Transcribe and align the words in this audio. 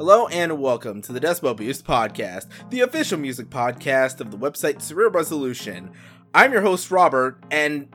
Hello 0.00 0.28
and 0.28 0.58
welcome 0.58 1.02
to 1.02 1.12
the 1.12 1.20
Decibel 1.20 1.54
Boost 1.54 1.84
podcast, 1.84 2.46
the 2.70 2.80
official 2.80 3.18
music 3.18 3.50
podcast 3.50 4.22
of 4.22 4.30
the 4.30 4.38
website 4.38 4.80
Cerebral 4.80 5.20
Resolution. 5.20 5.90
I'm 6.32 6.54
your 6.54 6.62
host 6.62 6.90
Robert, 6.90 7.36
and 7.50 7.94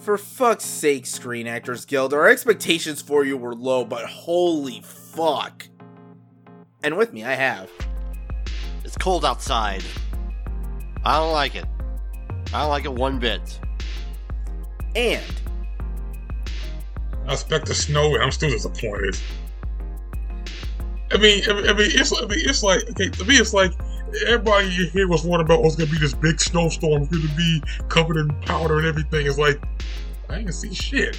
for 0.00 0.18
fuck's 0.18 0.64
sake, 0.64 1.06
Screen 1.06 1.46
Actors 1.46 1.84
Guild, 1.84 2.12
our 2.12 2.28
expectations 2.28 3.00
for 3.00 3.24
you 3.24 3.36
were 3.36 3.54
low, 3.54 3.84
but 3.84 4.04
holy 4.04 4.80
fuck. 4.82 5.68
And 6.82 6.96
with 6.96 7.12
me, 7.12 7.22
I 7.22 7.34
have. 7.34 7.70
It's 8.82 8.96
cold 8.96 9.24
outside. 9.24 9.84
I 11.04 11.20
don't 11.20 11.30
like 11.30 11.54
it. 11.54 11.66
I 12.52 12.62
don't 12.62 12.68
like 12.68 12.84
it 12.84 12.92
one 12.92 13.20
bit. 13.20 13.60
And. 14.96 15.24
I 17.28 17.32
expect 17.34 17.66
the 17.66 17.74
snow, 17.74 18.12
and 18.14 18.24
I'm 18.24 18.32
still 18.32 18.50
disappointed. 18.50 19.16
I 21.14 21.18
mean, 21.18 21.42
I 21.48 21.72
mean, 21.72 21.90
it's, 21.92 22.12
I 22.12 22.26
mean, 22.26 22.40
it's 22.40 22.64
like, 22.64 22.90
okay, 22.90 23.08
to 23.08 23.24
me, 23.24 23.36
it's 23.36 23.54
like 23.54 23.72
everybody 24.26 24.68
here 24.68 25.06
was 25.06 25.24
worried 25.24 25.44
about, 25.44 25.60
oh, 25.60 25.66
it's 25.66 25.76
gonna 25.76 25.90
be 25.90 25.98
this 25.98 26.12
big 26.12 26.40
snowstorm, 26.40 27.02
it's 27.02 27.16
gonna 27.16 27.36
be 27.36 27.62
covered 27.88 28.16
in 28.16 28.28
powder 28.42 28.78
and 28.78 28.86
everything. 28.86 29.26
It's 29.26 29.38
like, 29.38 29.62
I 30.28 30.38
ain't 30.38 30.52
see 30.52 30.74
shit. 30.74 31.16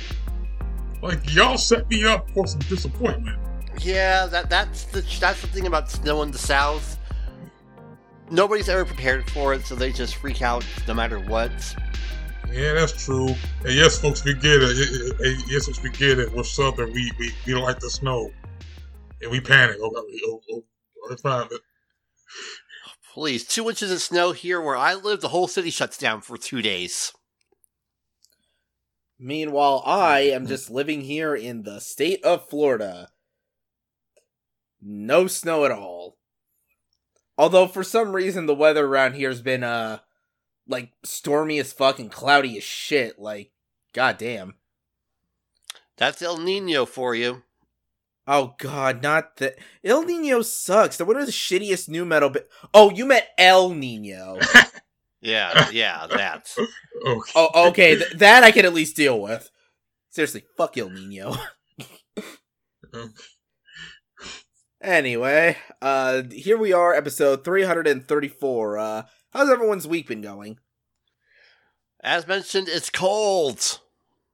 Like, 1.01 1.33
y'all 1.33 1.57
set 1.57 1.89
me 1.89 2.03
up 2.05 2.29
for 2.31 2.45
some 2.45 2.59
disappointment. 2.61 3.39
Yeah, 3.79 4.25
that 4.27 4.49
that's 4.49 4.83
the 4.85 5.01
that's 5.19 5.41
the 5.41 5.47
thing 5.47 5.67
about 5.67 5.89
snow 5.89 6.23
in 6.23 6.31
the 6.31 6.37
south. 6.37 6.99
Nobody's 8.29 8.67
ever 8.67 8.85
prepared 8.85 9.29
for 9.29 9.53
it, 9.53 9.65
so 9.65 9.75
they 9.75 9.91
just 9.91 10.15
freak 10.15 10.41
out 10.41 10.65
no 10.87 10.93
matter 10.93 11.19
what. 11.19 11.51
Yeah, 12.51 12.73
that's 12.73 13.05
true. 13.05 13.29
And 13.63 13.73
yes, 13.73 13.99
folks, 13.99 14.23
we 14.25 14.33
get 14.33 14.61
it. 14.61 15.45
Yes, 15.47 15.67
folks, 15.67 15.81
we 15.81 15.89
get 15.91 16.19
it. 16.19 16.33
We're 16.33 16.43
southern. 16.43 16.91
We 16.91 17.11
we, 17.19 17.31
we 17.45 17.53
like 17.55 17.79
the 17.79 17.89
snow, 17.89 18.31
and 19.21 19.31
we 19.31 19.39
panic. 19.39 19.77
Oh, 19.81 19.91
oh, 19.95 20.41
oh, 20.51 20.63
oh 21.03 21.15
fine. 21.17 21.47
Please, 23.13 23.45
two 23.45 23.69
inches 23.69 23.91
of 23.91 24.01
snow 24.01 24.33
here 24.33 24.59
where 24.59 24.75
I 24.75 24.93
live. 24.93 25.21
The 25.21 25.29
whole 25.29 25.47
city 25.47 25.69
shuts 25.69 25.97
down 25.97 26.21
for 26.21 26.37
two 26.37 26.61
days. 26.61 27.13
Meanwhile, 29.17 29.81
I 29.85 30.19
am 30.19 30.47
just 30.47 30.69
living 30.69 31.01
here 31.01 31.33
in 31.33 31.63
the 31.63 31.79
state 31.79 32.23
of 32.25 32.49
Florida. 32.49 33.09
No 34.81 35.27
snow 35.27 35.63
at 35.63 35.71
all. 35.71 36.17
Although 37.37 37.67
for 37.67 37.83
some 37.83 38.13
reason 38.13 38.45
the 38.45 38.55
weather 38.55 38.85
around 38.85 39.13
here 39.13 39.29
has 39.29 39.41
been 39.41 39.63
uh 39.63 39.99
like 40.67 40.91
stormy 41.03 41.59
as 41.59 41.73
fucking 41.73 42.09
cloudy 42.09 42.57
as 42.57 42.63
shit. 42.63 43.17
Like, 43.17 43.51
goddamn. 43.93 44.55
That's 45.97 46.21
El 46.21 46.37
Nino 46.37 46.85
for 46.85 47.15
you. 47.15 47.43
Oh 48.27 48.55
god, 48.57 49.03
not 49.03 49.37
that 49.37 49.55
El 49.83 50.03
Nino 50.03 50.41
sucks. 50.41 50.97
They're 50.97 51.05
one 51.05 51.17
of 51.17 51.25
the 51.25 51.31
shittiest 51.31 51.89
nu 51.89 52.05
metal. 52.05 52.29
Bi- 52.31 52.41
oh, 52.73 52.89
you 52.89 53.05
meant 53.05 53.25
El 53.37 53.69
Nino. 53.69 54.39
yeah, 55.21 55.69
yeah, 55.71 56.07
that. 56.07 56.53
okay. 57.05 57.31
Oh, 57.35 57.67
okay. 57.69 57.97
Th- 57.97 58.11
that 58.13 58.43
I 58.43 58.51
can 58.51 58.65
at 58.65 58.73
least 58.73 58.95
deal 58.95 59.21
with. 59.21 59.51
Seriously, 60.09 60.43
fuck 60.57 60.75
El 60.77 60.89
Nino. 60.89 61.35
anyway, 64.81 65.57
uh, 65.81 66.23
here 66.31 66.57
we 66.57 66.73
are, 66.73 66.95
episode 66.95 67.43
three 67.43 67.63
hundred 67.63 67.85
and 67.85 68.07
thirty-four. 68.07 68.77
Uh, 68.79 69.03
how's 69.33 69.49
everyone's 69.49 69.87
week 69.87 70.07
been 70.07 70.21
going? 70.21 70.57
As 72.01 72.27
mentioned, 72.27 72.69
it's 72.69 72.89
cold, 72.89 73.81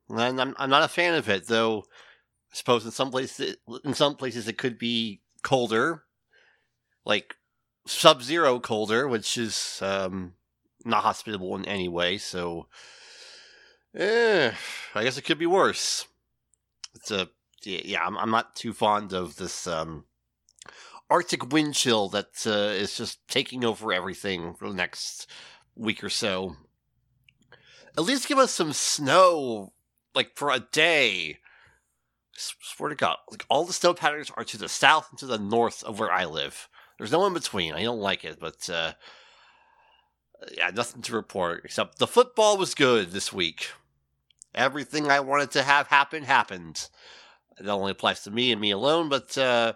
and 0.08 0.40
I'm 0.40 0.56
I'm 0.58 0.70
not 0.70 0.84
a 0.84 0.88
fan 0.88 1.16
of 1.16 1.28
it. 1.28 1.48
Though, 1.48 1.84
I 2.52 2.56
suppose 2.56 2.86
in 2.86 2.92
some 2.92 3.12
places 3.12 3.56
in 3.86 3.94
some 3.94 4.16
places 4.16 4.48
it 4.48 4.58
could 4.58 4.78
be 4.78 5.22
colder, 5.42 6.04
like 7.06 7.36
sub-zero 7.86 8.60
colder, 8.60 9.08
which 9.08 9.38
is 9.38 9.80
um, 9.82 10.34
not 10.84 11.04
hospitable 11.04 11.56
in 11.56 11.66
any 11.66 11.88
way. 11.88 12.18
So, 12.18 12.68
eh, 13.96 14.52
I 14.94 15.04
guess 15.04 15.18
it 15.18 15.24
could 15.24 15.40
be 15.40 15.46
worse. 15.46 16.08
It's 16.96 17.12
a 17.12 17.30
yeah. 17.64 18.06
I'm 18.06 18.18
I'm 18.18 18.32
not 18.32 18.56
too 18.56 18.74
fond 18.74 19.14
of 19.14 19.38
this 19.38 19.66
um, 19.66 20.06
Arctic 21.10 21.52
wind 21.52 21.76
chill 21.76 22.10
that 22.10 22.46
uh, 22.46 22.74
is 22.74 22.98
just 22.98 23.26
taking 23.28 23.64
over 23.64 23.94
everything 23.94 24.56
for 24.56 24.70
the 24.70 24.76
next 24.76 25.28
week 25.76 26.04
or 26.04 26.10
so. 26.10 26.56
At 27.98 28.04
least 28.04 28.28
give 28.28 28.38
us 28.38 28.52
some 28.54 28.74
snow, 28.74 29.74
like 30.16 30.36
for 30.36 30.50
a 30.50 30.60
day. 30.60 31.40
Swear 32.62 32.90
to 32.90 32.96
God, 32.96 33.18
like 33.30 33.46
all 33.50 33.66
the 33.66 33.74
snow 33.74 33.94
patterns 33.94 34.32
are 34.36 34.44
to 34.44 34.58
the 34.58 34.70
south 34.70 35.08
and 35.10 35.20
to 35.20 35.26
the 35.26 35.38
north 35.38 35.84
of 35.84 36.00
where 36.00 36.12
I 36.12 36.26
live. 36.26 36.70
There's 36.98 37.12
no 37.12 37.26
in 37.26 37.34
between. 37.34 37.74
I 37.74 37.84
don't 37.84 38.00
like 38.00 38.24
it, 38.24 38.40
but 38.40 38.70
uh, 38.70 38.94
yeah, 40.58 40.72
nothing 40.74 41.02
to 41.04 41.16
report 41.16 41.62
except 41.64 41.98
the 41.98 42.08
football 42.08 42.58
was 42.58 42.76
good 42.76 43.12
this 43.12 43.32
week. 43.32 43.70
Everything 44.54 45.10
I 45.10 45.20
wanted 45.20 45.52
to 45.52 45.64
have 45.64 45.88
happen 45.88 46.24
happened. 46.24 46.90
That 47.60 47.70
only 47.70 47.92
applies 47.92 48.24
to 48.24 48.32
me 48.32 48.52
and 48.52 48.60
me 48.60 48.72
alone, 48.72 49.10
but 49.10 49.38
uh, 49.38 49.74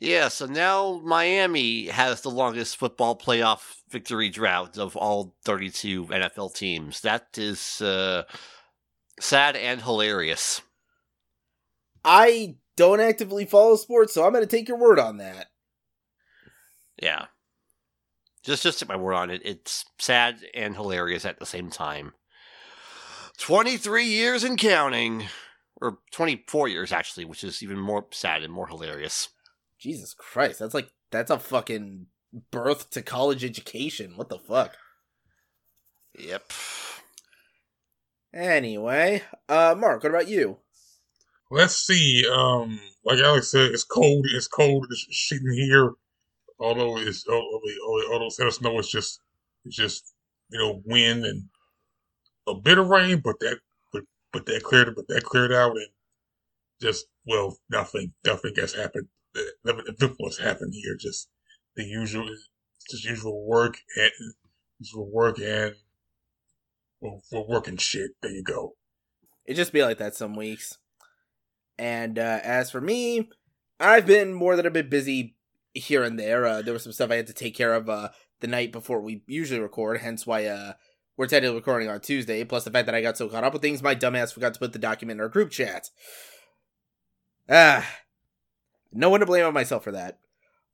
yeah, 0.00 0.28
so 0.28 0.46
now 0.46 1.00
Miami 1.04 1.86
has 1.86 2.20
the 2.20 2.30
longest 2.30 2.76
football 2.76 3.16
playoff 3.16 3.76
victory 3.90 4.30
drought 4.30 4.78
of 4.78 4.96
all 4.96 5.34
32 5.44 6.06
NFL 6.06 6.54
teams. 6.54 7.00
That 7.00 7.26
is 7.36 7.80
uh, 7.80 8.24
sad 9.20 9.56
and 9.56 9.82
hilarious. 9.82 10.62
I 12.10 12.56
don't 12.74 13.00
actively 13.00 13.44
follow 13.44 13.76
sports, 13.76 14.14
so 14.14 14.24
I'm 14.24 14.32
going 14.32 14.42
to 14.42 14.48
take 14.48 14.66
your 14.66 14.78
word 14.78 14.98
on 14.98 15.18
that. 15.18 15.48
Yeah. 17.02 17.26
Just 18.42 18.62
just 18.62 18.80
take 18.80 18.88
my 18.88 18.96
word 18.96 19.12
on 19.12 19.30
it. 19.30 19.42
It's 19.44 19.84
sad 19.98 20.38
and 20.54 20.74
hilarious 20.74 21.26
at 21.26 21.38
the 21.38 21.44
same 21.44 21.68
time. 21.68 22.14
23 23.36 24.04
years 24.04 24.42
and 24.42 24.56
counting. 24.56 25.26
Or 25.80 25.98
24 26.12 26.68
years, 26.68 26.92
actually, 26.92 27.26
which 27.26 27.44
is 27.44 27.62
even 27.62 27.78
more 27.78 28.06
sad 28.10 28.42
and 28.42 28.52
more 28.52 28.66
hilarious. 28.66 29.28
Jesus 29.78 30.14
Christ, 30.14 30.58
that's 30.60 30.74
like 30.74 30.90
that's 31.10 31.30
a 31.30 31.38
fucking 31.38 32.06
birth 32.50 32.88
to 32.90 33.02
college 33.02 33.44
education. 33.44 34.14
What 34.16 34.30
the 34.30 34.38
fuck? 34.38 34.76
Yep. 36.18 36.52
Anyway, 38.32 39.22
uh 39.48 39.74
Mark, 39.78 40.02
what 40.02 40.10
about 40.10 40.28
you? 40.28 40.56
Let's 41.50 41.76
see. 41.76 42.26
Um 42.30 42.80
like 43.04 43.20
Alex 43.20 43.50
said, 43.50 43.70
it's 43.72 43.84
cold, 43.84 44.26
it's 44.28 44.48
cold, 44.48 44.86
it's 44.90 45.06
shitting 45.12 45.54
here. 45.54 45.92
Although 46.60 46.98
it's 46.98 47.26
although, 47.28 47.60
although 48.12 48.24
instead 48.24 48.46
of 48.46 48.54
snow 48.54 48.78
it's 48.78 48.90
just 48.90 49.20
it's 49.64 49.76
just, 49.76 50.12
you 50.50 50.58
know, 50.58 50.82
wind 50.84 51.24
and 51.24 51.44
a 52.46 52.54
bit 52.54 52.78
of 52.78 52.88
rain, 52.88 53.20
but 53.22 53.38
that 53.40 53.58
but 53.92 54.02
but 54.32 54.46
that 54.46 54.62
cleared 54.62 54.94
but 54.94 55.08
that 55.08 55.24
cleared 55.24 55.52
out 55.52 55.72
and 55.72 55.88
just 56.80 57.06
well 57.26 57.58
nothing 57.70 58.12
nothing 58.24 58.54
has 58.56 58.74
happened 58.74 59.08
nothing 59.64 60.14
what's 60.18 60.38
happened 60.38 60.72
here. 60.74 60.96
Just 60.98 61.28
the 61.76 61.84
usual, 61.84 62.28
just 62.90 63.04
usual 63.04 63.46
work 63.46 63.76
and 63.96 64.12
usual 64.78 65.10
work 65.10 65.38
and 65.38 65.74
well, 67.00 67.22
we're 67.30 67.46
working 67.46 67.76
shit. 67.76 68.12
There 68.22 68.30
you 68.30 68.42
go. 68.42 68.74
It 69.46 69.54
just 69.54 69.72
be 69.72 69.82
like 69.82 69.98
that 69.98 70.14
some 70.14 70.34
weeks. 70.34 70.78
And 71.78 72.18
uh, 72.18 72.40
as 72.42 72.70
for 72.70 72.80
me, 72.80 73.28
I've 73.78 74.06
been 74.06 74.32
more 74.32 74.56
than 74.56 74.66
a 74.66 74.70
bit 74.70 74.90
busy 74.90 75.36
here 75.74 76.02
and 76.02 76.18
there. 76.18 76.46
Uh, 76.46 76.62
there 76.62 76.72
was 76.72 76.82
some 76.82 76.92
stuff 76.92 77.10
I 77.10 77.16
had 77.16 77.26
to 77.28 77.32
take 77.32 77.54
care 77.54 77.74
of 77.74 77.88
uh, 77.88 78.08
the 78.40 78.46
night 78.46 78.72
before 78.72 79.00
we 79.00 79.22
usually 79.26 79.60
record, 79.60 80.00
hence 80.00 80.26
why 80.26 80.46
uh, 80.46 80.72
we're 81.16 81.26
technically 81.26 81.56
recording 81.56 81.88
on 81.88 82.00
Tuesday. 82.00 82.42
Plus 82.44 82.64
the 82.64 82.70
fact 82.70 82.86
that 82.86 82.94
I 82.94 83.02
got 83.02 83.16
so 83.16 83.28
caught 83.28 83.44
up 83.44 83.52
with 83.52 83.62
things, 83.62 83.82
my 83.82 83.94
dumbass 83.94 84.32
forgot 84.32 84.54
to 84.54 84.60
put 84.60 84.72
the 84.72 84.78
document 84.78 85.18
in 85.18 85.22
our 85.22 85.28
group 85.28 85.50
chat. 85.50 85.90
Ah, 87.48 87.88
no 88.92 89.10
one 89.10 89.20
to 89.20 89.26
blame 89.26 89.46
on 89.46 89.54
myself 89.54 89.84
for 89.84 89.92
that. 89.92 90.18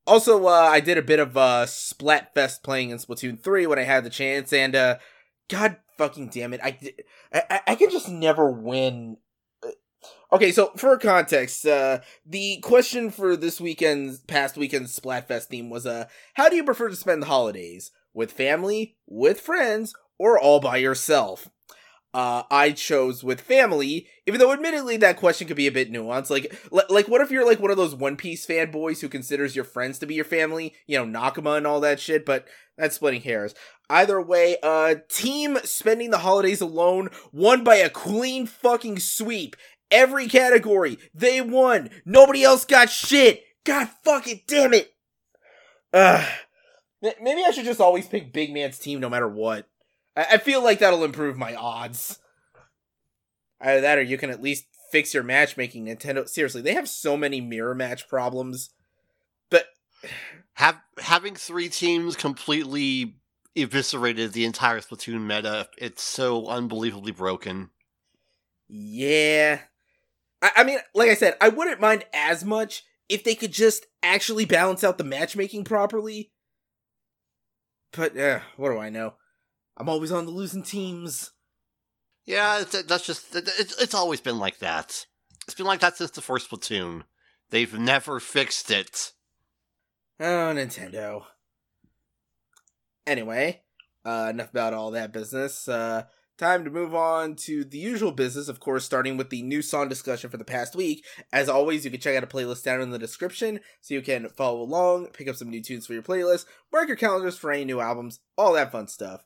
Also, 0.06 0.46
uh, 0.46 0.50
I 0.50 0.80
did 0.80 0.98
a 0.98 1.02
bit 1.02 1.18
of 1.18 1.36
uh, 1.36 1.64
Splatfest 1.66 2.62
playing 2.62 2.90
in 2.90 2.98
Splatoon 2.98 3.40
3 3.40 3.66
when 3.66 3.78
I 3.78 3.84
had 3.84 4.04
the 4.04 4.10
chance, 4.10 4.52
and 4.52 4.76
uh, 4.76 4.98
God 5.48 5.78
fucking 5.96 6.28
damn 6.28 6.52
it, 6.52 6.60
I, 6.62 6.78
I, 7.32 7.60
I 7.68 7.74
can 7.74 7.90
just 7.90 8.08
never 8.08 8.50
win. 8.50 9.16
Okay, 10.32 10.52
so 10.52 10.72
for 10.76 10.98
context, 10.98 11.66
uh, 11.66 12.00
the 12.26 12.58
question 12.58 13.10
for 13.10 13.36
this 13.36 13.60
weekend's 13.60 14.20
past 14.20 14.56
weekend's 14.56 14.98
Splatfest 14.98 15.44
theme 15.44 15.70
was 15.70 15.86
uh, 15.86 16.06
how 16.34 16.48
do 16.48 16.56
you 16.56 16.64
prefer 16.64 16.88
to 16.88 16.96
spend 16.96 17.22
the 17.22 17.26
holidays? 17.26 17.90
With 18.12 18.32
family, 18.32 18.96
with 19.06 19.40
friends, 19.40 19.92
or 20.18 20.38
all 20.38 20.60
by 20.60 20.76
yourself? 20.76 21.50
uh, 22.14 22.44
I 22.48 22.70
chose 22.70 23.24
with 23.24 23.40
family, 23.40 24.06
even 24.24 24.38
though 24.38 24.52
admittedly 24.52 24.96
that 24.98 25.16
question 25.16 25.48
could 25.48 25.56
be 25.56 25.66
a 25.66 25.72
bit 25.72 25.92
nuanced. 25.92 26.30
Like, 26.30 26.56
like 26.70 27.08
what 27.08 27.20
if 27.20 27.32
you're 27.32 27.44
like 27.44 27.58
one 27.58 27.72
of 27.72 27.76
those 27.76 27.94
One 27.94 28.16
Piece 28.16 28.46
fanboys 28.46 29.00
who 29.00 29.08
considers 29.08 29.56
your 29.56 29.64
friends 29.64 29.98
to 29.98 30.06
be 30.06 30.14
your 30.14 30.24
family? 30.24 30.74
You 30.86 31.04
know, 31.04 31.20
Nakama 31.20 31.56
and 31.56 31.66
all 31.66 31.80
that 31.80 31.98
shit. 31.98 32.24
But 32.24 32.46
that's 32.78 32.94
splitting 32.94 33.22
hairs. 33.22 33.54
Either 33.90 34.20
way, 34.20 34.56
uh, 34.62 34.94
team 35.08 35.58
spending 35.64 36.10
the 36.10 36.18
holidays 36.18 36.60
alone 36.60 37.10
won 37.32 37.64
by 37.64 37.76
a 37.76 37.90
clean 37.90 38.46
fucking 38.46 39.00
sweep. 39.00 39.56
Every 39.90 40.28
category, 40.28 40.98
they 41.14 41.40
won. 41.40 41.90
Nobody 42.04 42.42
else 42.42 42.64
got 42.64 42.90
shit. 42.90 43.42
God 43.64 43.88
fuck 44.02 44.26
it, 44.26 44.46
damn 44.46 44.74
it. 44.74 44.92
Uh, 45.92 46.26
maybe 47.02 47.44
I 47.46 47.50
should 47.50 47.64
just 47.64 47.80
always 47.80 48.06
pick 48.06 48.32
Big 48.32 48.52
Man's 48.52 48.78
team 48.78 49.00
no 49.00 49.08
matter 49.08 49.28
what. 49.28 49.68
I, 50.16 50.26
I 50.32 50.38
feel 50.38 50.62
like 50.62 50.80
that'll 50.80 51.04
improve 51.04 51.36
my 51.36 51.54
odds. 51.54 52.18
Either 53.60 53.80
that 53.80 53.98
or 53.98 54.02
you 54.02 54.18
can 54.18 54.30
at 54.30 54.42
least 54.42 54.66
fix 54.90 55.14
your 55.14 55.22
matchmaking, 55.22 55.86
Nintendo. 55.86 56.28
Seriously, 56.28 56.62
they 56.62 56.74
have 56.74 56.88
so 56.88 57.16
many 57.16 57.40
mirror 57.40 57.74
match 57.74 58.08
problems. 58.08 58.70
But 59.50 59.66
have 60.54 60.80
having 60.98 61.34
three 61.34 61.68
teams 61.68 62.16
completely 62.16 63.16
eviscerated 63.56 64.32
the 64.32 64.44
entire 64.44 64.80
Splatoon 64.80 65.22
meta. 65.22 65.68
It's 65.78 66.02
so 66.02 66.46
unbelievably 66.46 67.12
broken. 67.12 67.70
Yeah. 68.68 69.60
I, 70.44 70.50
I 70.56 70.64
mean, 70.64 70.78
like 70.94 71.08
I 71.08 71.14
said, 71.14 71.36
I 71.40 71.48
wouldn't 71.48 71.80
mind 71.80 72.04
as 72.12 72.44
much 72.44 72.84
if 73.08 73.24
they 73.24 73.34
could 73.34 73.52
just 73.52 73.86
actually 74.02 74.44
balance 74.44 74.84
out 74.84 74.98
the 74.98 75.04
matchmaking 75.04 75.64
properly. 75.64 76.32
But, 77.92 78.16
uh, 78.16 78.40
what 78.56 78.70
do 78.70 78.78
I 78.78 78.90
know? 78.90 79.14
I'm 79.76 79.88
always 79.88 80.12
on 80.12 80.26
the 80.26 80.30
losing 80.30 80.62
teams. 80.62 81.32
Yeah, 82.26 82.60
it's, 82.60 82.82
that's 82.82 83.06
just 83.06 83.34
it's, 83.34 83.80
it's 83.80 83.94
always 83.94 84.20
been 84.20 84.38
like 84.38 84.58
that. 84.58 85.06
It's 85.44 85.54
been 85.54 85.66
like 85.66 85.80
that 85.80 85.96
since 85.96 86.10
the 86.10 86.20
first 86.20 86.50
Splatoon. 86.50 87.02
They've 87.50 87.78
never 87.78 88.20
fixed 88.20 88.70
it. 88.70 89.12
Oh, 90.20 90.24
Nintendo. 90.54 91.24
Anyway, 93.06 93.62
uh, 94.04 94.28
enough 94.30 94.50
about 94.50 94.74
all 94.74 94.90
that 94.92 95.12
business. 95.12 95.68
Uh, 95.68 96.04
time 96.38 96.64
to 96.64 96.70
move 96.70 96.94
on 96.94 97.36
to 97.36 97.64
the 97.64 97.78
usual 97.78 98.12
business, 98.12 98.48
of 98.48 98.60
course, 98.60 98.84
starting 98.84 99.16
with 99.16 99.30
the 99.30 99.42
new 99.42 99.62
song 99.62 99.88
discussion 99.88 100.30
for 100.30 100.36
the 100.36 100.44
past 100.44 100.74
week. 100.74 101.04
As 101.32 101.48
always, 101.48 101.84
you 101.84 101.90
can 101.90 102.00
check 102.00 102.16
out 102.16 102.24
a 102.24 102.26
playlist 102.26 102.64
down 102.64 102.80
in 102.80 102.90
the 102.90 102.98
description 102.98 103.60
so 103.80 103.94
you 103.94 104.02
can 104.02 104.28
follow 104.28 104.60
along, 104.60 105.08
pick 105.08 105.28
up 105.28 105.36
some 105.36 105.50
new 105.50 105.62
tunes 105.62 105.86
for 105.86 105.92
your 105.92 106.02
playlist, 106.02 106.46
mark 106.72 106.88
your 106.88 106.96
calendars 106.96 107.38
for 107.38 107.52
any 107.52 107.64
new 107.64 107.80
albums, 107.80 108.20
all 108.36 108.54
that 108.54 108.72
fun 108.72 108.88
stuff. 108.88 109.24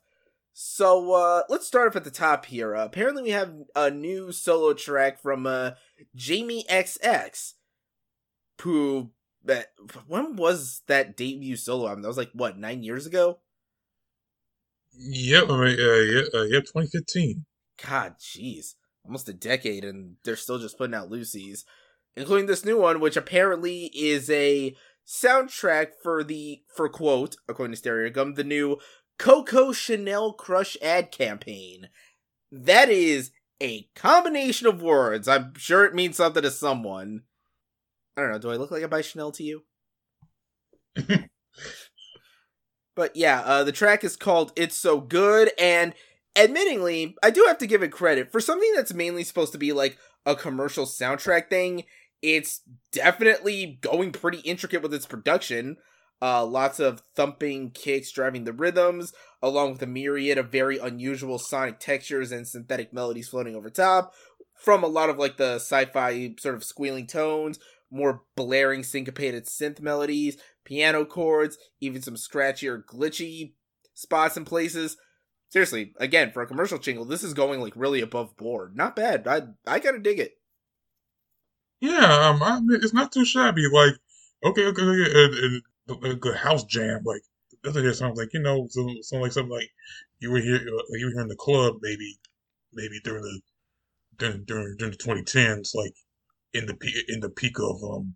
So 0.53 1.13
uh, 1.13 1.43
let's 1.49 1.67
start 1.67 1.87
off 1.87 1.95
at 1.95 2.03
the 2.03 2.11
top 2.11 2.45
here. 2.45 2.75
Uh, 2.75 2.85
apparently, 2.85 3.23
we 3.23 3.29
have 3.29 3.53
a 3.75 3.89
new 3.89 4.31
solo 4.31 4.73
track 4.73 5.21
from 5.21 5.47
uh, 5.47 5.71
Jamie 6.15 6.65
XX, 6.69 7.53
who 8.61 9.11
when 10.07 10.35
was 10.35 10.81
that 10.87 11.15
debut 11.15 11.55
solo 11.55 11.87
album? 11.87 12.01
That 12.01 12.09
was 12.09 12.17
like 12.17 12.31
what 12.33 12.57
nine 12.57 12.83
years 12.83 13.05
ago. 13.05 13.39
Yep, 15.01 15.45
I 15.49 15.63
mean, 15.63 15.79
uh, 15.79 15.93
yeah, 15.93 16.21
uh, 16.33 16.43
yep, 16.43 16.65
2015. 16.65 17.45
God, 17.87 18.15
jeez, 18.19 18.75
almost 19.05 19.29
a 19.29 19.33
decade, 19.33 19.85
and 19.85 20.17
they're 20.25 20.35
still 20.35 20.59
just 20.59 20.77
putting 20.77 20.93
out 20.93 21.09
Lucy's, 21.09 21.63
including 22.17 22.47
this 22.47 22.65
new 22.65 22.77
one, 22.77 22.99
which 22.99 23.15
apparently 23.15 23.85
is 23.95 24.29
a 24.29 24.75
soundtrack 25.07 25.91
for 26.03 26.23
the 26.23 26.61
for 26.75 26.89
quote 26.89 27.37
according 27.47 27.75
to 27.75 27.81
Stereogum 27.81 28.35
the 28.35 28.43
new 28.43 28.77
Coco 29.17 29.71
Chanel 29.71 30.33
Crush 30.33 30.75
ad 30.81 31.11
campaign. 31.11 31.89
That 32.51 32.89
is 32.89 33.31
a 33.61 33.83
combination 33.95 34.67
of 34.67 34.81
words. 34.81 35.29
I'm 35.29 35.53
sure 35.55 35.85
it 35.85 35.95
means 35.95 36.17
something 36.17 36.43
to 36.43 36.51
someone. 36.51 37.23
I 38.17 38.21
don't 38.21 38.31
know. 38.31 38.39
Do 38.39 38.51
I 38.51 38.57
look 38.57 38.71
like 38.71 38.83
I 38.83 38.87
buy 38.87 39.01
Chanel 39.01 39.31
to 39.31 39.43
you? 39.43 39.63
but 42.99 43.15
yeah, 43.15 43.39
uh, 43.45 43.63
the 43.63 43.71
track 43.71 44.03
is 44.03 44.17
called 44.17 44.51
"It's 44.57 44.75
So 44.75 44.99
Good," 44.99 45.51
and 45.57 45.93
admittingly, 46.35 47.13
I 47.23 47.29
do 47.29 47.45
have 47.47 47.57
to 47.59 47.65
give 47.65 47.81
it 47.81 47.93
credit 47.93 48.29
for 48.29 48.41
something 48.41 48.69
that's 48.75 48.93
mainly 48.93 49.23
supposed 49.23 49.53
to 49.53 49.57
be 49.57 49.71
like 49.71 49.97
a 50.25 50.35
commercial 50.35 50.85
soundtrack 50.85 51.49
thing. 51.49 51.85
It's 52.21 52.59
definitely 52.91 53.79
going 53.79 54.11
pretty 54.11 54.39
intricate 54.39 54.81
with 54.81 54.93
its 54.93 55.05
production. 55.05 55.77
Uh, 56.21 56.45
lots 56.45 56.81
of 56.81 57.01
thumping 57.15 57.71
kicks 57.71 58.11
driving 58.11 58.43
the 58.43 58.51
rhythms, 58.51 59.13
along 59.41 59.71
with 59.71 59.81
a 59.81 59.87
myriad 59.87 60.37
of 60.37 60.51
very 60.51 60.77
unusual 60.77 61.39
sonic 61.39 61.79
textures 61.79 62.33
and 62.33 62.45
synthetic 62.45 62.91
melodies 62.91 63.29
floating 63.29 63.55
over 63.55 63.69
top. 63.69 64.13
From 64.55 64.83
a 64.83 64.87
lot 64.87 65.09
of 65.09 65.17
like 65.17 65.37
the 65.37 65.55
sci 65.55 65.85
fi 65.85 66.35
sort 66.37 66.55
of 66.55 66.65
squealing 66.65 67.07
tones, 67.07 67.59
more 67.89 68.23
blaring 68.35 68.83
syncopated 68.83 69.45
synth 69.45 69.79
melodies, 69.79 70.35
piano 70.65 71.05
chords, 71.05 71.57
even 71.81 72.01
some 72.01 72.15
scratchier 72.15 72.83
glitchy 72.83 73.53
spots 73.93 74.37
and 74.37 74.45
places. 74.45 74.97
Seriously, 75.49 75.93
again, 75.99 76.31
for 76.31 76.41
a 76.41 76.47
commercial 76.47 76.77
jingle, 76.77 77.05
this 77.05 77.23
is 77.23 77.33
going 77.33 77.59
like 77.59 77.73
really 77.75 78.01
above 78.01 78.37
board. 78.37 78.75
Not 78.75 78.95
bad. 78.95 79.27
I 79.27 79.41
I 79.65 79.79
gotta 79.79 79.99
dig 79.99 80.19
it. 80.19 80.33
Yeah, 81.81 82.29
um, 82.29 82.43
I 82.43 82.59
it's 82.75 82.93
not 82.93 83.11
too 83.11 83.25
shabby. 83.25 83.65
Like, 83.71 83.93
okay, 84.43 84.65
okay, 84.65 84.81
okay 84.83 85.61
a 86.03 86.15
good 86.15 86.35
house 86.35 86.63
jam. 86.65 87.01
Like 87.03 87.21
doesn't 87.63 87.85
it 87.85 87.93
sounds 87.95 88.17
like. 88.17 88.33
You 88.33 88.41
know, 88.41 88.67
so, 88.69 88.87
so 89.01 89.17
like 89.17 89.31
something 89.31 89.51
like 89.51 89.69
you 90.19 90.31
were 90.31 90.39
here, 90.39 90.55
uh, 90.55 90.83
you 90.91 91.05
were 91.05 91.11
here 91.11 91.21
in 91.21 91.27
the 91.27 91.35
club, 91.35 91.75
maybe, 91.81 92.19
maybe 92.73 92.99
during 93.03 93.23
the 93.23 93.41
during 94.17 94.43
during, 94.45 94.75
during 94.77 94.91
the 94.91 94.97
2010s, 94.97 95.75
like 95.75 95.93
in 96.53 96.65
the 96.65 97.03
in 97.07 97.19
the 97.19 97.29
peak 97.29 97.59
of 97.59 97.83
um, 97.83 98.15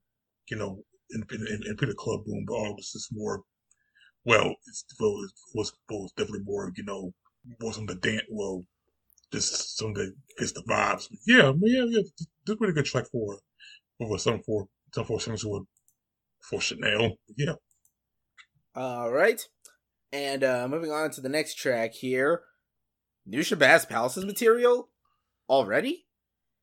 you 0.49 0.57
know, 0.57 0.83
in 1.13 1.75
the 1.77 1.95
club 1.97 2.25
boom. 2.25 2.45
But 2.47 2.53
all 2.53 2.75
this 2.75 2.95
is 2.95 3.09
more. 3.11 3.43
Well, 4.25 4.55
it's, 4.67 4.85
it 4.89 5.01
was, 5.01 5.33
it 5.89 5.93
was 5.93 6.11
definitely 6.13 6.45
more, 6.45 6.71
you 6.75 6.83
know, 6.83 7.13
wasn't 7.59 7.89
the 7.89 7.95
dance. 7.95 8.23
Well, 8.29 8.63
just 9.31 9.77
some 9.77 9.93
that 9.93 10.13
fits 10.37 10.53
the 10.53 10.63
vibes. 10.69 11.07
Yeah, 11.25 11.51
yeah, 11.61 11.83
yeah. 11.85 12.01
This 12.01 12.27
is 12.47 12.53
a 12.53 12.55
pretty 12.55 12.73
good 12.73 12.85
track 12.85 13.05
for 13.11 13.39
for 13.97 14.17
some 14.17 14.41
for 14.43 14.67
some 14.93 15.05
for 15.05 15.19
some 15.19 15.35
who 15.37 15.67
for 16.41 16.61
Chanel. 16.61 17.17
Yeah. 17.35 17.53
All 18.75 19.11
right. 19.11 19.41
And 20.11 20.43
uh, 20.43 20.67
moving 20.67 20.91
on 20.91 21.11
to 21.11 21.21
the 21.21 21.29
next 21.29 21.55
track 21.55 21.93
here. 21.93 22.43
New 23.25 23.39
Shabazz 23.39 23.87
Palaces 23.87 24.25
material 24.25 24.89
already? 25.49 26.05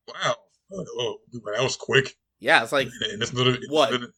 Wow. 0.06 0.37
Oh, 0.73 0.85
oh, 0.99 1.19
that 1.53 1.62
was 1.62 1.76
quick. 1.76 2.14
Yeah, 2.40 2.62
it's 2.62 2.72
like 2.72 2.88
it's 3.00 3.32
it's 3.32 3.70
what 3.70 3.90
another, 3.90 4.12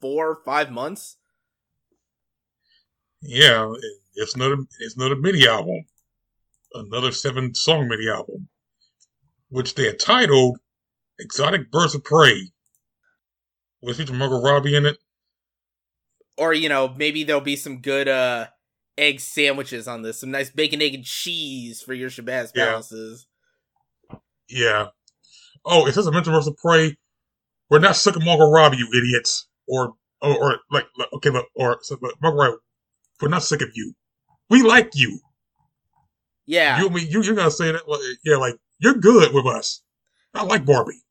four 0.00 0.40
five 0.44 0.70
months. 0.70 1.16
Yeah, 3.20 3.72
it's 4.14 4.34
another 4.34 4.56
it's 4.80 4.96
another 4.96 5.16
mini 5.16 5.46
album, 5.46 5.84
another 6.74 7.12
seven 7.12 7.54
song 7.54 7.88
mini 7.88 8.08
album, 8.08 8.48
which 9.50 9.74
they 9.74 9.86
are 9.86 9.94
titled 9.94 10.58
"Exotic 11.18 11.70
Birds 11.70 11.94
of 11.94 12.02
Prey." 12.02 12.50
Was 13.82 13.98
feature 13.98 14.14
Margot 14.14 14.40
Robbie 14.40 14.76
in 14.76 14.86
it? 14.86 14.96
Or 16.38 16.54
you 16.54 16.70
know, 16.70 16.94
maybe 16.96 17.22
there'll 17.22 17.42
be 17.42 17.56
some 17.56 17.80
good 17.80 18.08
uh 18.08 18.46
egg 18.96 19.20
sandwiches 19.20 19.86
on 19.86 20.02
this, 20.02 20.20
some 20.20 20.30
nice 20.30 20.50
bacon, 20.50 20.80
egg, 20.80 20.94
and 20.94 21.04
cheese 21.04 21.82
for 21.82 21.92
your 21.92 22.08
Shabazz 22.08 22.54
palaces. 22.54 23.26
Yeah. 24.10 24.16
yeah. 24.48 24.86
Oh, 25.66 25.86
it 25.86 25.92
says 25.92 26.06
a 26.06 26.12
mental 26.12 26.32
versus 26.32 26.54
prey. 26.60 26.96
We're 27.74 27.80
not 27.80 27.96
sucking 27.96 28.24
Margot 28.24 28.48
Robbie, 28.48 28.76
you 28.76 28.88
idiots. 28.94 29.48
Or, 29.66 29.94
or, 30.22 30.36
or 30.36 30.58
like, 30.70 30.86
okay, 31.14 31.30
but 31.30 31.46
or 31.56 31.78
so, 31.82 31.96
but 32.00 32.12
Margot 32.22 32.38
Robbie, 32.38 32.56
we're 33.20 33.28
not 33.28 33.42
sick 33.42 33.62
of 33.62 33.70
you. 33.74 33.94
We 34.48 34.62
like 34.62 34.92
you. 34.94 35.18
Yeah. 36.46 36.78
You, 36.78 36.88
I 36.88 36.92
mean, 36.92 37.08
you, 37.10 37.20
you're 37.20 37.34
gonna 37.34 37.50
say 37.50 37.72
that? 37.72 37.88
Like, 37.88 37.98
yeah, 38.24 38.36
like 38.36 38.54
you're 38.78 38.94
good 38.94 39.34
with 39.34 39.44
us. 39.46 39.82
I 40.34 40.44
like 40.44 40.64
Barbie. 40.64 41.02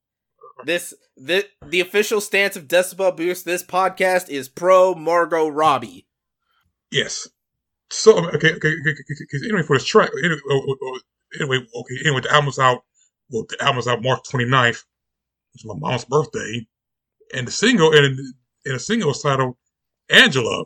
This 0.63 0.93
the 1.17 1.46
the 1.65 1.82
official 1.82 2.22
stance 2.22 2.55
of 2.55 2.70
Decibel 2.70 3.13
Boost. 3.17 3.43
This 3.43 3.62
podcast 3.62 4.29
is 4.29 4.48
pro 4.48 4.96
Margot 4.96 5.50
Robbie. 5.50 6.08
Yes. 6.93 7.27
So 7.89 8.20
okay, 8.20 8.53
okay, 8.53 8.53
okay, 8.53 8.70
okay 8.70 9.46
anyway, 9.50 9.63
for 9.63 9.75
this 9.75 9.84
track, 9.84 10.12
anyway, 10.17 10.39
oh, 10.50 10.62
oh, 10.65 10.77
oh, 10.82 11.00
anyway, 11.38 11.58
okay, 11.58 11.96
anyway, 12.05 12.22
the 12.22 12.34
album's 12.34 12.58
out. 12.58 12.86
Well, 13.29 13.43
the 13.50 13.62
album's 13.62 13.86
out 13.86 14.01
March 14.01 14.22
29th, 14.32 14.86
is 15.55 15.65
my 15.65 15.75
mom's 15.77 16.05
birthday, 16.05 16.67
and 17.33 17.48
the 17.48 17.51
single 17.51 17.93
and 17.93 18.17
and 18.65 18.75
the 18.75 18.79
single 18.79 19.12
is 19.12 19.22
titled 19.22 19.55
Angela, 20.10 20.65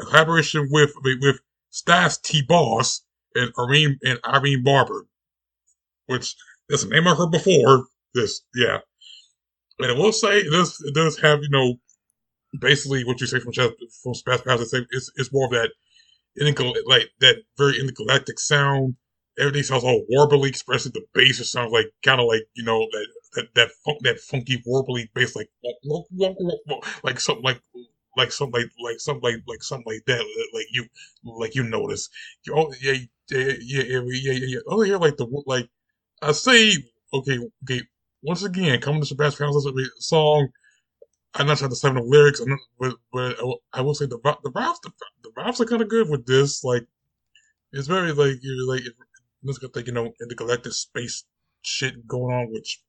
a 0.00 0.04
collaboration 0.04 0.68
with 0.70 0.92
with 1.02 1.40
Stas 1.70 2.18
THEE 2.18 2.42
Boss 2.42 3.02
and 3.34 3.52
Irene 3.58 3.98
and 4.04 4.18
Irene 4.24 4.62
Barber, 4.64 5.06
which 6.06 6.36
that's 6.68 6.84
the 6.84 6.90
name 6.90 7.08
I 7.08 7.14
heard 7.14 7.30
before. 7.30 7.86
This, 8.14 8.42
yeah. 8.54 8.78
And 9.78 9.92
I 9.92 9.94
will 9.94 10.12
say 10.12 10.42
does 10.44 10.80
it 10.84 10.94
does 10.94 11.18
have 11.20 11.40
you 11.42 11.50
know 11.50 11.74
basically 12.58 13.04
what 13.04 13.20
you 13.20 13.26
say 13.26 13.40
from 13.40 13.52
from 13.52 14.14
Shabazz 14.14 14.44
Palace. 14.44 14.72
It's 14.72 15.10
it's 15.16 15.32
more 15.32 15.46
of 15.46 15.52
that 15.52 15.70
like 16.86 17.10
that 17.20 17.36
very 17.56 17.78
intergalactic 17.80 18.38
sound. 18.38 18.96
Everything 19.38 19.62
sounds 19.62 19.84
all 19.84 20.04
warbly, 20.12 20.54
especially 20.54 20.92
the 20.92 21.04
bass. 21.14 21.40
It 21.40 21.44
sounds 21.44 21.72
like 21.72 21.86
kind 22.04 22.20
of 22.20 22.26
like 22.26 22.42
you 22.54 22.64
know 22.64 22.80
that 22.80 23.06
that 23.34 23.54
that 23.54 23.70
funk, 23.84 23.98
that 24.02 24.20
funky 24.20 24.62
warbly 24.66 25.08
bass, 25.14 25.36
like 25.36 25.50
like 27.02 27.20
something 27.20 27.44
like 27.44 27.60
like 28.16 28.30
something 28.30 28.54
like 28.54 28.70
like 28.84 29.00
something 29.00 29.22
like 29.22 29.42
like 29.46 29.62
something 29.62 29.92
like 29.92 30.04
that. 30.06 30.20
Uh, 30.20 30.56
like 30.56 30.66
you 30.72 30.86
like 31.24 31.54
you 31.54 31.62
notice. 31.64 32.08
You 32.44 32.54
oh 32.56 32.72
yeah 32.80 32.92
yeah 33.30 33.52
yeah 33.60 33.82
yeah 33.82 34.00
yeah 34.08 34.32
yeah. 34.32 34.58
Oh 34.66 34.82
yeah, 34.82 34.96
like 34.96 35.16
the 35.16 35.26
like 35.46 35.68
I 36.22 36.32
say 36.32 36.74
okay 37.12 37.38
okay 37.64 37.82
once 38.22 38.42
again, 38.42 38.80
coming 38.80 39.02
to 39.02 39.14
Shabazz 39.14 39.38
Palace 39.38 39.66
uh, 39.66 40.00
song, 40.00 40.48
I'm 41.34 41.46
not 41.46 41.58
sure 41.58 41.68
the 41.68 41.76
seven 41.76 41.98
of 41.98 42.06
lyrics, 42.06 42.40
not, 42.44 42.58
but, 42.80 42.96
but 43.12 43.36
I 43.72 43.80
will 43.80 43.94
say 43.94 44.06
the 44.06 44.18
the 44.18 44.50
vibes 44.50 44.76
the, 44.82 44.90
the 45.22 45.30
vibes 45.30 45.60
are 45.60 45.66
kind 45.66 45.82
of 45.82 45.88
good 45.88 46.08
with 46.08 46.26
this. 46.26 46.64
Like 46.64 46.86
it's 47.72 47.86
very 47.88 48.12
like 48.12 48.38
you're 48.42 48.66
like 48.66 48.82
let's 49.44 49.58
go 49.58 49.68
think 49.68 49.86
you 49.86 49.92
know 49.92 50.12
intergalactic 50.20 50.72
space 50.72 51.24
shit 51.62 52.06
going 52.06 52.34
on, 52.34 52.52
which 52.52 52.80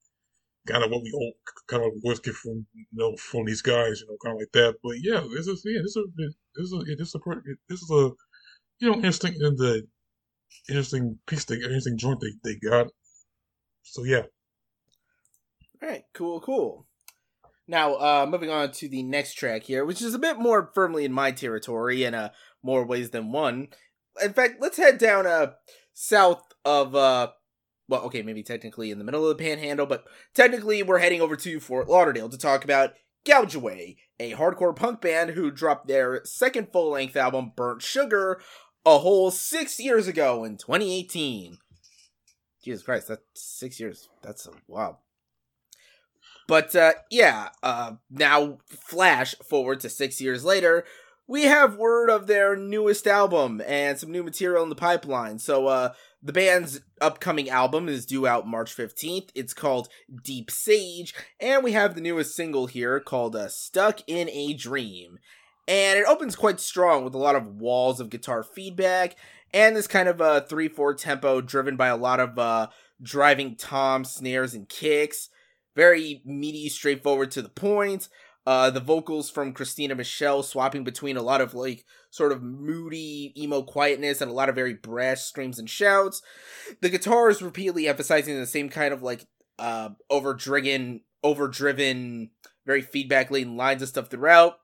kind 0.68 0.84
of 0.84 0.92
what 0.92 1.02
we 1.04 1.12
all 1.12 1.34
kind 1.68 1.84
of 1.84 1.92
always 2.04 2.20
get 2.20 2.36
from 2.36 2.66
you 2.74 2.86
know 2.94 3.16
from 3.18 3.46
these 3.46 3.62
guys, 3.62 4.02
you 4.02 4.08
know, 4.08 4.18
kind 4.24 4.36
of 4.36 4.40
like 4.40 4.52
that. 4.54 4.76
But 4.84 4.96
yeah, 5.02 5.22
this 5.36 5.48
is 5.48 5.62
yeah, 5.66 5.82
this 5.82 5.96
is 5.96 6.06
this 6.18 6.66
is 6.66 6.74
a, 6.74 6.96
this 6.96 7.08
is 7.08 7.16
a 7.16 7.20
this 7.70 7.82
is 7.82 7.92
a 7.92 8.10
you 8.80 8.90
know 8.90 8.96
interesting 8.96 9.36
in 9.40 9.56
the 9.56 9.88
interesting 10.68 11.18
piece, 11.28 11.46
they, 11.46 11.56
interesting 11.56 11.98
joint 11.98 12.20
they 12.22 12.34
they 12.44 12.60
got. 12.60 12.88
So 13.84 14.04
yeah. 14.04 14.24
All 15.82 15.90
right, 15.90 16.04
cool, 16.14 16.42
cool. 16.42 16.86
Now, 17.68 17.96
uh, 17.96 18.26
moving 18.28 18.50
on 18.50 18.72
to 18.74 18.90
the 18.90 19.04
next 19.04 19.36
track 19.36 19.64
here, 19.64 19.86
which 19.86 20.02
is 20.02 20.14
a 20.14 20.20
bit 20.20 20.40
more 20.40 20.72
firmly 20.74 21.06
in 21.06 21.14
my 21.14 21.32
territory 21.32 22.04
in 22.04 22.16
uh, 22.16 22.30
more 22.64 22.84
ways 22.84 23.12
than 23.12 23.32
one. 23.32 23.68
In 24.22 24.34
fact, 24.34 24.56
let's 24.60 24.78
head 24.78 24.98
down 24.98 25.28
uh, 25.28 25.52
south 25.94 26.42
of, 26.66 26.96
uh, 26.96 27.30
well, 27.90 28.02
okay, 28.04 28.22
maybe 28.22 28.44
technically 28.44 28.92
in 28.92 29.00
the 29.00 29.04
middle 29.04 29.28
of 29.28 29.36
the 29.36 29.44
panhandle, 29.44 29.88
but 29.88 30.06
technically 30.34 30.84
we're 30.84 31.00
heading 31.00 31.22
over 31.22 31.36
to 31.36 31.60
Fort 31.60 31.90
Lauderdale 31.90 32.30
to 32.30 32.38
talk 32.38 32.64
about 32.64 32.94
Gouge 33.26 33.56
Away, 33.56 33.98
a 34.20 34.34
hardcore 34.34 34.76
punk 34.76 35.02
band 35.02 35.32
who 35.32 35.52
dropped 35.52 35.88
their 35.88 36.22
second 36.24 36.72
full 36.72 36.92
length 36.92 37.18
album, 37.18 37.52
Burnt 37.56 37.82
Sugar, 37.82 38.40
a 38.86 39.00
whole 39.00 39.32
six 39.32 39.80
years 39.80 40.08
ago 40.08 40.44
in 40.44 40.58
2018. 40.58 41.58
Jesus 42.64 42.84
Christ, 42.84 43.08
that's 43.08 43.24
six 43.34 43.80
years. 43.80 44.08
That's 44.22 44.46
a 44.46 44.52
wow. 44.68 45.00
But 46.48 46.76
uh, 46.76 46.94
yeah, 47.10 47.50
uh, 47.64 47.94
now 48.10 48.60
flash 48.68 49.36
forward 49.48 49.80
to 49.82 49.90
six 49.90 50.20
years 50.22 50.44
later, 50.44 50.86
we 51.28 51.44
have 51.44 51.76
word 51.78 52.10
of 52.10 52.26
their 52.26 52.56
newest 52.56 53.06
album 53.06 53.62
and 53.66 54.00
some 54.00 54.12
new 54.12 54.24
material 54.24 54.64
in 54.64 54.70
the 54.70 54.76
pipeline. 54.76 55.38
So 55.38 55.68
uh, 55.68 55.94
the 56.22 56.34
band's 56.34 56.82
upcoming 57.00 57.50
album 57.50 57.88
is 57.88 58.06
due 58.06 58.28
out 58.28 58.48
March 58.48 58.76
15th. 58.76 59.30
It's 59.36 59.54
called 59.54 59.90
Deep 60.24 60.52
Sage, 60.52 61.14
and 61.40 61.64
we 61.64 61.72
have 61.72 61.96
the 61.96 62.02
newest 62.02 62.36
single 62.36 62.68
here 62.68 63.00
called 63.00 63.36
uh, 63.36 63.48
Stuck 63.48 64.02
in 64.08 64.30
a 64.30 64.54
Dream. 64.54 65.20
And 65.68 66.00
it 66.00 66.06
opens 66.08 66.36
quite 66.36 66.60
strong 66.60 67.04
with 67.04 67.14
a 67.14 67.20
lot 67.20 67.36
of 67.36 67.62
walls 67.62 68.00
of 68.00 68.10
guitar 68.10 68.44
feedback 68.44 69.16
and 69.54 69.76
this 69.76 69.88
kind 69.88 70.10
of 70.10 70.20
a 70.20 70.24
uh, 70.24 70.42
3 70.42 70.68
4 70.68 70.94
tempo 70.96 71.42
driven 71.42 71.76
by 71.76 71.88
a 71.88 71.98
lot 71.98 72.20
of 72.20 72.38
uh, 72.38 72.68
driving 73.02 73.56
toms, 73.56 74.12
snares, 74.12 74.54
and 74.54 74.68
kicks 74.68 75.30
very 75.80 76.22
meaty, 76.26 76.68
straightforward 76.68 77.32
to 77.32 77.42
the 77.42 77.48
point. 77.48 78.10
Uh, 78.50 78.72
the 78.72 78.80
vocals 78.80 79.30
from 79.30 79.54
Christina 79.54 79.94
Michelle 79.94 80.42
swapping 80.42 80.84
between 80.84 81.18
a 81.18 81.22
lot 81.22 81.40
of 81.40 81.54
like 81.54 81.86
sort 82.10 82.32
of 82.32 82.42
moody 82.42 83.32
emo 83.38 83.62
quietness 83.62 84.22
and 84.22 84.32
a 84.32 84.34
lot 84.34 84.50
of 84.50 84.56
very 84.56 84.74
brash 84.74 85.22
screams 85.22 85.60
and 85.60 85.70
shouts. 85.70 86.24
The 86.82 86.90
guitars 86.90 87.44
repeatedly 87.44 87.88
emphasizing 87.88 88.40
the 88.40 88.48
same 88.48 88.70
kind 88.70 88.92
of 88.92 89.04
like 89.04 89.28
uh 89.60 89.90
overdriven, 90.10 91.02
overdriven, 91.24 92.32
very 92.66 92.82
feedback 92.82 93.30
laden 93.30 93.56
lines 93.56 93.84
and 93.84 93.90
stuff 93.90 94.10
throughout. 94.10 94.56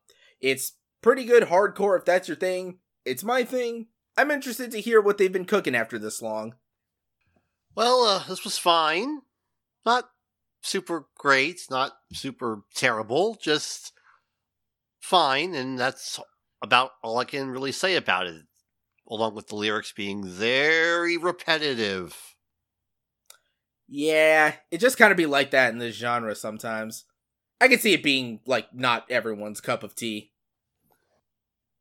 It's 0.41 0.71
pretty 1.03 1.23
good 1.23 1.43
hardcore 1.43 1.95
if 1.95 2.05
that's 2.05 2.27
your 2.27 2.37
thing. 2.37 2.79
It's 3.05 3.23
my 3.23 3.43
thing. 3.43 3.89
I'm 4.17 4.31
interested 4.31 4.71
to 4.71 4.81
hear 4.81 4.99
what 4.99 5.19
they've 5.19 5.31
been 5.31 5.45
cooking 5.45 5.75
after 5.75 5.99
this 5.99 6.23
long. 6.23 6.55
Well, 7.75 8.01
uh, 8.01 8.23
this 8.27 8.43
was 8.43 8.57
fine. 8.57 9.19
Not 9.85 10.09
super 10.65 11.05
great, 11.17 11.61
not 11.69 11.93
super 12.11 12.63
terrible, 12.73 13.37
just 13.41 13.93
fine, 14.99 15.53
and 15.53 15.77
that's 15.77 16.19
about 16.61 16.91
all 17.03 17.17
I 17.19 17.25
can 17.25 17.49
really 17.49 17.71
say 17.71 17.95
about 17.95 18.27
it, 18.27 18.43
along 19.07 19.35
with 19.35 19.47
the 19.47 19.55
lyrics 19.55 19.93
being 19.93 20.25
very 20.25 21.17
repetitive. 21.17 22.35
Yeah, 23.87 24.55
it 24.71 24.79
just 24.79 24.97
kind 24.97 25.11
of 25.11 25.17
be 25.17 25.27
like 25.27 25.51
that 25.51 25.71
in 25.71 25.77
this 25.77 25.95
genre 25.95 26.35
sometimes. 26.35 27.05
I 27.61 27.67
can 27.67 27.79
see 27.79 27.93
it 27.93 28.03
being 28.03 28.39
like 28.45 28.73
not 28.73 29.09
everyone's 29.09 29.61
cup 29.61 29.83
of 29.83 29.95
tea. 29.95 30.31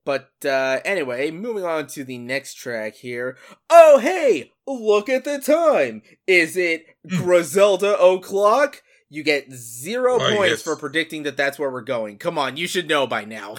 But 0.04 0.30
uh, 0.44 0.80
anyway, 0.84 1.30
moving 1.30 1.64
on 1.64 1.86
to 1.88 2.04
the 2.04 2.18
next 2.18 2.54
track 2.54 2.96
here. 2.96 3.38
Oh, 3.70 3.98
hey, 3.98 4.52
look 4.66 5.08
at 5.08 5.24
the 5.24 5.38
time. 5.38 6.02
Is 6.26 6.56
it 6.56 6.86
hmm. 7.08 7.16
Griselda 7.16 7.98
O'Clock? 7.98 8.82
You 9.08 9.22
get 9.22 9.52
zero 9.52 10.16
oh, 10.16 10.18
points 10.18 10.50
yes. 10.50 10.62
for 10.62 10.76
predicting 10.76 11.22
that 11.22 11.36
that's 11.36 11.58
where 11.58 11.70
we're 11.70 11.82
going. 11.82 12.18
Come 12.18 12.36
on, 12.36 12.56
you 12.56 12.66
should 12.66 12.88
know 12.88 13.06
by 13.06 13.24
now. 13.24 13.56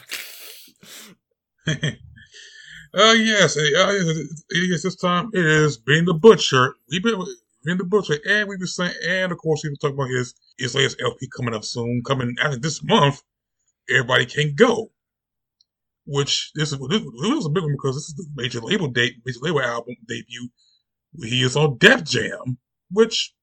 Oh 1.68 1.74
uh, 2.94 3.14
yes, 3.14 3.58
uh, 3.58 3.94
yes, 4.52 4.84
this 4.84 4.96
time 4.96 5.30
it 5.34 5.46
is 5.46 5.78
Benny 5.78 6.02
the 6.06 6.14
Butcher. 6.14 6.76
We've 6.92 7.02
been 7.02 7.24
Benny 7.64 7.78
the 7.78 7.86
Butcher, 7.86 8.20
and 8.28 8.48
we've 8.48 8.60
been 8.60 8.68
saying, 8.68 8.94
and 9.08 9.32
of 9.32 9.38
course, 9.38 9.64
we 9.64 9.70
been 9.70 9.78
talking 9.78 9.96
about 9.96 10.10
his 10.10 10.36
his 10.58 10.76
latest 10.76 11.02
LP 11.02 11.28
coming 11.36 11.56
up 11.56 11.64
soon, 11.64 12.04
coming 12.06 12.36
after 12.42 12.60
this 12.60 12.84
month. 12.84 13.24
Everybody 13.90 14.26
can 14.26 14.56
go 14.56 14.92
which 16.06 16.52
this 16.56 16.72
is 16.72 16.80
this, 16.90 17.02
was 17.04 17.46
a 17.46 17.50
big 17.50 17.64
one 17.64 17.74
because 17.74 17.96
this 17.96 18.10
is 18.10 18.16
the 18.16 18.28
major 18.36 18.62
label 18.62 18.88
date, 18.88 19.16
major 19.26 19.40
label 19.42 19.62
album 19.62 19.96
debut. 20.08 20.50
He 21.22 21.44
is 21.44 21.56
on 21.56 21.78
Def 21.78 22.04
Jam, 22.04 22.58
which 22.92 23.34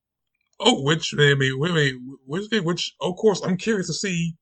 oh, 0.61 0.83
which 0.83 1.15
I 1.19 1.35
mean, 1.35 1.59
wait, 1.59 1.95
which, 2.27 2.51
which 2.63 2.95
of 3.01 3.17
course 3.17 3.41
I'm 3.43 3.57
curious 3.57 3.89
to 3.89 3.95
see 3.95 4.35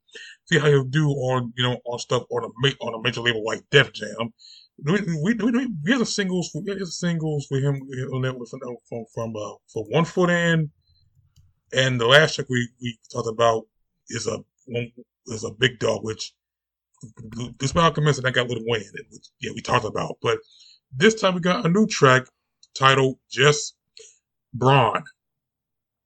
see 0.46 0.58
how 0.58 0.66
he'll 0.66 0.84
do 0.84 1.08
on 1.08 1.52
you 1.56 1.64
know 1.64 1.78
on 1.86 1.98
stuff 1.98 2.24
on 2.30 2.44
a 2.44 2.68
on 2.84 2.94
a 2.94 3.02
major 3.02 3.20
label 3.20 3.44
like 3.44 3.62
Def 3.70 3.92
Jam. 3.92 4.32
We 4.82 5.00
we, 5.22 5.34
we, 5.34 5.66
we 5.84 5.90
have 5.90 6.00
the 6.00 6.06
singles 6.06 6.50
we 6.54 6.70
have 6.70 6.78
the 6.78 6.86
singles 6.86 7.46
for 7.46 7.58
him 7.58 7.76
on 8.12 8.22
that 8.22 8.34
from 8.48 8.76
from 8.88 9.04
from 9.14 9.36
uh, 9.36 9.54
for 9.72 9.84
one 9.90 10.04
foot 10.04 10.30
in, 10.30 10.70
and 11.72 12.00
the 12.00 12.06
last 12.06 12.34
track 12.34 12.48
we 12.48 12.68
we 12.80 12.98
talked 13.12 13.28
about 13.28 13.66
is 14.08 14.26
a 14.26 14.38
is 15.26 15.44
a 15.44 15.50
big 15.50 15.78
dog, 15.78 16.02
which 16.02 16.32
this 17.58 17.74
Malcolm 17.74 18.08
X 18.08 18.18
and 18.18 18.26
I 18.26 18.30
got 18.30 18.48
Lil 18.48 18.62
Wayne, 18.66 18.84
which 19.10 19.28
yeah 19.40 19.52
we 19.54 19.60
talked 19.60 19.84
about, 19.84 20.16
but 20.22 20.38
this 20.94 21.14
time 21.14 21.34
we 21.34 21.40
got 21.40 21.64
a 21.64 21.68
new 21.68 21.86
track 21.86 22.26
titled 22.74 23.18
just 23.30 23.76
Bron. 24.54 25.02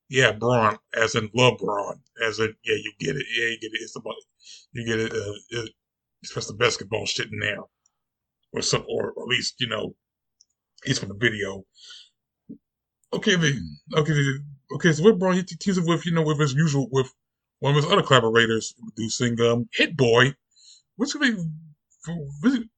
Yeah, 0.09 0.31
Bron, 0.33 0.77
as 0.95 1.15
in 1.15 1.29
LeBron, 1.29 1.99
as 2.25 2.39
in 2.39 2.53
yeah 2.63 2.75
you 2.75 2.91
get 2.99 3.15
it, 3.15 3.25
yeah 3.35 3.47
you 3.47 3.59
get 3.59 3.73
it. 3.73 3.81
It's 3.81 3.95
about 3.95 4.15
you 4.71 4.85
get 4.85 4.99
it. 4.99 5.11
Uh, 5.11 5.33
it 5.49 5.69
it's 6.21 6.47
the 6.47 6.53
basketball 6.53 7.05
shit 7.05 7.31
in 7.31 7.39
there, 7.39 7.59
or 8.53 8.61
some, 8.61 8.85
or, 8.89 9.09
at 9.09 9.27
least 9.27 9.55
you 9.59 9.67
know, 9.67 9.95
he's 10.83 10.99
from 10.99 11.09
the 11.09 11.15
video. 11.15 11.65
Okay, 13.13 13.35
then, 13.35 13.77
okay, 13.95 14.13
okay. 14.75 14.91
So 14.91 15.03
with 15.03 15.19
Bron, 15.19 15.35
he 15.35 15.43
teams 15.43 15.77
it 15.77 15.85
with 15.85 16.05
you 16.05 16.13
know 16.13 16.23
with 16.23 16.39
his 16.39 16.53
usual 16.53 16.87
with 16.91 17.11
one 17.59 17.75
of 17.75 17.83
his 17.83 17.91
other 17.91 18.03
collaborators 18.03 18.75
producing 18.95 19.39
um 19.41 19.67
Hit 19.73 19.95
Boy 19.95 20.35
which 20.97 21.11
could 21.11 21.21
be 21.21 21.35
really, 22.41 22.69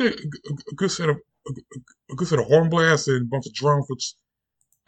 a, 0.00 0.74
good 0.74 0.90
set 0.90 1.08
of 1.08 1.16
a, 1.48 2.14
good 2.14 2.28
set 2.28 2.38
of 2.38 2.46
horn 2.46 2.68
blasts 2.68 3.08
and 3.08 3.22
a 3.22 3.28
bunch 3.28 3.46
of 3.46 3.54
drums, 3.54 3.86
which 3.88 4.14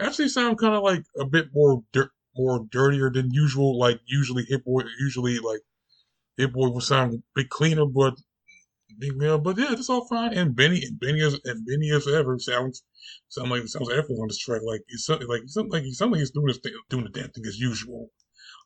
actually 0.01 0.29
sound 0.29 0.59
kind 0.59 0.75
of 0.75 0.83
like 0.83 1.03
a 1.19 1.27
bit 1.27 1.49
more 1.55 1.83
dirt, 1.93 2.11
more 2.37 2.67
dirtier 2.71 3.11
than 3.11 3.31
usual. 3.31 3.79
Like 3.79 4.01
usually, 4.07 4.45
Hit 4.45 4.65
Boy 4.65 4.83
usually 5.01 5.39
like 5.39 5.61
Hit 6.37 6.53
Boy 6.53 6.69
would 6.69 6.83
sound 6.83 7.15
a 7.15 7.23
bit 7.35 7.49
cleaner, 7.49 7.87
but 7.87 8.15
yeah, 8.99 9.37
but 9.37 9.59
yeah, 9.59 9.73
it's 9.73 9.91
all 9.91 10.07
fine. 10.07 10.33
And 10.35 10.55
Benny 10.55 10.83
and 10.85 10.99
Benny 10.99 11.21
is 11.21 11.39
and 11.45 11.67
Benny 11.67 11.91
as 11.91 12.07
ever 12.07 12.39
sounds 12.39 12.83
sound 13.29 13.51
like 13.51 13.67
sounds 13.67 13.91
effort 13.91 14.13
on 14.13 14.29
this 14.29 14.39
track. 14.39 14.63
Like 14.65 14.83
it's 14.89 15.09
like 15.09 15.43
it's 15.43 15.55
something 15.55 15.73
like 15.73 15.83
something 15.93 16.21
he's 16.21 16.31
doing 16.31 16.47
this 16.47 16.59
thing, 16.59 16.73
doing 16.89 17.05
the 17.05 17.11
damn 17.11 17.31
thing 17.31 17.45
as 17.47 17.59
usual. 17.59 18.11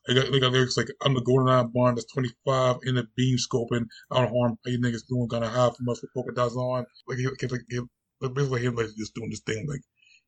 They 0.07 0.15
got, 0.15 0.31
they 0.31 0.39
got 0.39 0.51
lyrics 0.51 0.77
like, 0.77 0.89
I'm 1.03 1.13
the 1.13 1.21
golden 1.21 1.49
eye 1.49 1.63
bond 1.63 1.97
that's 1.97 2.11
25 2.13 2.77
in 2.83 2.95
the 2.95 3.05
beam 3.15 3.37
scoping. 3.37 3.85
I 4.11 4.21
don't 4.21 4.35
harm 4.35 4.57
how 4.65 4.71
you 4.71 4.79
niggas 4.79 5.07
doing, 5.07 5.27
gonna 5.27 5.49
hide 5.49 5.75
from 5.75 5.89
us 5.89 6.01
with 6.01 6.13
polka 6.13 6.33
dots 6.33 6.55
on. 6.55 6.85
Like, 7.07 7.17
he, 7.17 7.27
like, 7.27 7.41
like, 8.21 8.33
basically 8.33 8.61
him 8.61 8.75
like 8.75 8.87
just 8.97 9.13
doing 9.13 9.29
this 9.29 9.41
thing, 9.41 9.65
like, 9.67 9.81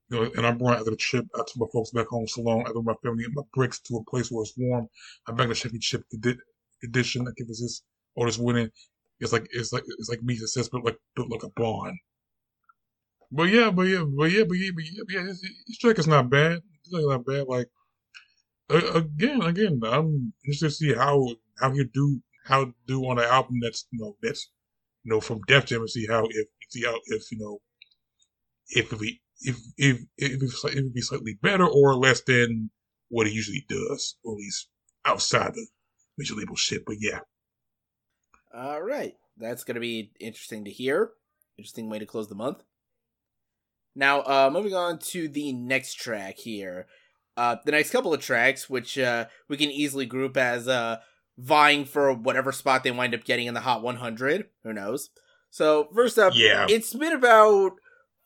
you 0.10 0.18
know, 0.20 0.32
and 0.36 0.46
I'm 0.46 0.58
brought 0.58 0.78
after 0.78 0.92
the 0.92 0.98
trip 0.98 1.26
out 1.38 1.48
to 1.48 1.54
my 1.58 1.66
folks 1.74 1.92
back 1.92 2.08
home 2.08 2.28
so 2.28 2.42
long. 2.42 2.62
I 2.62 2.72
took 2.72 2.84
my 2.84 2.94
family 3.04 3.24
and 3.24 3.34
my 3.34 3.44
bricks 3.54 3.80
to 3.82 3.96
a 3.96 4.10
place 4.10 4.30
where 4.30 4.44
it's 4.44 4.54
warm. 4.58 4.88
I'm 5.28 5.36
back 5.36 5.48
to 5.48 5.56
Chevy 5.56 5.80
Chip 5.80 6.04
edition. 6.84 7.28
I 7.28 7.32
give 7.36 7.50
us 7.50 7.62
this, 7.62 7.84
all 8.16 8.26
this 8.26 8.38
winning. 8.38 8.70
It's 9.20 9.32
like, 9.34 9.48
it's 9.52 9.72
like, 9.74 9.84
it's 10.00 10.10
like 10.10 10.22
me 10.22 10.36
success, 10.36 10.70
but 10.70 10.84
like, 10.84 10.98
built 11.16 11.32
like 11.32 11.44
a 11.44 11.50
bond. 11.50 11.98
But 13.32 13.50
yeah, 13.50 13.72
but 13.72 13.84
yeah, 13.84 14.04
but 14.04 14.26
yeah, 14.26 14.44
but 14.44 14.58
yeah, 14.58 14.72
but 14.76 14.84
yeah, 14.84 15.02
but 15.06 15.14
yeah 15.16 15.24
this, 15.24 15.42
this 15.68 15.78
track 15.80 15.98
is 15.98 16.08
not 16.08 16.30
bad. 16.30 16.62
It's 16.86 16.94
not 16.94 17.26
bad. 17.26 17.48
Like, 17.48 17.68
again, 18.70 19.42
again, 19.42 19.82
I'm 19.86 20.34
interested 20.46 20.68
to 20.68 20.72
see 20.72 20.94
how 20.94 21.36
how 21.60 21.72
he 21.72 21.84
do 21.86 22.22
how 22.46 22.74
do 22.88 23.02
on 23.06 23.20
an 23.20 23.26
album 23.26 23.60
that's 23.62 23.86
you 23.92 24.00
know 24.00 24.18
that's 24.22 24.50
you 25.04 25.12
know 25.12 25.22
from 25.22 25.42
Def 25.48 25.66
Jam 25.66 25.82
and 25.82 25.90
see 25.90 26.08
how 26.08 26.26
if 26.30 26.48
see 26.70 26.84
how 26.84 26.96
if 27.08 27.32
you 27.32 27.40
know 27.40 27.60
if 28.70 28.92
we 29.00 29.22
if 29.42 29.58
if 29.78 30.00
if 30.18 30.42
it 30.42 30.84
would 30.84 30.94
be 30.94 31.02
slightly 31.02 31.38
better 31.42 31.68
or 31.68 31.96
less 31.96 32.22
than 32.22 32.72
what 33.10 33.28
he 33.28 33.34
usually 33.34 33.66
does, 33.70 34.18
or 34.24 34.34
at 34.34 34.38
least 34.38 34.70
outside 35.06 35.54
the 35.54 35.68
major 36.18 36.36
label 36.36 36.56
shit. 36.56 36.86
But 36.86 36.98
yeah, 37.00 37.20
All 38.54 38.82
right, 38.82 39.16
that's 39.38 39.64
gonna 39.64 39.80
be 39.80 40.12
interesting 40.20 40.66
to 40.66 40.72
hear. 40.72 41.12
Interesting 41.58 41.90
way 41.90 42.00
to 42.00 42.06
close 42.06 42.30
the 42.30 42.36
month. 42.36 42.64
Now, 43.96 44.22
uh, 44.22 44.50
moving 44.52 44.74
on 44.74 45.00
to 45.12 45.28
the 45.28 45.54
next 45.54 45.96
track 45.96 46.38
here. 46.38 46.88
Uh, 47.36 47.56
the 47.66 47.72
next 47.72 47.90
couple 47.92 48.14
of 48.14 48.22
tracks, 48.22 48.70
which 48.70 48.98
uh, 48.98 49.26
we 49.50 49.58
can 49.58 49.72
easily 49.72 50.06
group 50.06 50.38
as 50.38 50.68
uh, 50.68 50.98
vying 51.38 51.86
for 51.86 52.14
whatever 52.14 52.52
spot 52.52 52.84
they 52.84 52.92
wind 52.92 53.16
up 53.16 53.24
getting 53.24 53.48
in 53.48 53.54
the 53.54 53.60
Hot 53.62 53.82
100. 53.82 54.46
Who 54.64 54.74
knows? 54.74 55.10
So, 55.50 55.88
first 55.96 56.18
up, 56.20 56.34
Yeah. 56.36 56.68
it's 56.70 56.94
been 56.94 57.14
about 57.14 57.72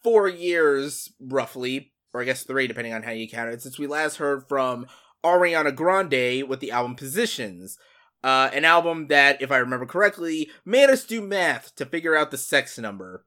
four 0.04 0.28
years, 0.28 1.12
roughly, 1.20 1.94
or 2.14 2.22
I 2.22 2.26
guess 2.26 2.44
three, 2.44 2.68
depending 2.68 2.94
on 2.94 3.04
how 3.04 3.12
you 3.12 3.30
count 3.30 3.50
it, 3.50 3.62
since 3.62 3.78
we 3.80 3.88
last 3.88 4.18
heard 4.18 4.48
from 4.48 4.88
Ariana 5.24 5.74
Grande 5.76 6.48
with 6.50 6.60
the 6.60 6.72
album 6.72 6.96
Positions. 6.96 7.78
Uh, 8.24 8.50
an 8.54 8.66
album 8.66 9.08
that, 9.08 9.42
if 9.42 9.52
I 9.52 9.58
remember 9.58 9.86
correctly, 9.86 10.50
made 10.66 10.90
us 10.90 11.06
do 11.06 11.22
math 11.22 11.76
to 11.76 11.86
figure 11.86 12.16
out 12.16 12.32
the 12.32 12.38
sex 12.38 12.78
number. 12.78 13.26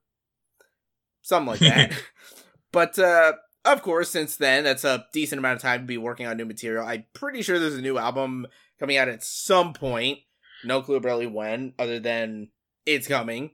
Something 1.22 1.46
like 1.46 1.60
that. 1.60 1.92
but, 2.72 2.98
uh, 2.98 3.32
of 3.64 3.82
course, 3.82 4.10
since 4.10 4.36
then, 4.36 4.64
that's 4.64 4.84
a 4.84 5.06
decent 5.12 5.38
amount 5.38 5.56
of 5.56 5.62
time 5.62 5.80
to 5.80 5.86
be 5.86 5.98
working 5.98 6.26
on 6.26 6.36
new 6.36 6.44
material. 6.44 6.86
I'm 6.86 7.04
pretty 7.12 7.42
sure 7.42 7.58
there's 7.58 7.74
a 7.74 7.82
new 7.82 7.98
album 7.98 8.46
coming 8.78 8.96
out 8.96 9.08
at 9.08 9.22
some 9.22 9.72
point. 9.72 10.20
No 10.64 10.82
clue 10.82 11.00
really 11.00 11.26
when, 11.26 11.74
other 11.78 12.00
than 12.00 12.48
it's 12.86 13.08
coming. 13.08 13.52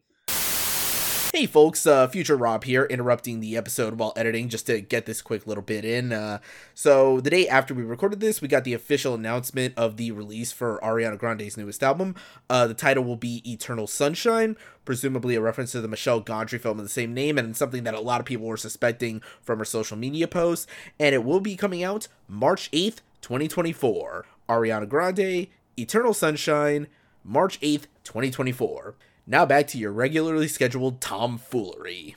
Hey 1.32 1.44
folks, 1.44 1.86
uh, 1.86 2.08
Future 2.08 2.36
Rob 2.36 2.64
here, 2.64 2.84
interrupting 2.84 3.40
the 3.40 3.58
episode 3.58 3.98
while 3.98 4.14
editing 4.16 4.48
just 4.48 4.66
to 4.66 4.80
get 4.80 5.04
this 5.04 5.20
quick 5.20 5.46
little 5.46 5.62
bit 5.62 5.84
in. 5.84 6.10
Uh, 6.10 6.38
so, 6.72 7.20
the 7.20 7.28
day 7.28 7.46
after 7.46 7.74
we 7.74 7.82
recorded 7.82 8.20
this, 8.20 8.40
we 8.40 8.48
got 8.48 8.64
the 8.64 8.72
official 8.72 9.14
announcement 9.14 9.74
of 9.76 9.98
the 9.98 10.12
release 10.12 10.50
for 10.50 10.80
Ariana 10.82 11.18
Grande's 11.18 11.58
newest 11.58 11.82
album. 11.82 12.14
Uh, 12.48 12.66
the 12.66 12.74
title 12.74 13.04
will 13.04 13.16
be 13.16 13.42
Eternal 13.44 13.86
Sunshine, 13.86 14.56
presumably 14.86 15.34
a 15.34 15.40
reference 15.42 15.72
to 15.72 15.82
the 15.82 15.88
Michel 15.88 16.22
Gondry 16.22 16.58
film 16.58 16.78
of 16.78 16.84
the 16.86 16.90
same 16.90 17.12
name, 17.12 17.36
and 17.36 17.54
something 17.54 17.84
that 17.84 17.94
a 17.94 18.00
lot 18.00 18.20
of 18.20 18.24
people 18.24 18.46
were 18.46 18.56
suspecting 18.56 19.20
from 19.42 19.58
her 19.58 19.66
social 19.66 19.98
media 19.98 20.26
posts. 20.26 20.66
And 20.98 21.14
it 21.14 21.22
will 21.22 21.40
be 21.40 21.54
coming 21.54 21.82
out 21.82 22.08
March 22.28 22.70
8th, 22.70 23.00
2024. 23.20 24.24
Ariana 24.48 24.88
Grande, 24.88 25.48
Eternal 25.76 26.14
Sunshine, 26.14 26.86
March 27.24 27.60
8th, 27.60 27.86
2024. 28.04 28.94
Now 29.26 29.44
back 29.44 29.66
to 29.68 29.78
your 29.78 29.90
regularly 29.90 30.46
scheduled 30.46 31.00
tomfoolery. 31.00 32.14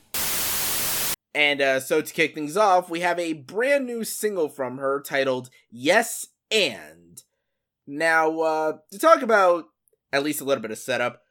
And 1.34 1.60
uh, 1.60 1.80
so 1.80 2.00
to 2.00 2.12
kick 2.12 2.34
things 2.34 2.56
off, 2.56 2.88
we 2.88 3.00
have 3.00 3.18
a 3.18 3.32
brand 3.32 3.86
new 3.86 4.04
single 4.04 4.48
from 4.48 4.78
her 4.78 5.00
titled 5.00 5.50
Yes 5.70 6.26
and. 6.50 7.22
Now, 7.86 8.40
uh, 8.40 8.72
to 8.92 8.98
talk 8.98 9.22
about 9.22 9.64
at 10.12 10.22
least 10.22 10.40
a 10.40 10.44
little 10.44 10.62
bit 10.62 10.70
of 10.70 10.78
setup, 10.78 11.22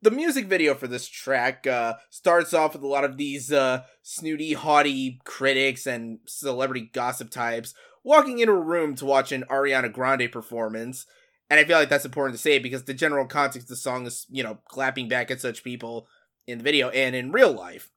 the 0.00 0.10
music 0.12 0.46
video 0.46 0.74
for 0.74 0.86
this 0.86 1.08
track 1.08 1.66
uh, 1.66 1.94
starts 2.10 2.54
off 2.54 2.74
with 2.74 2.82
a 2.82 2.88
lot 2.88 3.04
of 3.04 3.16
these 3.16 3.50
uh, 3.50 3.82
snooty, 4.02 4.52
haughty 4.52 5.20
critics 5.24 5.86
and 5.86 6.20
celebrity 6.26 6.88
gossip 6.92 7.30
types 7.30 7.74
walking 8.04 8.38
into 8.38 8.52
a 8.52 8.60
room 8.60 8.94
to 8.96 9.04
watch 9.04 9.32
an 9.32 9.44
Ariana 9.50 9.92
Grande 9.92 10.30
performance. 10.30 11.06
And 11.50 11.58
I 11.58 11.64
feel 11.64 11.76
like 11.76 11.88
that's 11.88 12.04
important 12.04 12.36
to 12.36 12.42
say 12.42 12.60
because 12.60 12.84
the 12.84 12.94
general 12.94 13.26
context 13.26 13.66
of 13.66 13.70
the 13.70 13.76
song 13.76 14.06
is, 14.06 14.24
you 14.30 14.44
know, 14.44 14.58
clapping 14.68 15.08
back 15.08 15.32
at 15.32 15.40
such 15.40 15.64
people 15.64 16.06
in 16.46 16.58
the 16.58 16.64
video 16.64 16.88
and 16.90 17.16
in 17.16 17.32
real 17.32 17.52
life. 17.52 17.90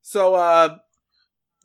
So, 0.00 0.34
uh, 0.34 0.78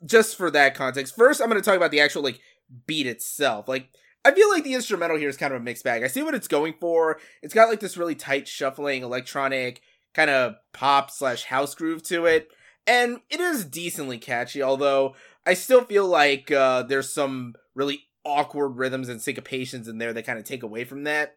just 0.04 0.36
for 0.36 0.50
that 0.50 0.74
context, 0.74 1.16
first 1.16 1.40
I'm 1.40 1.48
going 1.48 1.60
to 1.60 1.64
talk 1.64 1.76
about 1.76 1.90
the 1.90 2.00
actual, 2.00 2.22
like, 2.22 2.40
beat 2.86 3.06
itself. 3.06 3.66
Like, 3.66 3.88
I 4.24 4.32
feel 4.32 4.50
like 4.50 4.62
the 4.62 4.74
instrumental 4.74 5.16
here 5.16 5.28
is 5.28 5.36
kind 5.36 5.54
of 5.54 5.60
a 5.60 5.64
mixed 5.64 5.84
bag. 5.84 6.04
I 6.04 6.08
see 6.08 6.22
what 6.22 6.34
it's 6.34 6.48
going 6.48 6.74
for. 6.80 7.18
It's 7.42 7.54
got, 7.54 7.68
like, 7.68 7.80
this 7.80 7.96
really 7.96 8.14
tight, 8.14 8.46
shuffling, 8.46 9.02
electronic, 9.02 9.80
kind 10.12 10.28
of 10.28 10.56
pop 10.72 11.10
slash 11.10 11.44
house 11.44 11.74
groove 11.74 12.02
to 12.04 12.26
it. 12.26 12.48
And 12.86 13.20
it 13.30 13.40
is 13.40 13.64
decently 13.64 14.18
catchy, 14.18 14.62
although 14.62 15.14
I 15.46 15.54
still 15.54 15.84
feel 15.84 16.06
like, 16.06 16.50
uh, 16.50 16.82
there's 16.82 17.12
some 17.12 17.54
really 17.74 18.04
awkward 18.24 18.76
rhythms 18.76 19.08
and 19.08 19.20
syncopations 19.20 19.88
in 19.88 19.98
there 19.98 20.12
that 20.12 20.26
kind 20.26 20.38
of 20.38 20.44
take 20.44 20.62
away 20.62 20.84
from 20.84 21.04
that. 21.04 21.34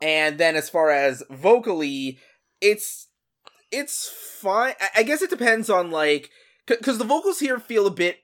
And 0.00 0.38
then 0.38 0.56
as 0.56 0.70
far 0.70 0.90
as 0.90 1.22
vocally, 1.30 2.18
it's 2.60 3.08
it's 3.70 4.08
fine. 4.40 4.74
I, 4.96 5.02
guess 5.02 5.22
it 5.22 5.30
depends 5.30 5.68
on 5.68 5.90
like 5.90 6.30
because 6.66 6.98
the 6.98 7.04
vocals 7.04 7.40
here 7.40 7.58
feel 7.58 7.86
a 7.86 7.90
bit 7.90 8.18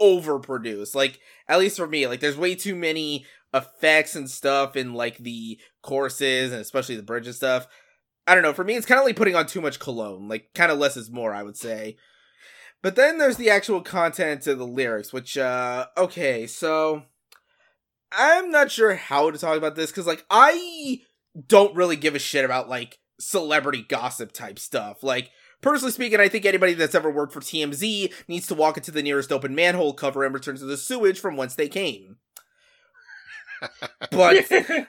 overproduced. 0.00 0.94
Like 0.94 1.20
at 1.48 1.58
least 1.58 1.76
for 1.76 1.86
me, 1.86 2.06
like 2.06 2.20
there's 2.20 2.36
way 2.36 2.54
too 2.54 2.74
many 2.74 3.26
effects 3.54 4.16
and 4.16 4.28
stuff 4.28 4.76
in 4.76 4.94
like 4.94 5.18
the 5.18 5.58
choruses 5.82 6.52
and 6.52 6.60
especially 6.60 6.96
the 6.96 7.02
bridge 7.02 7.26
and 7.26 7.36
stuff. 7.36 7.66
I 8.26 8.34
don't 8.34 8.42
know. 8.44 8.52
For 8.52 8.64
me, 8.64 8.74
it's 8.74 8.86
kind 8.86 9.00
of 9.00 9.06
like 9.06 9.16
putting 9.16 9.36
on 9.36 9.46
too 9.46 9.60
much 9.60 9.78
cologne. 9.78 10.28
Like 10.28 10.50
kind 10.54 10.72
of 10.72 10.78
less 10.78 10.96
is 10.96 11.10
more, 11.10 11.34
I 11.34 11.42
would 11.42 11.56
say. 11.56 11.96
But 12.82 12.96
then 12.96 13.18
there's 13.18 13.36
the 13.36 13.50
actual 13.50 13.82
content 13.82 14.46
of 14.46 14.58
the 14.58 14.66
lyrics, 14.66 15.12
which, 15.12 15.36
uh, 15.36 15.86
okay, 15.96 16.46
so 16.46 17.02
I'm 18.12 18.50
not 18.50 18.70
sure 18.70 18.94
how 18.94 19.30
to 19.30 19.38
talk 19.38 19.58
about 19.58 19.76
this 19.76 19.90
because, 19.90 20.06
like, 20.06 20.24
I 20.30 21.00
don't 21.46 21.76
really 21.76 21.96
give 21.96 22.14
a 22.14 22.18
shit 22.18 22.44
about, 22.44 22.68
like, 22.68 22.98
celebrity 23.18 23.84
gossip 23.86 24.32
type 24.32 24.58
stuff. 24.58 25.02
Like, 25.02 25.30
personally 25.60 25.92
speaking, 25.92 26.20
I 26.20 26.28
think 26.28 26.46
anybody 26.46 26.72
that's 26.72 26.94
ever 26.94 27.10
worked 27.10 27.34
for 27.34 27.40
TMZ 27.40 28.12
needs 28.28 28.46
to 28.46 28.54
walk 28.54 28.78
into 28.78 28.90
the 28.90 29.02
nearest 29.02 29.30
open 29.30 29.54
manhole 29.54 29.92
cover 29.92 30.24
and 30.24 30.32
return 30.32 30.56
to 30.56 30.64
the 30.64 30.78
sewage 30.78 31.20
from 31.20 31.36
whence 31.36 31.54
they 31.54 31.68
came. 31.68 32.16
But 34.10 34.50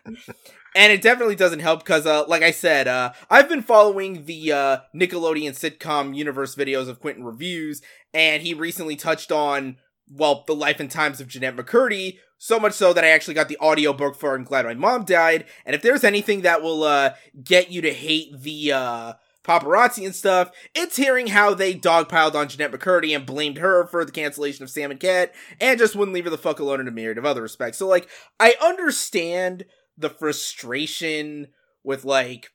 and 0.75 0.91
it 0.91 1.01
definitely 1.01 1.35
doesn't 1.35 1.59
help 1.59 1.79
because 1.79 2.05
uh 2.05 2.25
like 2.27 2.43
i 2.43 2.51
said 2.51 2.87
uh 2.87 3.11
i've 3.29 3.49
been 3.49 3.61
following 3.61 4.25
the 4.25 4.51
uh 4.51 4.77
nickelodeon 4.95 5.51
sitcom 5.51 6.15
universe 6.15 6.55
videos 6.55 6.87
of 6.87 6.99
quinton 6.99 7.23
reviews 7.23 7.81
and 8.13 8.41
he 8.41 8.53
recently 8.53 8.95
touched 8.95 9.31
on 9.31 9.77
well 10.09 10.43
the 10.47 10.55
life 10.55 10.79
and 10.79 10.91
times 10.91 11.19
of 11.19 11.27
jennette 11.27 11.55
mccurdy 11.55 12.17
so 12.37 12.59
much 12.59 12.73
so 12.73 12.93
that 12.93 13.03
i 13.03 13.09
actually 13.09 13.33
got 13.33 13.49
the 13.49 13.57
audiobook 13.59 14.15
for 14.15 14.35
i'm 14.35 14.43
glad 14.43 14.65
my 14.65 14.73
mom 14.73 15.03
died 15.03 15.45
and 15.65 15.75
if 15.75 15.81
there's 15.81 16.03
anything 16.03 16.41
that 16.41 16.61
will 16.61 16.83
uh 16.83 17.11
get 17.43 17.71
you 17.71 17.81
to 17.81 17.93
hate 17.93 18.41
the 18.41 18.71
uh 18.71 19.13
paparazzi 19.43 20.05
and 20.05 20.15
stuff, 20.15 20.51
it's 20.75 20.97
hearing 20.97 21.27
how 21.27 21.53
they 21.53 21.73
dogpiled 21.73 22.35
on 22.35 22.47
Jennette 22.47 22.71
McCurdy 22.71 23.15
and 23.15 23.25
blamed 23.25 23.57
her 23.57 23.87
for 23.87 24.05
the 24.05 24.11
cancellation 24.11 24.63
of 24.63 24.69
Sam 24.69 24.91
and 24.91 24.99
Cat, 24.99 25.33
and 25.59 25.79
just 25.79 25.95
wouldn't 25.95 26.13
leave 26.13 26.25
her 26.25 26.29
the 26.29 26.37
fuck 26.37 26.59
alone 26.59 26.79
in 26.79 26.87
a 26.87 26.91
myriad 26.91 27.17
of 27.17 27.25
other 27.25 27.41
respects. 27.41 27.77
So, 27.77 27.87
like, 27.87 28.09
I 28.39 28.55
understand 28.61 29.65
the 29.97 30.09
frustration 30.09 31.47
with, 31.83 32.05
like, 32.05 32.49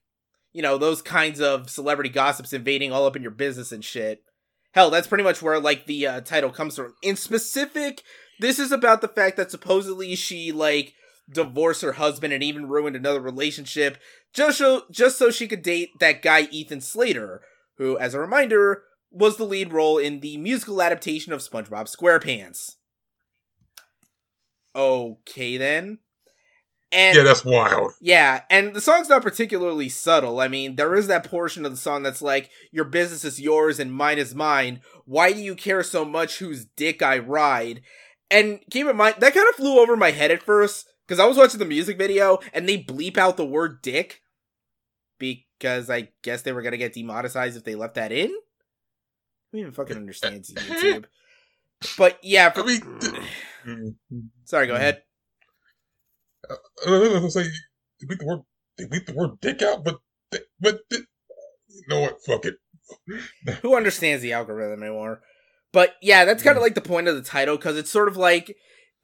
you 0.52 0.62
know, 0.62 0.78
those 0.78 1.02
kinds 1.02 1.40
of 1.40 1.68
celebrity 1.68 2.10
gossips 2.10 2.52
invading 2.52 2.92
all 2.92 3.06
up 3.06 3.16
in 3.16 3.22
your 3.22 3.30
business 3.30 3.72
and 3.72 3.84
shit. 3.84 4.22
Hell, 4.72 4.90
that's 4.90 5.06
pretty 5.06 5.24
much 5.24 5.42
where, 5.42 5.58
like, 5.58 5.86
the 5.86 6.06
uh, 6.06 6.20
title 6.20 6.50
comes 6.50 6.76
from. 6.76 6.94
In 7.02 7.16
specific, 7.16 8.02
this 8.40 8.58
is 8.58 8.72
about 8.72 9.00
the 9.00 9.08
fact 9.08 9.36
that 9.38 9.50
supposedly 9.50 10.14
she, 10.14 10.52
like, 10.52 10.94
divorced 11.30 11.82
her 11.82 11.92
husband 11.92 12.32
and 12.32 12.42
even 12.42 12.68
ruined 12.68 12.96
another 12.96 13.20
relationship 13.20 13.98
just 14.32 14.58
so 14.58 14.84
just 14.90 15.18
so 15.18 15.30
she 15.30 15.48
could 15.48 15.62
date 15.62 15.90
that 15.98 16.22
guy 16.22 16.42
Ethan 16.50 16.80
Slater, 16.80 17.42
who, 17.78 17.98
as 17.98 18.14
a 18.14 18.20
reminder, 18.20 18.84
was 19.10 19.36
the 19.36 19.44
lead 19.44 19.72
role 19.72 19.98
in 19.98 20.20
the 20.20 20.36
musical 20.36 20.82
adaptation 20.82 21.32
of 21.32 21.40
SpongeBob 21.40 21.94
SquarePants. 21.94 22.76
Okay 24.74 25.56
then. 25.56 25.98
And 26.92 27.16
yeah, 27.16 27.24
that's 27.24 27.44
wild. 27.44 27.92
yeah, 28.00 28.42
and 28.48 28.74
the 28.74 28.80
song's 28.80 29.08
not 29.08 29.22
particularly 29.22 29.88
subtle. 29.88 30.38
I 30.38 30.46
mean, 30.46 30.76
there 30.76 30.94
is 30.94 31.08
that 31.08 31.28
portion 31.28 31.64
of 31.64 31.72
the 31.72 31.76
song 31.76 32.04
that's 32.04 32.22
like, 32.22 32.48
your 32.70 32.84
business 32.84 33.24
is 33.24 33.40
yours 33.40 33.80
and 33.80 33.92
mine 33.92 34.18
is 34.18 34.36
mine. 34.36 34.80
Why 35.04 35.32
do 35.32 35.40
you 35.40 35.56
care 35.56 35.82
so 35.82 36.04
much 36.04 36.38
whose 36.38 36.64
dick 36.64 37.02
I 37.02 37.18
ride? 37.18 37.82
And 38.30 38.60
keep 38.70 38.86
in 38.86 38.96
mind, 38.96 39.16
that 39.18 39.34
kind 39.34 39.48
of 39.48 39.56
flew 39.56 39.80
over 39.80 39.96
my 39.96 40.12
head 40.12 40.30
at 40.30 40.44
first, 40.44 40.86
because 41.06 41.20
I 41.20 41.26
was 41.26 41.36
watching 41.36 41.58
the 41.58 41.64
music 41.64 41.98
video 41.98 42.38
and 42.52 42.68
they 42.68 42.82
bleep 42.82 43.16
out 43.16 43.36
the 43.36 43.46
word 43.46 43.82
dick. 43.82 44.22
Because 45.18 45.88
I 45.88 46.10
guess 46.22 46.42
they 46.42 46.52
were 46.52 46.60
going 46.60 46.72
to 46.72 46.78
get 46.78 46.92
demonetized 46.92 47.56
if 47.56 47.64
they 47.64 47.74
left 47.74 47.94
that 47.94 48.12
in? 48.12 48.30
Who 49.52 49.58
even 49.58 49.72
fucking 49.72 49.96
understands 49.96 50.52
YouTube? 50.54 51.06
But 51.96 52.18
yeah, 52.22 52.50
for, 52.50 52.62
I 52.62 52.66
mean, 52.66 52.98
th- 53.00 53.94
sorry, 54.44 54.66
go 54.66 54.74
hmm. 54.74 54.80
ahead. 54.80 55.02
Uh, 56.48 56.54
I 56.86 56.90
was 56.90 57.08
gonna 57.08 57.30
say 57.30 57.42
they 58.00 58.06
beat 58.06 58.18
the 58.18 58.26
word 58.26 58.40
they 58.78 58.86
beat 58.86 59.06
the 59.06 59.14
word 59.14 59.40
dick 59.40 59.62
out, 59.62 59.84
but 59.84 59.98
they, 60.30 60.38
but 60.60 60.80
they, 60.90 60.98
you 61.68 61.82
know 61.88 62.00
what? 62.00 62.22
Fuck 62.24 62.44
it. 62.46 62.56
who 63.62 63.76
understands 63.76 64.22
the 64.22 64.32
algorithm 64.32 64.82
anymore. 64.82 65.20
But 65.72 65.96
yeah, 66.00 66.24
that's 66.24 66.42
kind 66.42 66.56
of 66.56 66.60
hmm. 66.60 66.64
like 66.64 66.74
the 66.74 66.80
point 66.80 67.08
of 67.08 67.16
the 67.16 67.22
title 67.22 67.56
because 67.56 67.76
it's 67.76 67.90
sort 67.90 68.08
of 68.08 68.16
like 68.16 68.56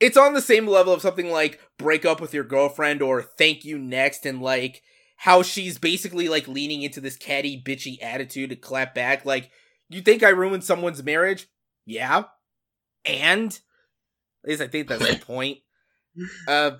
it's 0.02 0.16
on 0.16 0.34
the 0.34 0.42
same 0.42 0.66
level 0.66 0.92
of 0.92 1.00
something 1.00 1.30
like 1.30 1.60
break 1.78 2.04
up 2.04 2.20
with 2.20 2.34
your 2.34 2.42
girlfriend 2.42 3.00
or 3.00 3.22
thank 3.22 3.64
you 3.64 3.78
next 3.78 4.26
and 4.26 4.42
like 4.42 4.82
how 5.18 5.42
she's 5.42 5.78
basically 5.78 6.28
like 6.28 6.48
leaning 6.48 6.82
into 6.82 7.00
this 7.00 7.16
catty 7.16 7.62
bitchy 7.64 8.02
attitude 8.02 8.50
to 8.50 8.56
clap 8.56 8.96
back 8.96 9.24
like 9.24 9.50
you 9.88 10.00
think 10.00 10.24
I 10.24 10.30
ruined 10.30 10.64
someone's 10.64 11.02
marriage? 11.04 11.46
Yeah. 11.86 12.24
And 13.04 13.52
at 14.42 14.50
least 14.50 14.62
I 14.62 14.66
think 14.66 14.88
that's 14.88 15.06
the 15.06 15.18
point. 15.24 15.58
Uh 16.48 16.72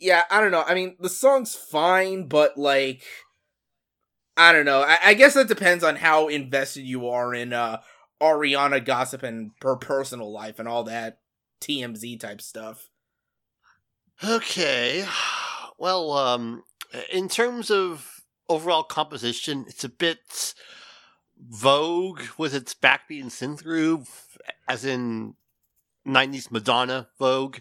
yeah, 0.00 0.24
I 0.28 0.40
don't 0.40 0.50
know. 0.50 0.64
I 0.66 0.74
mean, 0.74 0.96
the 0.98 1.08
song's 1.08 1.54
fine, 1.54 2.26
but 2.26 2.58
like 2.58 3.04
I 4.36 4.50
don't 4.50 4.64
know. 4.66 4.82
I, 4.82 4.98
I 5.04 5.14
guess 5.14 5.34
that 5.34 5.46
depends 5.46 5.84
on 5.84 5.94
how 5.94 6.26
invested 6.26 6.82
you 6.82 7.08
are 7.08 7.32
in 7.32 7.52
uh 7.52 7.78
Ariana 8.20 8.84
gossip 8.84 9.22
and 9.22 9.52
her 9.62 9.76
personal 9.76 10.32
life 10.32 10.58
and 10.58 10.66
all 10.66 10.84
that 10.84 11.18
TMZ 11.62 12.20
type 12.20 12.40
stuff. 12.40 12.88
Okay. 14.22 15.04
Well, 15.78 16.12
um, 16.12 16.62
in 17.12 17.28
terms 17.28 17.68
of 17.68 18.22
overall 18.48 18.84
composition, 18.84 19.64
it's 19.66 19.82
a 19.82 19.88
bit 19.88 20.54
Vogue 21.36 22.20
with 22.38 22.54
its 22.54 22.72
backbeat 22.72 23.20
and 23.20 23.30
synth 23.30 23.64
groove, 23.64 24.38
as 24.68 24.84
in 24.84 25.34
90s 26.06 26.52
Madonna 26.52 27.08
Vogue. 27.18 27.58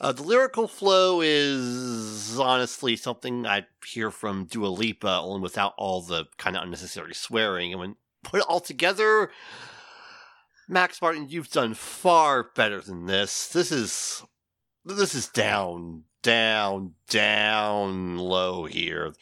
Uh, 0.00 0.12
the 0.12 0.22
lyrical 0.22 0.68
flow 0.68 1.20
is 1.20 2.38
honestly 2.38 2.94
something 2.94 3.46
I 3.46 3.66
hear 3.84 4.12
from 4.12 4.44
Dua 4.44 4.68
Lipa, 4.68 5.20
only 5.20 5.40
without 5.40 5.74
all 5.76 6.02
the 6.02 6.26
kind 6.38 6.56
of 6.56 6.62
unnecessary 6.62 7.14
swearing. 7.14 7.72
And 7.72 7.80
when 7.80 7.96
put 8.22 8.40
it 8.40 8.46
all 8.48 8.60
together, 8.60 9.30
Max 10.70 11.02
Martin, 11.02 11.26
you've 11.28 11.50
done 11.50 11.74
far 11.74 12.44
better 12.54 12.80
than 12.80 13.06
this. 13.06 13.48
This 13.48 13.72
is 13.72 14.22
this 14.84 15.16
is 15.16 15.28
down, 15.28 16.04
down, 16.22 16.94
down 17.08 18.18
low 18.18 18.66
here. 18.66 19.12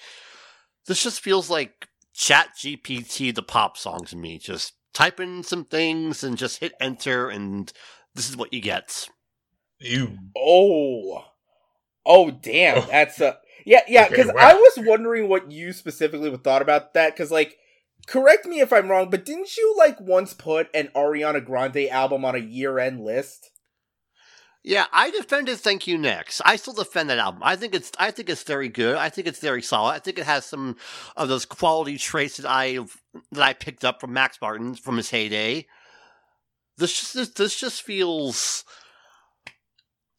This 0.86 1.02
just 1.02 1.20
feels 1.20 1.48
like 1.48 1.88
Chat 2.12 2.50
GPT 2.56 3.34
the 3.34 3.42
pop 3.42 3.78
song 3.78 4.04
to 4.06 4.16
me. 4.16 4.38
Just 4.38 4.74
type 4.92 5.20
in 5.20 5.42
some 5.42 5.64
things 5.64 6.22
and 6.22 6.36
just 6.36 6.60
hit 6.60 6.74
enter, 6.80 7.30
and 7.30 7.72
this 8.14 8.28
is 8.28 8.36
what 8.36 8.52
you 8.52 8.60
get. 8.60 9.08
You. 9.78 10.18
Oh, 10.36 11.24
oh, 12.04 12.30
damn! 12.30 12.78
Oh. 12.78 12.86
That's 12.90 13.20
a 13.22 13.38
yeah, 13.64 13.80
yeah. 13.88 14.04
Okay, 14.04 14.16
Because 14.16 14.32
wow. 14.34 14.50
I 14.50 14.54
was 14.54 14.86
wondering 14.86 15.28
what 15.28 15.50
you 15.50 15.72
specifically 15.72 16.28
would 16.28 16.44
thought 16.44 16.62
about 16.62 16.94
that. 16.94 17.14
Because 17.14 17.30
like, 17.30 17.56
correct 18.08 18.46
me 18.46 18.60
if 18.60 18.72
I'm 18.72 18.90
wrong, 18.90 19.10
but 19.10 19.24
didn't 19.24 19.56
you 19.56 19.74
like 19.78 20.00
once 20.00 20.34
put 20.34 20.68
an 20.74 20.88
Ariana 20.96 21.44
Grande 21.44 21.88
album 21.90 22.24
on 22.24 22.34
a 22.34 22.38
year-end 22.38 23.04
list? 23.04 23.50
Yeah, 24.64 24.86
I 24.92 25.10
defended 25.10 25.58
Thank 25.58 25.86
You 25.86 25.96
Next. 25.96 26.42
I 26.44 26.56
still 26.56 26.74
defend 26.74 27.08
that 27.10 27.18
album. 27.18 27.42
I 27.44 27.54
think 27.54 27.74
it's 27.74 27.92
I 27.98 28.10
think 28.10 28.28
it's 28.28 28.42
very 28.42 28.68
good. 28.68 28.96
I 28.96 29.08
think 29.08 29.28
it's 29.28 29.38
very 29.38 29.62
solid. 29.62 29.92
I 29.92 29.98
think 30.00 30.18
it 30.18 30.26
has 30.26 30.44
some 30.44 30.76
of 31.16 31.28
those 31.28 31.46
quality 31.46 31.96
traits 31.96 32.38
that 32.38 32.50
I 32.50 32.80
that 33.32 33.42
I 33.42 33.52
picked 33.52 33.84
up 33.84 34.00
from 34.00 34.12
Max 34.12 34.38
Martin 34.42 34.74
from 34.74 34.96
his 34.96 35.10
heyday. 35.10 35.66
This 36.76 36.98
just 36.98 37.14
this, 37.14 37.28
this 37.30 37.58
just 37.58 37.82
feels 37.82 38.64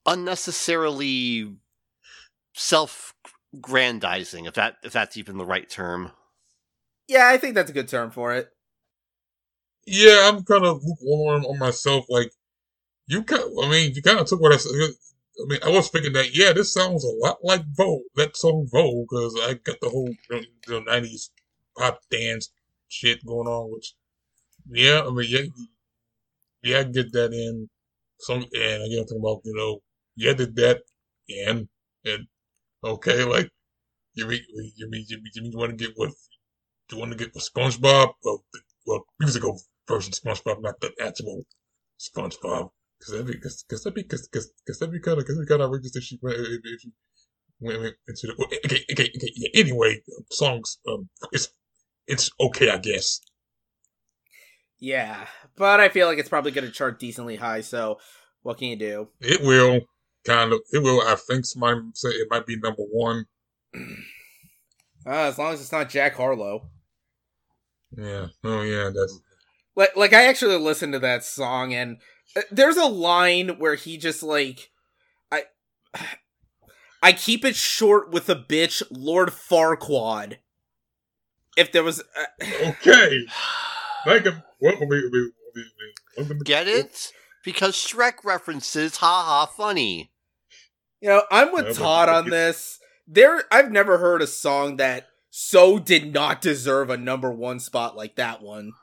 unnecessarily 0.05 1.53
self-grandizing, 2.55 4.45
if 4.45 4.53
that 4.55 4.77
if 4.83 4.93
that's 4.93 5.17
even 5.17 5.37
the 5.37 5.45
right 5.45 5.69
term. 5.69 6.11
Yeah, 7.09 7.27
I 7.27 7.37
think 7.37 7.55
that's 7.55 7.71
a 7.71 7.73
good 7.73 7.87
term 7.87 8.11
for 8.11 8.35
it. 8.35 8.53
Yeah, 9.87 10.29
I'm 10.29 10.43
kind 10.43 10.63
of 10.63 10.83
lukewarm 10.83 11.43
on 11.43 11.57
myself. 11.57 12.05
Like, 12.07 12.31
you 13.07 13.23
kind 13.23 13.43
I 13.63 13.67
mean, 13.67 13.93
you 13.95 14.03
kind 14.03 14.19
of 14.19 14.27
took 14.27 14.39
what 14.39 14.53
I 14.53 14.57
said. 14.57 14.71
I 14.75 15.45
mean, 15.47 15.59
I 15.65 15.69
was 15.69 15.89
thinking 15.89 16.13
that, 16.13 16.35
yeah, 16.35 16.53
this 16.53 16.71
sounds 16.71 17.03
a 17.03 17.07
lot 17.07 17.39
like 17.43 17.63
Vogue, 17.75 18.03
that 18.15 18.37
song 18.37 18.67
Vogue, 18.71 19.07
because 19.09 19.35
I 19.41 19.55
got 19.55 19.77
the 19.81 19.89
whole 19.89 20.13
you 20.29 20.45
know, 20.67 20.81
90s 20.81 21.31
pop 21.75 21.99
dance 22.11 22.51
shit 22.89 23.25
going 23.25 23.47
on, 23.47 23.71
which, 23.73 23.95
yeah, 24.69 25.01
I 25.03 25.09
mean, 25.09 25.25
yeah, 25.27 25.41
yeah, 26.61 26.79
I 26.79 26.83
get 26.83 27.11
that 27.13 27.33
in. 27.33 27.69
Some, 28.19 28.45
and 28.53 28.83
again, 28.83 28.99
I'm 28.99 29.05
talking 29.05 29.19
about, 29.19 29.41
you 29.45 29.55
know, 29.55 29.79
yeah, 30.15 30.33
did 30.33 30.55
that, 30.57 30.81
and, 31.47 31.67
and, 32.05 32.27
okay, 32.83 33.23
like, 33.23 33.49
you 34.13 34.27
mean, 34.27 34.41
you 34.75 34.89
mean, 34.91 35.05
you 35.07 35.17
mean, 35.17 35.31
you, 35.33 35.41
mean 35.41 35.51
you 35.53 35.57
want 35.57 35.71
to 35.71 35.85
get 35.87 35.95
with, 35.97 36.13
you 36.91 36.99
want 36.99 37.11
to 37.11 37.17
get 37.17 37.33
with 37.33 37.49
SpongeBob? 37.53 38.13
Well, 38.23 38.43
the- 38.53 38.61
well, 38.85 39.05
musical 39.19 39.61
version 39.87 40.13
SpongeBob, 40.13 40.61
not 40.61 40.79
the 40.79 40.91
actual 41.01 41.45
SpongeBob. 41.99 42.71
Cause 43.01 43.11
that'd 43.13 43.27
be, 43.27 43.37
cause, 43.39 43.63
cause 43.69 43.83
that'd 43.83 43.95
be, 43.95 44.03
cause, 44.03 44.27
cause, 44.27 44.51
cause 44.67 44.79
that'd 44.79 44.91
be 44.91 44.99
kind 44.99 45.17
of, 45.19 45.25
cause 45.25 45.35
that'd 45.35 45.47
be 45.47 45.49
kind 45.49 45.61
of 45.61 45.67
outrageous 45.69 45.95
if 45.95 46.03
she 46.03 46.19
went, 46.21 46.37
if, 46.37 46.59
if 46.65 46.81
she 46.81 46.91
went, 47.61 47.79
went 47.81 47.95
into 48.09 48.27
the, 48.27 48.35
well, 48.37 48.47
okay, 48.65 48.83
okay, 48.91 49.09
okay, 49.15 49.31
yeah, 49.35 49.49
anyway, 49.53 50.01
songs, 50.31 50.79
um, 50.87 51.07
it's, 51.31 51.49
it's 52.07 52.29
okay, 52.41 52.69
I 52.69 52.77
guess. 52.77 53.21
Yeah, 54.79 55.27
but 55.55 55.79
I 55.79 55.89
feel 55.89 56.07
like 56.07 56.17
it's 56.17 56.27
probably 56.29 56.51
going 56.51 56.65
to 56.65 56.71
chart 56.73 56.99
decently 56.99 57.35
high. 57.35 57.61
So, 57.61 57.99
what 58.41 58.57
can 58.57 58.69
you 58.69 58.75
do? 58.77 59.09
It 59.21 59.41
will, 59.41 59.81
kind 60.25 60.51
of, 60.51 60.59
it 60.71 60.81
will, 60.81 61.01
I 61.01 61.15
think 61.15 61.45
somebody 61.45 61.81
say 61.93 62.09
it 62.09 62.27
might 62.29 62.45
be 62.45 62.57
number 62.57 62.83
one. 62.83 63.25
Uh, 65.05 65.11
as 65.11 65.37
long 65.39 65.53
as 65.53 65.61
it's 65.61 65.71
not 65.71 65.89
Jack 65.89 66.13
Harlow. 66.15 66.69
Yeah, 67.95 68.27
oh 68.43 68.61
yeah, 68.61 68.91
that's, 68.93 69.19
Like, 69.75 69.95
like 69.95 70.13
I 70.13 70.25
actually 70.27 70.57
listened 70.57 70.93
to 70.93 70.99
that 70.99 71.23
song, 71.23 71.73
and 71.73 71.97
uh, 72.35 72.41
there's 72.51 72.77
a 72.77 72.85
line 72.85 73.57
where 73.57 73.75
he 73.75 73.97
just 73.97 74.21
like, 74.21 74.69
I, 75.31 75.43
I 77.01 77.13
keep 77.13 77.45
it 77.45 77.55
short 77.55 78.11
with 78.11 78.29
a 78.29 78.35
bitch, 78.35 78.83
Lord 78.91 79.29
Farquaad. 79.29 80.37
If 81.57 81.71
there 81.71 81.83
was, 81.83 82.01
uh, 82.01 82.45
okay. 82.63 83.25
We, 84.05 85.31
Get 86.43 86.67
it? 86.67 87.11
Because 87.43 87.75
Shrek 87.75 88.23
references, 88.23 88.97
haha, 88.97 89.45
funny. 89.45 90.11
you 91.01 91.09
know, 91.09 91.23
I'm 91.31 91.53
with 91.53 91.67
Yeah, 91.67 91.73
Todd 91.73 92.09
on 92.09 92.29
this. 92.29 92.79
There, 93.07 93.43
I've 93.51 93.71
never 93.71 93.97
heard 93.97 94.21
a 94.21 94.27
song 94.27 94.77
that 94.77 95.08
so 95.29 95.79
did 95.79 96.13
not 96.13 96.41
deserve 96.41 96.89
a 96.89 96.97
number 96.97 97.31
one 97.31 97.59
spot 97.59 97.95
like 97.95 98.15
that 98.15 98.41
one. 98.41 98.73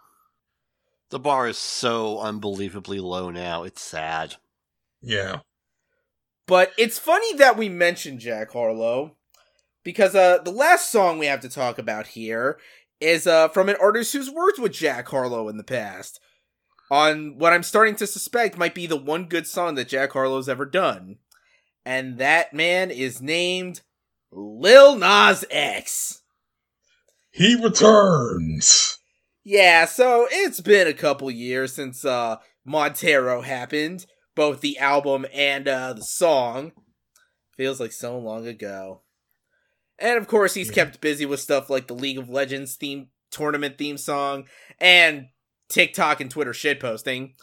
The 1.10 1.18
bar 1.18 1.48
is 1.48 1.58
so 1.58 2.18
unbelievably 2.18 3.00
low 3.00 3.30
now. 3.30 3.62
It's 3.62 3.82
sad. 3.82 4.36
Yeah. 5.00 5.40
But 6.46 6.72
it's 6.78 6.98
funny 6.98 7.34
that 7.34 7.56
we 7.56 7.68
mentioned 7.68 8.20
Jack 8.20 8.52
Harlow 8.52 9.16
because 9.82 10.14
uh 10.14 10.38
the 10.38 10.50
last 10.50 10.90
song 10.90 11.18
we 11.18 11.26
have 11.26 11.40
to 11.40 11.48
talk 11.48 11.78
about 11.78 12.08
here 12.08 12.58
is 13.00 13.26
uh 13.26 13.48
from 13.48 13.68
an 13.68 13.76
artist 13.80 14.12
who's 14.12 14.30
worked 14.30 14.58
with 14.58 14.72
Jack 14.72 15.08
Harlow 15.08 15.48
in 15.48 15.56
the 15.56 15.64
past 15.64 16.20
on 16.90 17.38
what 17.38 17.52
I'm 17.52 17.62
starting 17.62 17.96
to 17.96 18.06
suspect 18.06 18.58
might 18.58 18.74
be 18.74 18.86
the 18.86 18.96
one 18.96 19.26
good 19.26 19.46
song 19.46 19.74
that 19.74 19.88
Jack 19.88 20.12
Harlow's 20.12 20.48
ever 20.48 20.64
done. 20.64 21.16
And 21.84 22.18
that 22.18 22.52
man 22.52 22.90
is 22.90 23.22
named 23.22 23.80
Lil 24.32 24.96
Nas 24.96 25.44
X. 25.50 26.22
He 27.36 27.54
returns. 27.54 28.98
Yeah, 29.44 29.84
so 29.84 30.26
it's 30.30 30.62
been 30.62 30.86
a 30.86 30.94
couple 30.94 31.30
years 31.30 31.74
since 31.74 32.02
uh 32.02 32.36
Montero 32.64 33.42
happened, 33.42 34.06
both 34.34 34.62
the 34.62 34.78
album 34.78 35.26
and 35.34 35.68
uh 35.68 35.92
the 35.92 36.02
song. 36.02 36.72
Feels 37.54 37.78
like 37.78 37.92
so 37.92 38.18
long 38.18 38.46
ago. 38.46 39.02
And 39.98 40.16
of 40.16 40.26
course, 40.28 40.54
he's 40.54 40.68
Yeah. 40.68 40.84
kept 40.84 41.02
busy 41.02 41.26
with 41.26 41.40
stuff 41.40 41.68
like 41.68 41.88
the 41.88 41.94
League 41.94 42.16
of 42.18 42.30
Legends 42.30 42.74
theme 42.76 43.08
tournament 43.30 43.76
theme 43.76 43.98
song 43.98 44.48
and 44.80 45.26
TikTok 45.68 46.22
and 46.22 46.30
Twitter 46.30 46.52
shitposting. 46.52 47.34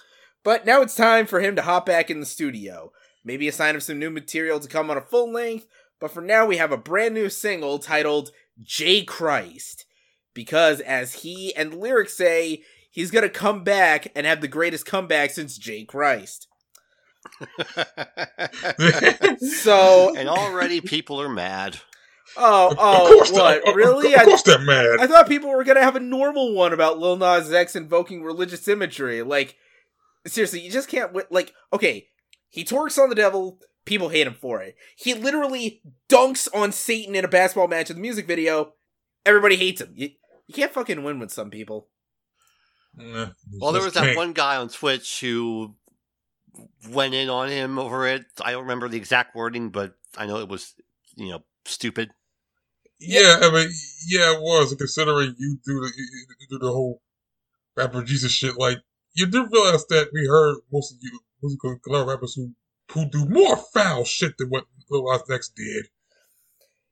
But 0.43 0.65
now 0.65 0.82
it's 0.82 0.95
time 0.95 1.27
for 1.27 1.39
him 1.39 1.56
to 1.56 1.62
hop 1.62 1.86
back 1.86 2.10
in 2.10 2.19
the 2.19 2.25
studio. 2.25 2.91
Maybe 3.23 3.47
a 3.47 3.51
sign 3.51 3.75
of 3.75 3.84
some 3.84 3.99
new 3.99 4.10
material 4.10 4.60
to 4.60 4.67
come 4.67 4.89
on 4.89 4.97
a 4.97 5.01
full 5.01 5.32
length, 5.32 5.67
but 5.99 6.12
for 6.12 6.21
now 6.21 6.47
we 6.47 6.58
have 6.58 6.71
a 6.71 6.77
brand 6.77 7.13
new 7.13 7.29
single 7.29 7.77
titled 7.77 8.32
J 8.61 9.03
Christ 9.03 9.85
because 10.33 10.79
as 10.81 11.13
he 11.21 11.55
and 11.55 11.73
lyrics 11.75 12.15
say, 12.17 12.63
he's 12.91 13.11
gonna 13.11 13.29
come 13.29 13.63
back 13.63 14.11
and 14.15 14.25
have 14.25 14.41
the 14.41 14.47
greatest 14.47 14.85
comeback 14.85 15.31
since 15.31 15.57
J. 15.57 15.83
Christ. 15.85 16.47
So, 19.39 20.15
and 20.15 20.27
already 20.29 20.81
people 20.81 21.21
are 21.21 21.29
mad. 21.29 21.79
oh, 22.37 22.73
oh, 22.77 23.17
what? 23.33 23.57
of- 23.63 23.69
of- 23.69 23.75
really? 23.75 24.13
Of, 24.13 24.21
I, 24.21 24.25
course, 24.25 24.43
they're 24.43 24.59
mad. 24.59 24.99
I 24.99 25.07
thought 25.07 25.27
people 25.27 25.49
were 25.49 25.63
gonna 25.63 25.81
have 25.83 25.95
a 25.95 25.99
normal 26.01 26.53
one 26.53 26.73
about 26.73 26.99
Lil 26.99 27.17
Nas 27.17 27.51
X 27.51 27.75
invoking 27.75 28.23
religious 28.23 28.67
imagery. 28.67 29.21
Like, 29.21 29.55
seriously, 30.27 30.61
you 30.61 30.71
just 30.71 30.89
can't. 30.89 31.09
wi- 31.11 31.27
Like, 31.29 31.53
okay, 31.71 32.07
he 32.49 32.63
twerks 32.63 32.97
on 33.01 33.09
the 33.09 33.15
devil. 33.15 33.59
People 33.86 34.10
hate 34.10 34.28
him 34.28 34.34
for 34.34 34.62
it. 34.62 34.76
He 34.96 35.13
literally 35.13 35.82
dunks 36.10 36.48
on 36.54 36.72
Satan 36.72 37.15
in 37.15 37.26
a 37.26 37.28
basketball 37.28 37.67
match 37.67 37.89
in 37.89 37.98
the 37.98 38.02
music 38.02 38.26
video. 38.28 38.74
Everybody 39.26 39.56
hates 39.58 39.82
him. 39.82 39.91
You, 39.96 40.10
you 40.48 40.54
can't 40.54 40.72
fucking 40.72 41.04
win 41.04 41.19
with 41.19 41.32
some 41.32 41.50
people. 41.50 41.89
Nah, 42.96 43.30
Well, 43.60 43.72
there 43.72 43.82
was 43.82 43.93
that 43.93 44.04
can't. 44.06 44.17
one 44.17 44.34
guy 44.34 44.56
on 44.58 44.69
Twitch 44.69 45.19
who 45.19 45.76
went 46.89 47.13
in 47.13 47.30
on 47.30 47.50
him 47.50 47.80
over 47.80 48.08
it. 48.08 48.26
I 48.41 48.52
don't 48.52 48.62
remember 48.62 48.88
the 48.88 48.98
exact 48.98 49.36
wording, 49.36 49.69
but 49.69 49.96
I 50.17 50.28
know 50.28 50.38
it 50.38 50.48
was, 50.48 50.74
you 51.15 51.30
know, 51.30 51.39
stupid. 51.65 52.12
Yeah, 53.00 53.38
I 53.41 53.52
mean, 53.52 53.69
yeah, 54.08 54.34
it 54.36 54.41
was. 54.41 54.74
Considering 54.76 55.36
you 55.38 55.58
do 55.65 55.74
the 55.82 55.91
you, 55.98 56.08
you 56.39 56.48
do 56.52 56.60
the 56.60 56.72
whole 56.72 57.02
rapper 57.76 58.04
Jesus 58.04 58.32
shit, 58.32 58.58
like 58.58 58.78
you 59.13 59.26
do 59.26 59.48
realize 59.52 59.86
that 59.88 60.10
we 60.13 60.26
heard 60.28 60.58
most 60.72 60.93
of 60.93 61.00
you 61.02 61.19
musical 61.41 61.78
color 61.80 62.06
rappers 62.06 62.36
who 62.36 62.54
who 62.93 63.06
do 63.06 63.25
more 63.25 63.58
foul 63.58 64.06
shit 64.06 64.38
than 64.38 64.49
what 64.49 64.65
Lil 64.89 65.12
Nas 65.12 65.29
X 65.29 65.49
did. 65.49 65.88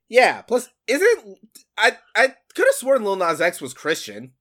Yeah. 0.08 0.42
Plus, 0.42 0.68
isn't 0.86 1.38
I? 1.78 1.96
I 2.14 2.34
could 2.54 2.66
have 2.66 2.74
sworn 2.74 3.04
Lil 3.04 3.16
Nas 3.16 3.40
X 3.40 3.60
was 3.60 3.74
Christian. 3.74 4.32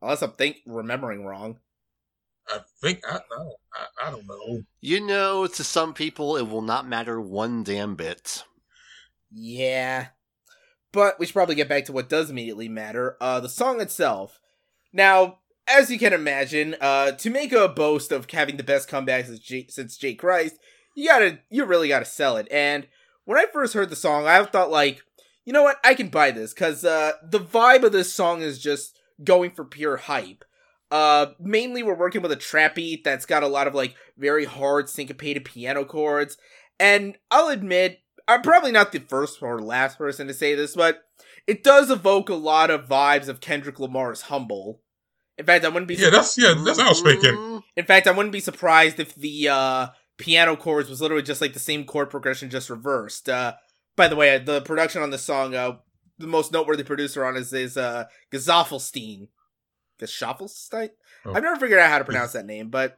Unless 0.00 0.22
I'm 0.22 0.32
think 0.32 0.58
remembering 0.66 1.24
wrong. 1.24 1.58
I 2.48 2.60
think 2.80 3.00
I 3.06 3.18
know. 3.30 3.56
I, 3.74 4.06
I 4.06 4.10
don't 4.10 4.26
know. 4.26 4.62
You 4.80 5.04
know, 5.04 5.46
to 5.46 5.64
some 5.64 5.92
people, 5.92 6.36
it 6.36 6.48
will 6.48 6.62
not 6.62 6.88
matter 6.88 7.20
one 7.20 7.62
damn 7.62 7.94
bit. 7.94 8.44
Yeah. 9.30 10.08
But 10.92 11.18
we 11.18 11.26
should 11.26 11.34
probably 11.34 11.56
get 11.56 11.68
back 11.68 11.84
to 11.86 11.92
what 11.92 12.08
does 12.08 12.30
immediately 12.30 12.68
matter. 12.68 13.16
Uh 13.20 13.40
the 13.40 13.48
song 13.48 13.80
itself. 13.80 14.40
Now, 14.92 15.40
as 15.68 15.90
you 15.90 15.98
can 15.98 16.12
imagine, 16.12 16.76
uh 16.80 17.12
to 17.12 17.30
make 17.30 17.52
a 17.52 17.68
boast 17.68 18.12
of 18.12 18.30
having 18.30 18.56
the 18.56 18.62
best 18.62 18.88
comeback 18.88 19.26
since 19.26 19.38
J, 19.38 19.66
since 19.68 19.98
Christ, 20.18 20.56
you 20.94 21.08
gotta 21.08 21.38
you 21.50 21.64
really 21.64 21.88
gotta 21.88 22.04
sell 22.04 22.36
it. 22.36 22.48
And 22.50 22.86
when 23.24 23.38
I 23.38 23.46
first 23.52 23.74
heard 23.74 23.90
the 23.90 23.96
song, 23.96 24.26
I 24.26 24.42
thought 24.44 24.70
like, 24.70 25.02
you 25.44 25.52
know 25.52 25.62
what, 25.62 25.78
I 25.84 25.94
can 25.94 26.08
buy 26.08 26.30
this, 26.30 26.52
cause 26.52 26.84
uh 26.84 27.12
the 27.22 27.40
vibe 27.40 27.84
of 27.84 27.92
this 27.92 28.12
song 28.12 28.42
is 28.42 28.58
just 28.58 28.98
going 29.22 29.50
for 29.50 29.64
pure 29.64 29.96
hype. 29.96 30.44
Uh 30.90 31.26
mainly 31.38 31.82
we're 31.82 31.94
working 31.94 32.22
with 32.22 32.32
a 32.32 32.36
trap 32.36 32.74
beat 32.74 33.04
that's 33.04 33.26
got 33.26 33.42
a 33.42 33.48
lot 33.48 33.66
of 33.66 33.74
like 33.74 33.94
very 34.16 34.44
hard 34.44 34.88
syncopated 34.88 35.44
piano 35.44 35.84
chords. 35.84 36.38
And 36.80 37.16
I'll 37.30 37.48
admit, 37.48 38.00
I'm 38.28 38.42
probably 38.42 38.72
not 38.72 38.92
the 38.92 39.00
first 39.00 39.42
or 39.42 39.60
last 39.60 39.98
person 39.98 40.28
to 40.28 40.34
say 40.34 40.54
this, 40.54 40.76
but 40.76 41.02
it 41.46 41.64
does 41.64 41.90
evoke 41.90 42.28
a 42.28 42.34
lot 42.34 42.70
of 42.70 42.88
vibes 42.88 43.28
of 43.28 43.40
Kendrick 43.40 43.80
Lamar's 43.80 44.22
"Humble." 44.22 44.80
In 45.38 45.46
fact, 45.46 45.64
I 45.64 45.68
wouldn't 45.68 45.88
be. 45.88 45.94
Yeah, 45.94 46.10
that's 46.10 46.36
yeah, 46.36 46.54
that's 46.64 46.78
how 46.78 46.86
I 46.86 46.88
was 46.90 47.00
thinking. 47.00 47.62
In 47.76 47.84
fact, 47.84 48.06
I 48.06 48.10
wouldn't 48.10 48.32
be 48.32 48.40
surprised 48.40 48.98
if 48.98 49.14
the 49.14 49.48
uh, 49.48 49.86
piano 50.18 50.56
chords 50.56 50.90
was 50.90 51.00
literally 51.00 51.22
just 51.22 51.40
like 51.40 51.52
the 51.52 51.58
same 51.60 51.84
chord 51.84 52.10
progression, 52.10 52.50
just 52.50 52.68
reversed. 52.70 53.28
Uh, 53.28 53.54
by 53.96 54.08
the 54.08 54.16
way, 54.16 54.36
the 54.38 54.60
production 54.62 55.02
on 55.02 55.10
the 55.10 55.18
song, 55.18 55.54
uh, 55.54 55.76
the 56.18 56.26
most 56.26 56.52
noteworthy 56.52 56.84
producer 56.84 57.24
on 57.24 57.36
is 57.36 57.52
is 57.52 57.76
uh. 57.76 58.04
Gesaffelstein. 60.00 60.90
Oh. 61.24 61.34
I've 61.34 61.42
never 61.42 61.56
figured 61.56 61.80
out 61.80 61.90
how 61.90 61.98
to 61.98 62.04
pronounce 62.04 62.32
that 62.32 62.46
name, 62.46 62.68
but 62.68 62.96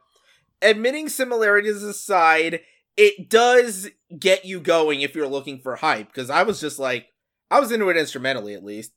admitting 0.61 1.09
similarities 1.09 1.81
aside, 1.81 2.61
it 2.95 3.29
does 3.29 3.89
get 4.19 4.45
you 4.45 4.59
going 4.59 5.01
if 5.01 5.15
you're 5.15 5.27
looking 5.27 5.59
for 5.59 5.77
hype. 5.77 6.13
Because 6.13 6.29
I 6.29 6.43
was 6.43 6.61
just 6.61 6.77
like, 6.77 7.07
I 7.49 7.59
was 7.59 7.71
into 7.71 7.89
it 7.89 7.97
instrumentally 7.97 8.53
at 8.53 8.63
least. 8.63 8.91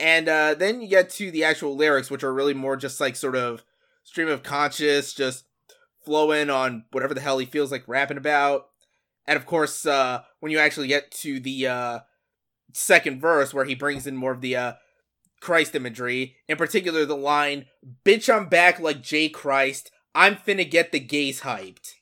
And 0.00 0.28
uh, 0.28 0.54
then 0.54 0.80
you 0.80 0.88
get 0.88 1.10
to 1.10 1.30
the 1.30 1.44
actual 1.44 1.76
lyrics, 1.76 2.10
which 2.10 2.22
are 2.22 2.32
really 2.32 2.54
more 2.54 2.76
just 2.76 3.00
like 3.00 3.16
sort 3.16 3.36
of 3.36 3.64
stream 4.04 4.28
of 4.28 4.42
conscious, 4.42 5.12
just 5.12 5.44
flowing 6.04 6.50
on 6.50 6.84
whatever 6.92 7.14
the 7.14 7.20
hell 7.20 7.38
he 7.38 7.46
feels 7.46 7.72
like 7.72 7.86
rapping 7.86 8.16
about. 8.16 8.68
And 9.26 9.36
of 9.36 9.44
course, 9.44 9.84
uh, 9.84 10.22
when 10.40 10.52
you 10.52 10.58
actually 10.58 10.86
get 10.86 11.10
to 11.12 11.40
the 11.40 11.66
uh, 11.66 11.98
second 12.72 13.20
verse, 13.20 13.52
where 13.52 13.64
he 13.64 13.74
brings 13.74 14.06
in 14.06 14.16
more 14.16 14.32
of 14.32 14.40
the 14.40 14.56
uh, 14.56 14.72
Christ 15.40 15.74
imagery, 15.74 16.36
in 16.48 16.56
particular 16.56 17.04
the 17.04 17.16
line, 17.16 17.66
Bitch, 18.04 18.32
I'm 18.32 18.48
back 18.48 18.80
like 18.80 19.02
J. 19.02 19.28
Christ. 19.28 19.90
I'm 20.14 20.36
finna 20.36 20.68
get 20.68 20.92
the 20.92 21.00
gays 21.00 21.42
hyped. 21.42 21.94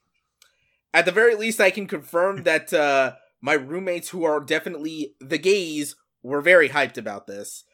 At 0.94 1.04
the 1.04 1.12
very 1.12 1.34
least, 1.34 1.60
I 1.60 1.70
can 1.70 1.86
confirm 1.86 2.44
that 2.44 2.72
uh, 2.72 3.14
my 3.40 3.54
roommates, 3.54 4.10
who 4.10 4.24
are 4.24 4.40
definitely 4.40 5.14
the 5.20 5.38
gays, 5.38 5.96
were 6.22 6.40
very 6.40 6.70
hyped 6.70 6.96
about 6.96 7.26
this. 7.26 7.64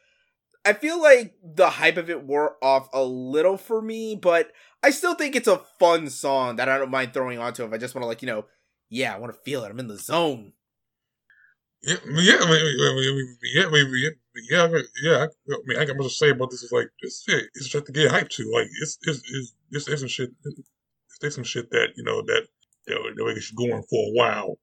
I 0.65 0.73
feel 0.75 1.01
like 1.01 1.35
the 1.43 1.71
hype 1.71 1.97
of 1.97 2.09
it 2.09 2.23
wore 2.23 2.57
off 2.63 2.89
a 2.93 3.03
little 3.03 3.57
for 3.57 3.83
me, 3.83 4.15
but 4.15 4.53
I 4.83 4.91
still 4.91 5.15
think 5.15 5.35
it's 5.35 5.49
a 5.49 5.63
fun 5.79 6.09
song 6.09 6.57
that 6.57 6.69
I 6.69 6.79
don't 6.79 6.91
mind 6.91 7.13
throwing 7.13 7.39
onto 7.39 7.65
if 7.65 7.73
I 7.73 7.79
just 7.79 7.95
want 7.95 8.03
to, 8.05 8.09
like, 8.09 8.23
you 8.23 8.27
know, 8.27 8.47
yeah, 8.89 9.15
I 9.15 9.19
want 9.19 9.33
to 9.33 9.41
feel 9.41 9.65
it. 9.65 9.71
I'm 9.71 9.81
in 9.81 9.89
the 9.89 9.99
zone. 9.99 10.53
Yeah, 11.83 11.97
yeah, 12.07 12.37
I 12.41 12.49
mean, 12.49 12.77
yeah, 12.79 13.65
I 13.65 13.71
yeah, 13.73 14.11
yeah, 14.51 14.63
I 14.63 14.69
mean, 14.69 14.85
yeah. 15.03 15.17
I, 15.17 15.25
I 15.25 15.57
mean, 15.65 15.79
I 15.79 15.85
got 15.85 15.97
much 15.97 16.07
to 16.07 16.15
say 16.15 16.31
about 16.31 16.51
this. 16.51 16.63
Is 16.63 16.71
like, 16.71 16.89
it's, 17.01 17.25
yeah, 17.27 17.41
it's 17.55 17.69
just 17.69 17.87
to 17.87 17.93
get 17.93 18.13
hyped 18.13 18.31
to. 18.31 18.49
Like, 18.55 18.69
it's, 18.81 18.99
it's, 19.03 19.19
it's, 19.19 19.55
it's, 19.73 19.89
it's 19.89 20.01
some 20.01 20.09
shit. 20.09 20.31
It's 21.23 21.35
some 21.35 21.43
shit 21.43 21.71
that 21.71 21.89
you 21.97 22.05
know 22.05 22.23
that 22.23 22.47
know, 22.89 23.03
that 23.03 23.35
gets 23.35 23.51
you 23.51 23.57
going 23.57 23.83
for 23.83 23.99
a 23.99 24.13
while. 24.13 24.59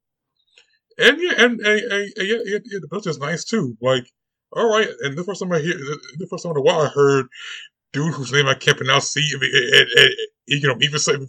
And 0.98 1.22
yeah, 1.22 1.34
and, 1.38 1.60
and, 1.60 1.80
and, 1.80 2.14
and 2.18 2.28
yeah, 2.28 2.38
yeah, 2.46 2.60
yeah, 2.66 2.80
the 2.82 2.88
belt 2.90 3.08
is 3.08 3.20
nice 3.20 3.44
too. 3.46 3.78
Like, 3.82 4.10
all 4.52 4.70
right, 4.70 4.88
and 5.02 5.18
the 5.18 5.24
first 5.24 5.42
time 5.42 5.52
I 5.52 5.60
hear, 5.60 5.74
the 5.76 6.28
first 6.30 6.44
time 6.44 6.52
in 6.52 6.58
a 6.58 6.62
while, 6.62 6.82
I 6.82 6.88
heard 6.88 7.28
dude 7.94 8.14
whose 8.14 8.32
name 8.32 8.48
I 8.48 8.56
can't 8.56 8.78
pronounce. 8.78 9.10
See, 9.10 9.22
you 10.48 10.68
know, 10.68 10.76
even 10.82 11.00
say, 11.00 11.14
to 11.16 11.28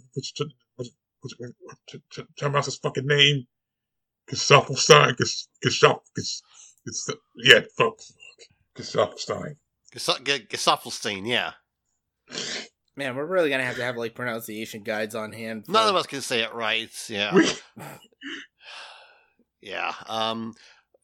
pronounce 2.37 2.65
his 2.65 2.77
fucking 2.77 3.05
name. 3.05 3.47
Gesaffelstein, 4.29 5.15
Gesaffelstein, 5.65 6.41
yeah, 7.37 7.59
fuck, 7.77 7.99
Gesaffelstein. 8.77 9.55
Ges- 9.93 10.45
Gesaffelstein, 10.47 11.27
yeah. 11.27 11.51
Man, 12.95 13.15
we're 13.15 13.25
really 13.25 13.49
gonna 13.49 13.65
have 13.65 13.75
to 13.77 13.83
have 13.83 13.97
like 13.97 14.15
pronunciation 14.15 14.83
guides 14.83 15.15
on 15.15 15.33
hand. 15.33 15.65
for- 15.65 15.71
None 15.73 15.89
of 15.89 15.95
us 15.95 16.07
can 16.07 16.21
say 16.21 16.41
it 16.41 16.53
right. 16.53 16.89
Yeah. 17.09 17.37
Yeah. 19.61 19.93
Um, 20.07 20.53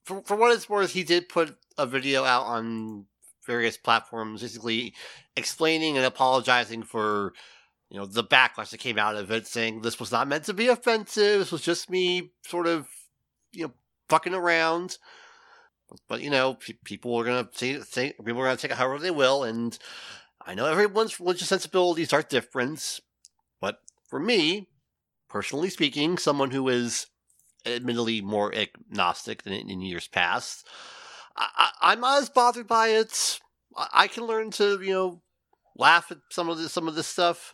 for 0.07 0.21
for 0.23 0.37
what 0.37 0.55
it's 0.55 0.69
worth, 0.69 0.93
he 0.93 1.03
did 1.03 1.29
put 1.29 1.55
a 1.77 1.85
video 1.85 2.23
out 2.23 2.45
on 2.45 3.05
various 3.45 3.77
platforms, 3.77 4.41
basically 4.41 4.93
explaining 5.35 5.97
and 5.97 6.05
apologizing 6.05 6.83
for 6.83 7.33
you 7.89 7.99
know 7.99 8.05
the 8.05 8.23
backlash 8.23 8.69
that 8.69 8.79
came 8.79 8.97
out 8.97 9.17
of 9.17 9.29
it, 9.29 9.45
saying 9.45 9.81
this 9.81 9.99
was 9.99 10.11
not 10.11 10.27
meant 10.27 10.45
to 10.45 10.53
be 10.53 10.69
offensive. 10.69 11.39
This 11.39 11.51
was 11.51 11.61
just 11.61 11.89
me 11.89 12.31
sort 12.45 12.67
of 12.67 12.87
you 13.51 13.65
know 13.65 13.73
fucking 14.09 14.33
around. 14.33 14.97
But 16.07 16.21
you 16.21 16.29
know, 16.29 16.55
pe- 16.55 16.73
people 16.85 17.15
are 17.15 17.25
gonna 17.25 17.49
say 17.51 18.13
people 18.13 18.41
are 18.41 18.45
gonna 18.45 18.57
take 18.57 18.71
it 18.71 18.77
however 18.77 18.99
they 18.99 19.11
will, 19.11 19.43
and 19.43 19.77
I 20.45 20.53
know 20.53 20.65
everyone's 20.65 21.19
religious 21.19 21.49
sensibilities 21.49 22.13
are 22.13 22.21
different. 22.21 23.01
But 23.59 23.79
for 24.07 24.19
me, 24.19 24.69
personally 25.27 25.69
speaking, 25.69 26.17
someone 26.17 26.51
who 26.51 26.69
is 26.69 27.07
admittedly 27.67 28.21
more 28.21 28.53
agnostic 28.53 29.43
than 29.43 29.53
in 29.53 29.81
years 29.81 30.07
past. 30.07 30.67
I, 31.35 31.69
I'm 31.81 32.01
not 32.01 32.21
as 32.21 32.29
bothered 32.29 32.67
by 32.67 32.89
it. 32.89 33.39
I, 33.75 33.87
I 33.93 34.07
can 34.07 34.25
learn 34.25 34.51
to, 34.51 34.81
you 34.81 34.93
know, 34.93 35.21
laugh 35.75 36.11
at 36.11 36.19
some 36.31 36.49
of 36.49 36.57
this, 36.57 36.71
some 36.71 36.87
of 36.87 36.95
this 36.95 37.07
stuff. 37.07 37.53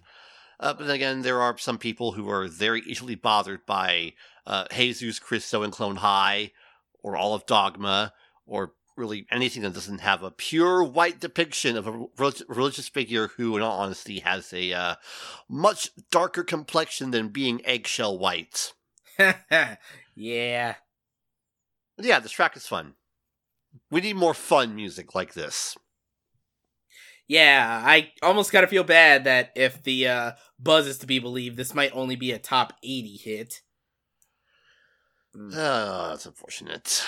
Uh, 0.59 0.73
but 0.73 0.89
again, 0.89 1.21
there 1.21 1.41
are 1.41 1.57
some 1.57 1.77
people 1.77 2.13
who 2.13 2.29
are 2.29 2.47
very 2.47 2.81
easily 2.85 3.15
bothered 3.15 3.65
by 3.65 4.13
uh, 4.45 4.65
Jesus 4.71 5.19
Christo 5.19 5.63
and 5.63 5.73
Clone 5.73 5.97
High, 5.97 6.51
or 7.01 7.17
all 7.17 7.33
of 7.33 7.45
Dogma, 7.45 8.13
or 8.45 8.73
really 8.95 9.25
anything 9.31 9.63
that 9.63 9.73
doesn't 9.73 9.99
have 9.99 10.23
a 10.23 10.31
pure 10.31 10.83
white 10.83 11.19
depiction 11.19 11.75
of 11.75 11.87
a 11.87 12.05
relig- 12.17 12.43
religious 12.47 12.87
figure 12.87 13.29
who, 13.35 13.57
in 13.57 13.63
all 13.63 13.79
honesty, 13.79 14.19
has 14.19 14.53
a 14.53 14.71
uh, 14.71 14.95
much 15.49 15.89
darker 16.11 16.43
complexion 16.43 17.11
than 17.11 17.29
being 17.29 17.65
eggshell 17.65 18.17
white. 18.17 18.73
yeah. 20.15 20.75
Yeah, 21.97 22.19
this 22.19 22.31
track 22.31 22.55
is 22.57 22.67
fun. 22.67 22.93
We 23.89 24.01
need 24.01 24.15
more 24.15 24.33
fun 24.33 24.75
music 24.75 25.15
like 25.15 25.33
this. 25.33 25.75
Yeah, 27.27 27.81
I 27.85 28.11
almost 28.21 28.51
gotta 28.51 28.67
feel 28.67 28.83
bad 28.83 29.23
that 29.23 29.51
if 29.55 29.81
the 29.83 30.07
uh, 30.07 30.31
buzz 30.59 30.87
is 30.87 30.97
to 30.99 31.07
be 31.07 31.19
believed, 31.19 31.57
this 31.57 31.73
might 31.73 31.95
only 31.95 32.15
be 32.15 32.31
a 32.31 32.39
top 32.39 32.73
80 32.83 33.17
hit. 33.17 33.61
Oh, 35.35 36.09
that's 36.09 36.25
unfortunate. 36.25 37.03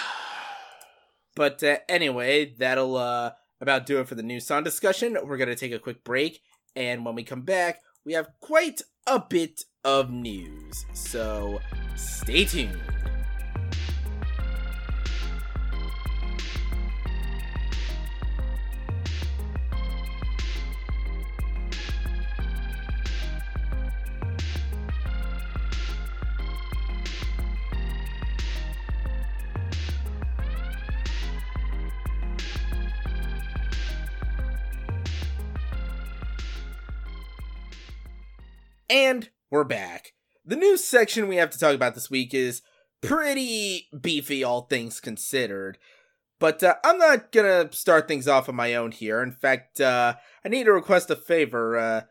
But 1.35 1.61
uh, 1.63 1.77
anyway, 1.89 2.55
that'll 2.57 2.95
uh, 2.97 3.31
about 3.59 3.85
do 3.85 3.99
it 3.99 4.07
for 4.07 4.15
the 4.15 4.23
new 4.23 4.39
song 4.39 4.63
discussion. 4.63 5.17
We're 5.23 5.37
gonna 5.37 5.55
take 5.55 5.73
a 5.73 5.79
quick 5.79 6.03
break, 6.03 6.41
and 6.75 7.05
when 7.05 7.15
we 7.15 7.23
come 7.23 7.41
back, 7.41 7.81
we 8.05 8.13
have 8.13 8.29
quite 8.39 8.81
a 9.05 9.19
bit 9.19 9.63
of 9.83 10.09
news. 10.09 10.85
So 10.93 11.59
stay 11.95 12.45
tuned. 12.45 12.81
And 38.87 39.29
we're 39.49 39.63
back. 39.63 40.13
The 40.45 40.55
news 40.55 40.83
section 40.83 41.27
we 41.27 41.37
have 41.37 41.49
to 41.51 41.59
talk 41.59 41.73
about 41.73 41.95
this 41.95 42.09
week 42.11 42.33
is 42.33 42.61
pretty 43.01 43.87
beefy, 43.99 44.43
all 44.43 44.61
things 44.61 44.99
considered. 44.99 45.77
But 46.39 46.61
uh, 46.63 46.75
I'm 46.83 46.97
not 46.99 47.31
gonna 47.31 47.71
start 47.71 48.07
things 48.07 48.27
off 48.27 48.49
on 48.49 48.55
my 48.55 48.75
own 48.75 48.91
here. 48.91 49.21
In 49.23 49.31
fact, 49.31 49.79
uh, 49.81 50.15
I 50.43 50.49
need 50.49 50.65
to 50.65 50.73
request 50.73 51.09
a 51.09 51.15
favor. 51.15 51.77
Uh, 51.77 52.01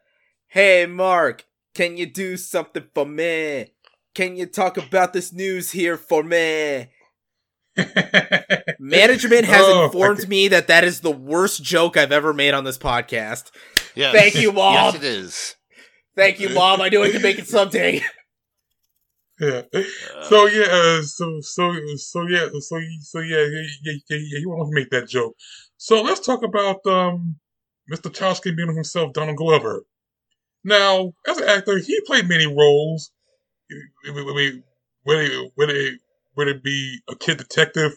hey, 0.48 0.86
Mark, 0.86 1.44
can 1.74 1.96
you 1.96 2.06
do 2.06 2.36
something 2.36 2.84
for 2.94 3.04
me? 3.06 3.66
Can 4.14 4.36
you 4.36 4.46
talk 4.46 4.76
about 4.76 5.12
this 5.12 5.32
news 5.32 5.72
here 5.72 5.96
for 5.96 6.22
me? 6.22 6.88
Management 8.78 9.44
has 9.46 9.64
Oh, 9.66 9.84
informed 9.86 10.20
okay. 10.20 10.28
me 10.28 10.48
that 10.48 10.68
that 10.68 10.84
is 10.84 11.00
the 11.00 11.10
worst 11.10 11.62
joke 11.62 11.96
I've 11.96 12.12
ever 12.12 12.32
made 12.32 12.54
on 12.54 12.64
this 12.64 12.78
podcast. 12.78 13.50
Yes. 13.94 14.14
Thank 14.14 14.34
you, 14.36 14.52
Mom. 14.52 14.74
Yes, 14.74 14.94
it 14.94 15.04
is. 15.04 15.56
Thank 16.16 16.40
you, 16.40 16.48
Mom. 16.54 16.80
I 16.80 16.88
knew 16.88 17.02
I 17.02 17.10
could 17.10 17.22
make 17.22 17.38
it 17.38 17.48
someday. 17.48 18.02
Yeah. 19.40 19.62
Uh, 19.74 19.82
So 20.22 20.46
yeah, 20.46 20.66
uh, 20.70 21.02
so 21.02 21.40
so 21.42 21.74
so 21.96 22.22
yeah, 22.28 22.48
so 22.60 22.80
so 23.02 23.20
yeah, 23.20 23.38
yeah, 23.38 23.62
yeah, 23.84 23.92
yeah, 24.10 24.18
yeah 24.18 24.38
you 24.40 24.48
want 24.50 24.70
to 24.70 24.74
make 24.74 24.90
that 24.90 25.08
joke. 25.08 25.36
So 25.78 26.02
let's 26.02 26.20
talk 26.20 26.42
about 26.44 26.80
um 26.86 27.36
Mr. 27.92 28.12
Childish 28.14 28.40
Gambino 28.42 28.74
himself, 28.74 29.12
Donald 29.12 29.36
Glover. 29.38 29.84
Now, 30.64 31.12
as 31.28 31.38
an 31.38 31.48
actor, 31.48 31.78
he 31.78 32.00
played 32.06 32.28
many 32.28 32.46
roles. 32.46 33.12
Whether 34.06 34.52
whether 35.04 35.44
whether 35.54 35.90
whether 36.34 36.50
it 36.52 36.64
be 36.64 37.00
a 37.08 37.16
kid 37.16 37.38
detective, 37.38 37.92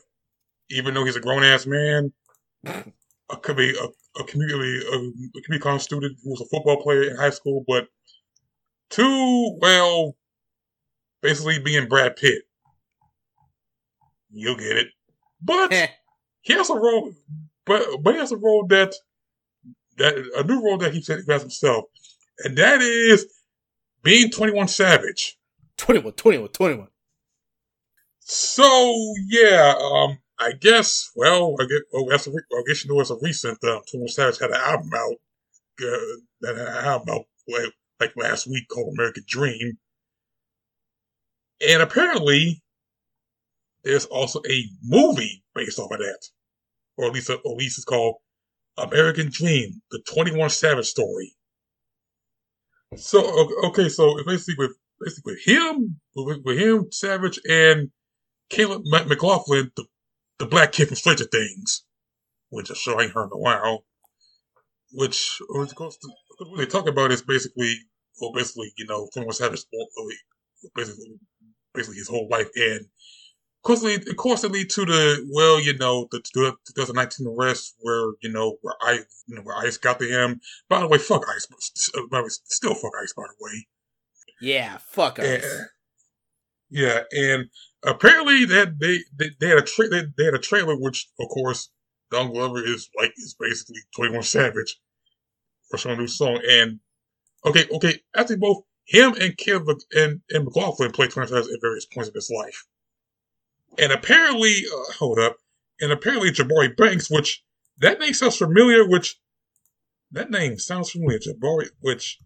even 0.72 0.94
though 0.94 1.06
he's 1.06 1.18
a 1.18 1.22
grown 1.22 1.44
ass 1.44 1.66
man, 1.68 2.14
a 3.32 3.38
could 3.38 3.58
be 3.58 3.72
a, 3.78 4.22
a 4.22 4.26
community 4.26 4.80
a, 4.88 4.96
a 4.96 5.42
community 5.44 5.60
college 5.64 5.84
student 5.84 6.18
who 6.24 6.32
was 6.32 6.42
a 6.42 6.46
football 6.46 6.82
player 6.84 7.04
in 7.12 7.18
high 7.18 7.32
school, 7.32 7.64
but 7.68 7.88
two 8.90 9.58
well 9.62 10.16
basically 11.28 11.60
being 11.60 11.90
Brad 11.90 12.16
Pitt. 12.16 12.44
You'll 14.32 14.56
get 14.56 14.78
it. 14.78 14.88
But 15.42 15.72
he 16.42 16.54
has 16.54 16.70
a 16.70 16.76
role, 16.76 17.12
but 17.66 17.84
but 18.02 18.14
he 18.14 18.20
has 18.20 18.32
a 18.32 18.38
role 18.38 18.66
that 18.68 18.96
that 19.98 20.16
a 20.38 20.44
new 20.44 20.64
role 20.64 20.78
that 20.78 20.94
he 20.94 21.02
said 21.02 21.20
he 21.26 21.32
has 21.32 21.42
himself, 21.42 21.86
and 22.40 22.58
that 22.58 22.82
is 22.82 23.26
being 24.04 24.30
Twenty 24.32 24.54
One 24.54 24.68
Savage. 24.68 25.38
21, 25.78 26.14
21, 26.14 26.50
21. 26.50 26.88
So 28.20 28.94
yeah, 29.30 29.76
um, 29.80 30.18
I 30.40 30.54
guess 30.54 31.12
well, 31.16 31.56
I 31.60 31.66
guess 31.66 31.82
well, 31.92 32.14
as 32.14 32.28
a, 32.28 32.32
re- 32.32 32.42
I 32.52 32.64
guess 32.68 32.86
you 32.86 32.94
know, 32.94 33.00
it's 33.02 33.12
a 33.12 33.18
recent 33.22 33.62
um, 33.66 33.82
Twenty 33.90 34.04
One 34.04 34.08
Savage 34.08 34.40
had 34.40 34.50
an 34.50 34.62
album 34.62 34.92
out, 34.96 35.16
uh, 35.82 35.98
that 36.42 36.56
had 36.58 36.68
an 36.68 36.86
album 36.86 37.10
out 37.16 37.26
like, 37.48 37.74
like 38.00 38.14
last 38.16 38.48
week 38.48 38.68
called 38.70 38.94
American 38.94 39.24
Dream, 39.28 39.78
and 41.66 41.82
apparently 41.82 42.62
there's 43.84 44.06
also 44.06 44.42
a 44.50 44.64
movie 44.84 45.44
based 45.56 45.80
off 45.80 45.92
of 45.92 46.00
that, 46.00 46.20
or 46.98 47.08
at 47.08 47.14
least 47.14 47.30
at 47.30 47.46
least 47.46 47.78
it's 47.78 47.86
called 47.86 48.16
American 48.78 49.30
Dream: 49.32 49.82
The 49.92 50.02
Twenty 50.12 50.36
One 50.36 50.50
Savage 50.50 50.88
Story. 50.88 51.36
So 52.96 53.50
okay, 53.66 53.90
so 53.90 54.18
basically 54.26 54.56
with 54.58 54.78
basically 55.00 55.34
with 55.34 55.44
him, 55.46 56.00
with, 56.16 56.40
with 56.44 56.58
him, 56.58 56.92
Savage, 56.92 57.40
and 57.46 57.92
Caleb 58.50 58.84
McLaughlin, 58.86 59.72
the, 59.76 59.86
the 60.40 60.46
black 60.46 60.72
kid 60.72 60.88
from 60.88 60.96
Stranger 60.96 61.26
Things, 61.26 61.84
which 62.50 62.70
a 62.70 62.76
show 62.76 63.00
I 63.00 63.04
ain't 63.04 63.14
heard 63.14 63.26
in 63.26 63.34
a 63.34 63.38
while. 63.38 63.86
Which, 64.94 65.40
which 65.50 65.76
goes 65.76 65.98
to, 65.98 66.10
what 66.40 66.58
they 66.58 66.66
talk 66.66 66.88
about 66.88 67.12
is 67.12 67.22
basically, 67.22 67.76
well, 68.22 68.32
basically, 68.34 68.72
you 68.78 68.86
know, 68.86 69.10
Twenty 69.14 69.26
One 69.26 69.36
Savage, 69.36 69.64
basically, 70.76 71.20
basically 71.78 71.98
his 71.98 72.10
whole 72.10 72.28
life, 72.30 72.50
and 72.56 72.82
of 72.82 73.64
course, 73.64 73.84
it, 73.84 74.08
of 74.08 74.16
course, 74.18 74.44
it 74.44 74.52
lead 74.52 74.70
to 74.72 74.86
the 74.86 75.28
well, 75.34 75.60
you 75.62 75.78
know, 75.78 76.08
the 76.12 76.20
2019 76.20 77.28
arrest 77.28 77.76
where 77.80 78.12
you 78.22 78.32
know 78.32 78.58
where 78.62 78.76
I, 78.82 79.00
you 79.28 79.36
know, 79.36 79.42
where 79.42 79.56
Ice 79.58 79.78
got 79.78 80.00
to 80.00 80.06
him. 80.08 80.40
By 80.70 80.80
the 80.82 80.88
way, 80.88 80.98
fuck 80.98 81.24
Ice, 81.36 81.48
by 82.10 82.18
the 82.20 82.24
way, 82.24 82.30
still 82.30 82.74
fuck 82.76 82.92
Ice. 83.02 83.14
By 83.14 83.24
the 83.24 83.36
way, 83.46 83.68
Yeah, 84.42 84.78
fuck 84.78 85.20
us. 85.20 85.44
yeah, 86.70 87.04
and 87.12 87.46
apparently 87.84 88.46
that 88.46 88.80
they, 88.80 89.00
they 89.18 89.32
they 89.40 89.48
had 89.50 89.60
a 89.60 89.62
tra- 89.64 89.90
they, 89.90 90.04
they 90.18 90.26
had 90.26 90.34
a 90.34 90.40
trailer, 90.40 90.76
which 90.78 91.08
of 91.20 91.28
course 91.30 91.70
Don 92.12 92.32
Glover 92.32 92.64
is 92.64 92.90
like 92.98 93.12
is 93.18 93.36
basically 93.40 93.82
Twenty 93.96 94.14
One 94.14 94.24
Savage 94.24 94.80
for 95.70 95.78
some 95.78 95.98
new 95.98 96.08
song. 96.08 96.40
And 96.50 96.80
okay, 97.46 97.66
okay, 97.72 98.00
actually 98.16 98.38
both 98.38 98.64
him 98.88 99.14
and 99.20 99.38
Caleb 99.38 99.78
and 99.96 100.22
and 100.32 100.46
McLaughlin 100.46 100.92
played 100.92 101.12
Twenty 101.12 101.30
One 101.32 101.44
Savage 101.44 101.54
at 101.54 101.62
various 101.62 101.86
points 101.86 102.08
of 102.10 102.16
his 102.16 102.32
life. 102.36 102.66
And 103.78 103.92
apparently, 103.92 104.64
uh, 104.74 104.94
hold 104.94 105.20
up, 105.20 105.38
and 105.80 105.92
apparently 105.92 106.32
Jabari 106.32 106.76
Banks, 106.76 107.12
which 107.12 107.44
that 107.80 108.00
name 108.00 108.14
sounds 108.14 108.38
familiar, 108.38 108.88
which 108.88 109.20
that 110.12 110.32
name 110.32 110.58
sounds 110.58 110.90
familiar, 110.90 111.20
Jabari, 111.20 111.70
which 111.82 112.18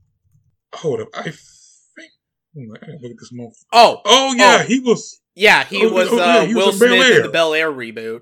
hold 0.73 1.01
up, 1.01 1.09
I 1.13 1.23
think. 1.23 2.11
I 2.55 2.79
gotta 2.79 2.91
look 3.01 3.11
at 3.11 3.17
this 3.19 3.31
month. 3.33 3.55
Oh, 3.73 4.01
Oh 4.05 4.33
yeah, 4.37 4.59
Oh. 4.61 4.63
he 4.65 4.79
was. 4.79 5.19
yeah, 5.35 5.63
he 5.65 5.85
Oh, 5.85 5.91
was 5.91 6.09
oh, 6.11 6.15
uh, 6.19 6.25
yeah, 6.41 6.45
he 6.45 6.53
Will 6.55 6.67
was 6.67 6.81
in 6.81 6.87
Smith 6.89 7.15
in 7.17 7.23
the 7.23 7.29
Bel 7.29 7.53
Air 7.53 7.71
reboot. 7.71 8.21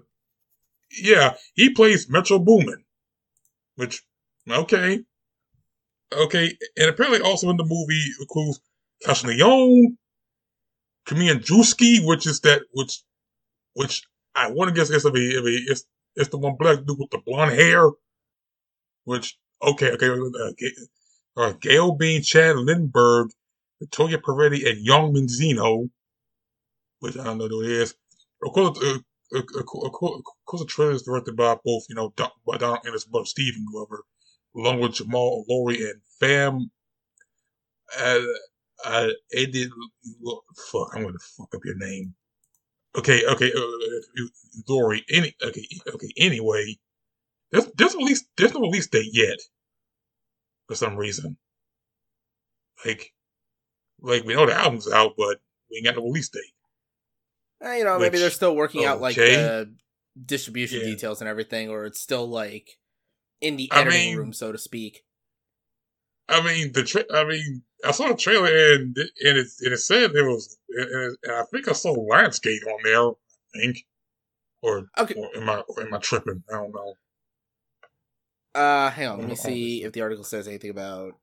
Yeah, 0.99 1.35
he 1.53 1.69
plays 1.71 2.09
Metro 2.09 2.39
Boomin, 2.39 2.83
which 3.75 4.01
okay, 4.49 5.01
okay, 6.13 6.57
and 6.77 6.89
apparently 6.89 7.21
also 7.21 7.49
in 7.49 7.57
the 7.57 7.65
movie 7.65 8.05
includes 8.19 8.59
Cash 9.03 9.23
Leone, 9.23 9.97
Kamian 11.07 11.39
Drewski, 11.43 12.05
which 12.05 12.27
is 12.27 12.41
that 12.41 12.63
which, 12.73 13.01
which 13.73 14.03
I 14.35 14.51
want 14.51 14.69
to 14.69 14.75
guess 14.75 14.89
it's 14.89 15.05
a, 15.05 15.11
it's 15.13 15.85
it's 16.15 16.29
the 16.29 16.37
one 16.37 16.55
black 16.59 16.79
dude 16.85 16.99
with 16.99 17.09
the 17.11 17.21
blonde 17.25 17.53
hair, 17.53 17.89
which 19.05 19.37
okay, 19.63 19.91
okay, 19.91 20.07
uh, 20.09 20.51
Ga- 20.57 20.87
uh, 21.37 21.53
Gail 21.61 21.93
Bean, 21.93 22.21
Chad 22.21 22.57
Lindbergh, 22.57 23.31
Victoria 23.79 24.17
Peretti, 24.17 24.69
and 24.69 24.85
Young 24.85 25.13
Minzino, 25.13 25.89
which 26.99 27.17
I 27.17 27.23
don't 27.25 27.37
know 27.39 27.47
who 27.47 27.63
it 27.63 27.71
is. 27.71 27.95
Of 28.43 28.53
course, 28.53 28.77
uh, 28.83 28.99
course, 29.41 29.85
of 29.85 29.91
course, 29.91 30.19
of 30.19 30.45
course, 30.45 30.61
the 30.61 30.67
trailer 30.67 30.91
is 30.91 31.03
directed 31.03 31.35
by 31.35 31.57
both, 31.63 31.85
you 31.89 31.95
know, 31.95 32.13
Don, 32.15 32.29
by 32.45 32.57
Don 32.57 32.79
and 32.83 32.93
his 32.93 33.05
brother 33.05 33.25
Stephen 33.25 33.65
Glover, 33.71 34.03
along 34.55 34.79
with 34.79 34.93
Jamal 34.93 35.45
Lowry 35.47 35.83
and 35.83 36.01
Fam. 36.19 36.71
Uh, 37.97 38.19
uh, 38.85 39.09
it 39.31 39.51
did. 39.51 39.69
Fuck, 40.71 40.91
I'm 40.95 41.03
gonna 41.03 41.17
fuck 41.37 41.53
up 41.55 41.65
your 41.65 41.77
name. 41.77 42.13
Okay, 42.97 43.25
okay, 43.25 43.51
uh, 43.51 44.25
Lori. 44.67 45.03
Any, 45.09 45.35
okay, 45.43 45.65
okay. 45.93 46.09
Anyway, 46.17 46.77
there's 47.51 47.65
there's 47.77 47.95
release 47.95 48.23
there's 48.37 48.53
no 48.53 48.61
release 48.61 48.87
date 48.87 49.09
yet. 49.11 49.37
For 50.67 50.75
some 50.75 50.95
reason, 50.97 51.37
like, 52.85 53.11
like 54.01 54.23
we 54.23 54.35
know 54.35 54.45
the 54.45 54.53
album's 54.53 54.91
out, 54.91 55.13
but 55.17 55.39
we 55.69 55.77
ain't 55.77 55.85
got 55.85 55.95
no 55.95 56.03
release 56.03 56.29
date. 56.29 56.53
Eh, 57.61 57.77
you 57.79 57.83
know, 57.83 57.97
maybe 57.99 58.19
they're 58.19 58.29
still 58.29 58.55
working 58.55 58.85
out 58.85 59.01
like 59.01 59.15
the 59.15 59.73
distribution 60.25 60.79
Yeah. 60.79 60.85
details 60.85 61.21
and 61.21 61.29
everything, 61.29 61.69
or 61.69 61.85
it's 61.85 61.99
still 61.99 62.27
like 62.27 62.78
in 63.41 63.57
the 63.57 63.69
I 63.71 63.81
editing 63.81 63.99
mean- 64.09 64.17
room, 64.17 64.33
so 64.33 64.51
to 64.51 64.57
speak. 64.57 65.03
I 66.27 66.43
mean, 66.43 66.71
the 66.73 66.83
tra- 66.83 67.11
I 67.11 67.23
mean, 67.25 67.63
I 67.83 67.89
saw 67.91 68.07
the 68.09 68.13
trailer 68.15 68.45
and 68.47 68.95
and 68.95 69.37
it 69.37 69.47
and 69.61 69.73
it 69.73 69.79
said 69.79 70.13
there 70.13 70.27
was, 70.29 70.57
and, 70.69 70.87
it- 71.13 71.19
and 71.23 71.33
I 71.35 71.43
think 71.51 71.67
I 71.67 71.71
saw 71.73 71.95
Lionsgate 71.95 72.67
on 72.67 72.79
there. 72.83 73.09
I 73.09 73.59
think, 73.65 73.77
or, 74.61 74.89
Okay. 74.97 75.15
or 75.15 75.29
am 75.35 75.49
I 75.49 75.59
or 75.67 75.81
am 75.81 75.93
I 75.93 75.97
tripping? 75.97 76.43
I 76.49 76.53
don't 76.57 76.71
know. 76.73 76.93
Uh, 78.53 78.89
hang 78.91 79.07
on, 79.07 79.19
let 79.19 79.27
me 79.29 79.35
see 79.35 79.83
if 79.83 79.93
the 79.93 80.01
article 80.01 80.23
says 80.23 80.47
anything 80.47 80.69
about 80.69 81.13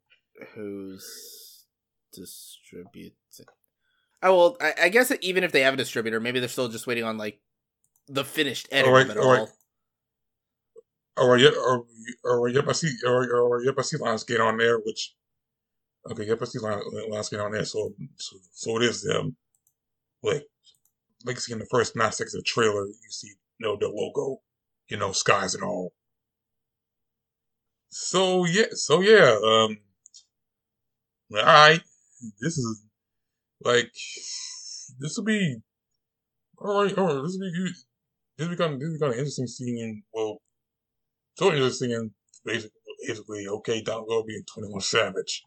who's 0.55 1.65
distributing. 2.13 3.13
Oh 4.23 4.37
well, 4.37 4.57
I, 4.61 4.75
I 4.85 4.89
guess 4.89 5.13
even 5.21 5.45
if 5.45 5.53
they 5.53 5.61
have 5.61 5.75
a 5.75 5.77
distributor, 5.77 6.19
maybe 6.21 6.41
they're 6.41 6.49
still 6.49 6.69
just 6.69 6.87
waiting 6.87 7.05
on 7.05 7.19
like 7.19 7.39
the 8.09 8.25
finished 8.25 8.67
edit 8.73 8.87
Alright, 8.89 9.05
of 9.07 9.11
it 9.11 9.19
alright. 9.19 9.41
all. 9.41 9.47
All 9.47 9.53
or, 11.17 11.85
or 12.25 12.49
yep, 12.49 12.69
I 12.69 12.73
see, 12.73 12.95
or, 13.07 13.35
or 13.35 13.63
yep, 13.63 13.75
I 13.79 13.83
see 13.83 13.97
Lionsgate 13.99 14.45
on 14.45 14.59
there. 14.59 14.79
Which, 14.79 15.15
okay, 16.11 16.25
yep, 16.25 16.41
I 16.43 16.45
see 16.45 16.59
Lion- 16.59 16.83
Lionsgate 17.11 17.45
on 17.45 17.53
there. 17.53 17.65
So, 17.65 17.95
so, 18.17 18.37
so 18.53 18.77
it 18.77 18.85
is 18.85 19.03
them. 19.03 19.37
Like, 20.23 20.45
like 21.25 21.37
you 21.37 21.41
see 21.41 21.53
in 21.53 21.59
the 21.59 21.67
first 21.67 21.97
nine 21.97 22.13
seconds 22.13 22.35
of 22.35 22.41
the 22.41 22.45
trailer, 22.45 22.87
you 22.87 23.11
see, 23.11 23.29
you 23.29 23.67
know, 23.67 23.77
the 23.77 23.89
logo, 23.89 24.41
you 24.89 24.97
know, 24.97 25.13
skies 25.13 25.55
and 25.55 25.65
all. 25.65 25.93
So 27.89 28.45
yeah, 28.45 28.67
so 28.73 29.01
yeah, 29.01 29.37
um, 29.43 29.79
all 31.33 31.45
right, 31.45 31.81
this 32.41 32.59
is 32.59 32.83
like, 33.63 33.91
this 34.99 35.17
will 35.17 35.25
be, 35.25 35.57
all 36.59 36.83
right, 36.83 36.99
all 36.99 37.07
right, 37.07 37.23
this 37.23 37.37
will 37.39 37.51
be. 37.53 37.73
This 38.37 38.47
will 38.47 38.55
be 38.55 38.63
kind 38.63 38.75
of, 38.75 38.81
this 38.81 39.01
will 39.01 39.09
of 39.09 39.15
interesting 39.15 39.47
seeing, 39.47 40.03
well, 40.13 40.43
so 41.37 41.53
interesting 41.53 41.93
and 41.93 42.11
basically, 42.45 42.81
basically 43.07 43.47
"Okay, 43.47 43.83
Don't 43.83 44.09
Go" 44.09 44.25
being 44.25 44.43
21 44.53 44.81
Savage. 44.81 45.43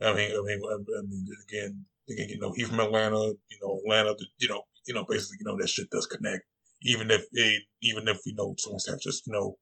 I 0.00 0.12
mean, 0.14 0.30
I 0.30 0.42
mean, 0.42 0.60
I 0.64 1.02
mean, 1.02 1.26
again, 1.48 1.84
again, 2.08 2.28
you 2.28 2.38
know, 2.38 2.52
he's 2.52 2.68
from 2.68 2.80
Atlanta, 2.80 3.16
you 3.16 3.58
know, 3.62 3.80
Atlanta, 3.84 4.16
you 4.38 4.48
know, 4.48 4.62
you 4.86 4.94
know, 4.94 5.04
basically, 5.08 5.38
you 5.40 5.46
know, 5.46 5.56
that 5.58 5.68
shit 5.68 5.90
does 5.90 6.06
connect. 6.06 6.44
Even 6.82 7.10
if 7.10 7.24
it, 7.32 7.62
even 7.82 8.06
if, 8.06 8.18
you 8.26 8.34
know, 8.34 8.54
someone 8.58 8.80
have 8.88 9.00
just, 9.00 9.26
you 9.26 9.32
know, 9.32 9.56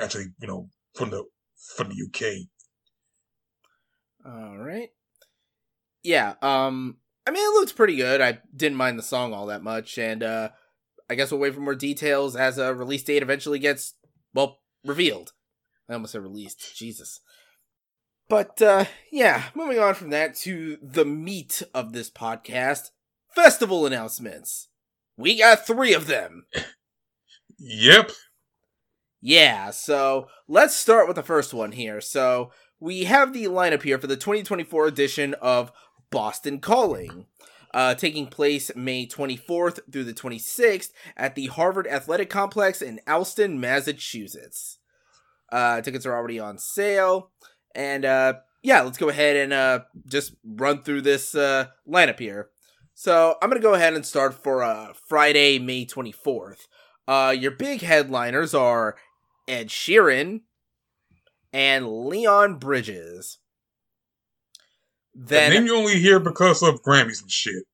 actually, 0.00 0.26
you 0.40 0.46
know, 0.46 0.68
from 0.94 1.10
the, 1.10 1.24
from 1.76 1.88
the 1.88 2.06
UK. 2.06 2.46
All 4.24 4.56
right. 4.56 4.90
Yeah. 6.02 6.34
Um. 6.40 6.98
I 7.26 7.30
mean, 7.30 7.42
it 7.42 7.54
looks 7.54 7.72
pretty 7.72 7.96
good. 7.96 8.20
I 8.20 8.40
didn't 8.54 8.76
mind 8.76 8.98
the 8.98 9.02
song 9.02 9.32
all 9.32 9.46
that 9.46 9.62
much, 9.62 9.96
and 9.96 10.22
uh, 10.22 10.50
I 11.08 11.14
guess 11.14 11.30
we'll 11.30 11.40
wait 11.40 11.54
for 11.54 11.60
more 11.60 11.74
details 11.74 12.36
as 12.36 12.58
a 12.58 12.74
release 12.74 13.02
date 13.02 13.22
eventually 13.22 13.58
gets 13.58 13.94
well 14.34 14.58
revealed. 14.84 15.32
I 15.88 15.94
almost 15.94 16.12
said 16.12 16.22
released. 16.22 16.76
Jesus. 16.76 17.20
But 18.28 18.60
uh 18.60 18.86
yeah, 19.10 19.44
moving 19.54 19.78
on 19.78 19.94
from 19.94 20.10
that 20.10 20.34
to 20.38 20.78
the 20.82 21.04
meat 21.04 21.62
of 21.72 21.92
this 21.92 22.10
podcast, 22.10 22.90
festival 23.34 23.86
announcements. 23.86 24.68
We 25.16 25.38
got 25.38 25.66
3 25.66 25.94
of 25.94 26.06
them. 26.06 26.46
Yep. 27.56 28.10
Yeah, 29.20 29.70
so 29.70 30.26
let's 30.48 30.74
start 30.74 31.06
with 31.06 31.16
the 31.16 31.22
first 31.22 31.54
one 31.54 31.72
here. 31.72 32.00
So 32.00 32.50
we 32.80 33.04
have 33.04 33.32
the 33.32 33.44
lineup 33.44 33.82
here 33.82 33.96
for 33.96 34.06
the 34.06 34.16
2024 34.16 34.86
edition 34.86 35.34
of 35.40 35.72
Boston 36.10 36.58
Calling, 36.58 37.26
uh, 37.74 37.94
taking 37.94 38.28
place 38.28 38.70
May 38.76 39.04
24th 39.06 39.80
through 39.92 40.04
the 40.04 40.14
26th 40.14 40.90
at 41.16 41.34
the 41.34 41.46
Harvard 41.46 41.88
Athletic 41.88 42.30
Complex 42.30 42.80
in 42.80 43.00
Allston, 43.06 43.60
Massachusetts. 43.60 44.78
Uh, 45.52 45.80
tickets 45.80 46.06
are 46.06 46.14
already 46.14 46.38
on 46.38 46.56
sale, 46.56 47.30
and 47.74 48.04
uh, 48.04 48.34
yeah, 48.62 48.80
let's 48.80 48.96
go 48.96 49.08
ahead 49.08 49.36
and 49.36 49.52
uh, 49.52 49.80
just 50.06 50.34
run 50.44 50.82
through 50.82 51.02
this 51.02 51.34
uh, 51.34 51.66
lineup 51.86 52.18
here. 52.18 52.48
So 52.94 53.36
I'm 53.42 53.50
gonna 53.50 53.60
go 53.60 53.74
ahead 53.74 53.94
and 53.94 54.06
start 54.06 54.34
for 54.34 54.62
uh, 54.62 54.92
Friday, 55.08 55.58
May 55.58 55.84
24th. 55.84 56.68
Uh, 57.08 57.34
your 57.36 57.50
big 57.50 57.82
headliners 57.82 58.54
are 58.54 58.96
Ed 59.48 59.68
Sheeran 59.68 60.42
and 61.52 61.88
Leon 61.88 62.58
Bridges. 62.58 63.38
Then, 65.14 65.52
then 65.52 65.66
you 65.66 65.76
only 65.76 66.00
hear 66.00 66.18
because 66.18 66.62
of 66.62 66.82
Grammys 66.82 67.22
and 67.22 67.30
shit. 67.30 67.64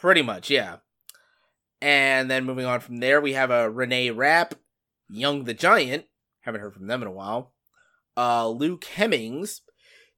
Pretty 0.00 0.22
much, 0.22 0.50
yeah. 0.50 0.76
And 1.82 2.30
then 2.30 2.44
moving 2.44 2.64
on 2.64 2.80
from 2.80 2.98
there, 2.98 3.20
we 3.20 3.34
have 3.34 3.50
a 3.50 3.70
Renee 3.70 4.10
Rapp, 4.10 4.54
Young 5.08 5.44
the 5.44 5.54
Giant. 5.54 6.06
Haven't 6.40 6.60
heard 6.60 6.74
from 6.74 6.86
them 6.86 7.02
in 7.02 7.08
a 7.08 7.12
while. 7.12 7.52
Uh, 8.16 8.48
Luke 8.48 8.84
Hemmings, 8.84 9.62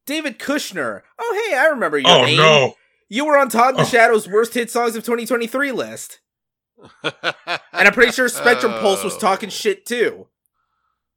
David 0.07 0.39
Kushner. 0.39 1.03
Oh, 1.19 1.47
hey, 1.49 1.57
I 1.57 1.67
remember 1.67 1.99
your 1.99 2.11
oh, 2.11 2.25
name. 2.25 2.37
no. 2.37 2.75
You 3.09 3.25
were 3.25 3.39
on 3.39 3.49
Todd 3.49 3.77
the 3.77 3.83
oh. 3.83 3.85
Shadow's 3.85 4.29
worst 4.29 4.55
hit 4.55 4.71
songs 4.71 4.97
of 4.97 5.05
2023 5.05 5.73
list. 5.73 6.21
and 7.03 7.15
I'm 7.75 7.93
pretty 7.93 8.13
sure 8.13 8.29
Spectrum 8.29 8.73
Pulse 8.73 9.05
was 9.05 9.17
talking 9.17 9.49
shit 9.49 9.87
too. 9.87 10.29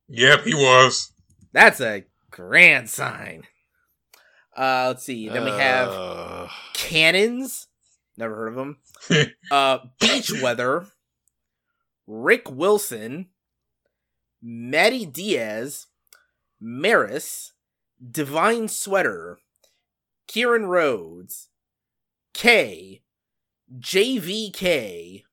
Yep, 0.07 0.43
he 0.43 0.53
was. 0.53 1.11
That's 1.51 1.81
a 1.81 2.05
grand 2.31 2.89
sign. 2.89 3.43
Uh, 4.55 4.85
let's 4.87 5.03
see. 5.03 5.29
Then 5.29 5.45
we 5.45 5.51
have 5.51 5.89
uh... 5.89 6.47
Cannons. 6.73 7.67
Never 8.17 8.35
heard 8.35 8.47
of 8.49 8.55
them. 8.55 8.77
uh, 9.51 9.79
Beach 9.99 10.31
Weather. 10.41 10.87
Rick 12.07 12.51
Wilson. 12.51 13.27
Maddie 14.41 15.05
Diaz. 15.05 15.87
Maris. 16.59 17.53
Divine 18.11 18.67
Sweater. 18.67 19.39
Kieran 20.27 20.65
Rhodes. 20.65 21.49
K. 22.33 23.03
JVK. 23.79 25.23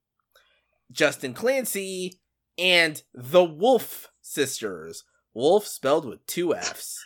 Justin 0.92 1.34
Clancy. 1.34 2.20
And 2.58 3.02
The 3.12 3.44
Wolff 3.44 4.08
Sisters. 4.20 5.04
Wolf 5.34 5.66
spelled 5.66 6.06
with 6.06 6.24
two 6.26 6.54
F's. 6.54 7.04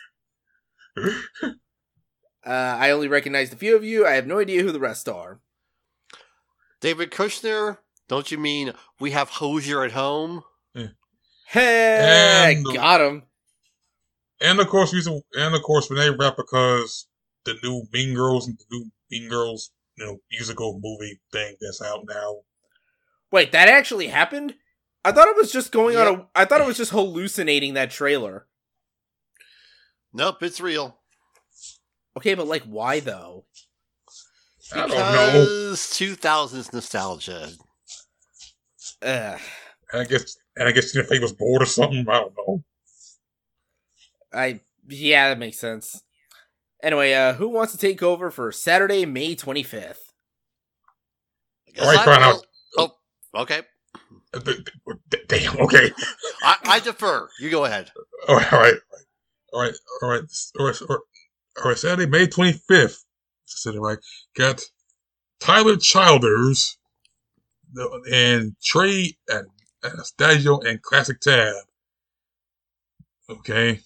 uh, 2.45 2.77
I 2.79 2.91
only 2.91 3.07
recognized 3.07 3.53
a 3.53 3.57
few 3.57 3.75
of 3.75 3.83
you. 3.83 4.05
I 4.05 4.11
have 4.11 4.27
no 4.27 4.39
idea 4.39 4.63
who 4.63 4.71
the 4.71 4.79
rest 4.79 5.07
are. 5.07 5.39
David 6.79 7.11
Kushner? 7.11 7.77
Don't 8.07 8.31
you 8.31 8.37
mean 8.37 8.73
we 8.99 9.11
have 9.11 9.29
Hozier 9.29 9.83
at 9.83 9.91
home? 9.91 10.43
Hey, 11.51 12.55
and, 12.55 12.65
got 12.73 13.01
him. 13.01 13.23
And 14.39 14.61
of 14.61 14.69
course, 14.69 14.93
reason, 14.93 15.21
and 15.33 15.53
of 15.53 15.61
course, 15.63 15.91
Renee 15.91 16.15
Rapp 16.17 16.37
because 16.37 17.07
the 17.43 17.55
new 17.61 17.83
Mean 17.91 18.15
Girls 18.15 18.47
and 18.47 18.57
the 18.57 18.63
new 18.71 18.85
Mean 19.11 19.29
Girls, 19.29 19.71
you 19.97 20.05
know, 20.05 20.17
musical 20.31 20.79
movie 20.81 21.19
thing 21.33 21.57
that's 21.59 21.81
out 21.81 22.05
now. 22.07 22.37
Wait, 23.33 23.51
that 23.51 23.67
actually 23.67 24.07
happened? 24.07 24.55
I 25.03 25.11
thought 25.11 25.27
it 25.27 25.35
was 25.35 25.51
just 25.51 25.73
going 25.73 25.95
yep. 25.95 26.07
on 26.07 26.19
a. 26.21 26.27
I 26.35 26.45
thought 26.45 26.61
it 26.61 26.67
was 26.67 26.77
just 26.77 26.91
hallucinating 26.91 27.73
that 27.73 27.91
trailer. 27.91 28.47
Nope, 30.13 30.43
it's 30.43 30.61
real. 30.61 31.00
Okay, 32.17 32.33
but 32.33 32.47
like, 32.47 32.63
why 32.63 32.99
though? 32.99 33.45
Because 34.69 35.89
two 35.89 36.15
thousands 36.15 36.71
nostalgia. 36.73 37.49
Ugh. 39.01 39.39
And 39.91 40.01
I 40.01 40.05
guess, 40.05 40.37
and 40.55 40.67
I 40.67 40.71
guess 40.71 40.91
Tina 40.91 41.03
Fey 41.05 41.19
was 41.19 41.33
bored 41.33 41.61
or 41.61 41.65
something. 41.65 42.05
I 42.07 42.19
don't 42.19 42.33
know. 42.37 42.63
I 44.33 44.61
yeah, 44.87 45.29
that 45.29 45.39
makes 45.39 45.59
sense. 45.59 46.03
Anyway, 46.81 47.13
uh, 47.13 47.33
who 47.33 47.49
wants 47.49 47.73
to 47.73 47.77
take 47.77 48.01
over 48.01 48.31
for 48.31 48.51
Saturday, 48.51 49.05
May 49.05 49.35
twenty 49.35 49.63
fifth? 49.63 50.13
All 51.79 51.87
right, 51.87 52.03
Brian. 52.03 52.23
Out. 52.23 52.45
Oh, 52.77 52.91
okay. 53.35 53.61
Damn. 55.27 55.59
Okay. 55.59 55.91
I, 56.41 56.55
I 56.63 56.79
defer. 56.79 57.29
You 57.39 57.49
go 57.49 57.65
ahead. 57.65 57.91
All 58.27 58.35
right. 58.35 58.53
All 58.53 58.59
right. 58.59 58.75
All 59.53 59.61
right. 59.61 59.73
All 60.01 60.09
right. 60.09 60.25
All 60.59 60.65
right. 60.65 60.99
Right. 61.63 61.77
Saturday, 61.77 62.09
May 62.09 62.27
twenty 62.27 62.53
fifth. 62.53 63.03
Saturday, 63.45 63.79
right? 63.79 63.97
Got 64.35 64.61
Tyler 65.39 65.75
Childers 65.77 66.77
and 68.11 68.55
Trey 68.63 69.17
and 69.27 69.47
Anastasio 69.83 70.59
and 70.59 70.81
Classic 70.81 71.19
Tab. 71.19 71.55
Okay. 73.29 73.79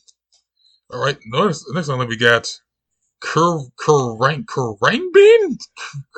All 0.92 1.04
right. 1.04 1.18
Notice 1.26 1.66
next 1.74 1.88
one 1.88 2.08
we 2.08 2.18
got 2.18 2.60
Kur 3.20 3.62
Kurang 3.80 4.46
Khruangbin. 4.46 5.58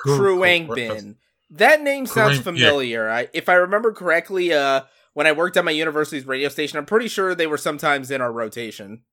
Khruangbin. 0.05 1.15
That 1.51 1.81
name 1.81 2.05
sounds 2.05 2.39
familiar. 2.39 3.07
Yeah. 3.07 3.15
I, 3.15 3.29
if 3.33 3.47
I 3.47 3.53
remember 3.53 3.93
correctly, 3.93 4.51
uh, 4.51 4.81
when 5.13 5.27
I 5.27 5.31
worked 5.31 5.55
at 5.55 5.63
my 5.63 5.71
university's 5.71 6.27
radio 6.27 6.49
station, 6.49 6.77
I'm 6.77 6.85
pretty 6.85 7.07
sure 7.07 7.33
they 7.33 7.47
were 7.47 7.57
sometimes 7.57 8.11
in 8.11 8.21
our 8.21 8.31
rotation. 8.31 9.03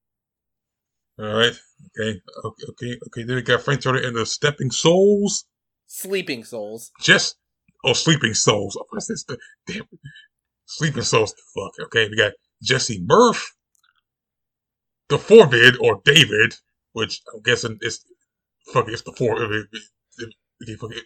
All 1.19 1.27
right. 1.27 1.53
Okay. 1.99 2.21
Okay. 2.45 2.65
Okay. 2.71 2.99
Okay. 3.07 3.23
Then 3.25 3.37
we 3.37 3.43
got 3.43 3.63
Frank 3.63 3.83
Turner 3.83 4.03
and 4.03 4.17
the 4.17 4.27
Stepping 4.27 4.71
Souls. 4.71 5.45
Sleeping 5.87 6.45
Souls. 6.45 6.91
Just 7.01 7.37
oh, 7.85 7.93
Sleeping 7.93 8.35
Souls. 8.35 8.77
Oh, 8.79 8.85
what's 8.91 9.07
this? 9.07 9.25
The, 9.25 9.39
damn. 9.67 9.85
Sleeping 10.67 11.03
Souls. 11.03 11.35
Fuck. 11.55 11.87
Okay. 11.87 12.09
We 12.09 12.17
got 12.17 12.33
Jesse 12.63 13.03
Murph. 13.05 13.55
The 15.09 15.19
Forbid 15.19 15.77
or 15.81 16.01
David, 16.05 16.55
which 16.93 17.21
I'm 17.33 17.43
guessing 17.43 17.79
is 17.83 18.05
fuck. 18.73 18.89
It's 18.89 19.03
the 19.03 19.13
Forbid. 19.13 19.67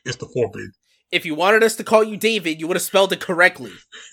It's 0.04 0.16
the 0.16 0.28
Forbid. 0.32 0.70
If 1.10 1.26
you 1.26 1.34
wanted 1.34 1.62
us 1.62 1.74
to 1.76 1.84
call 1.84 2.04
you 2.04 2.16
David, 2.16 2.60
you 2.60 2.68
would 2.68 2.76
have 2.76 2.82
spelled 2.82 3.12
it 3.12 3.20
correctly. 3.20 3.72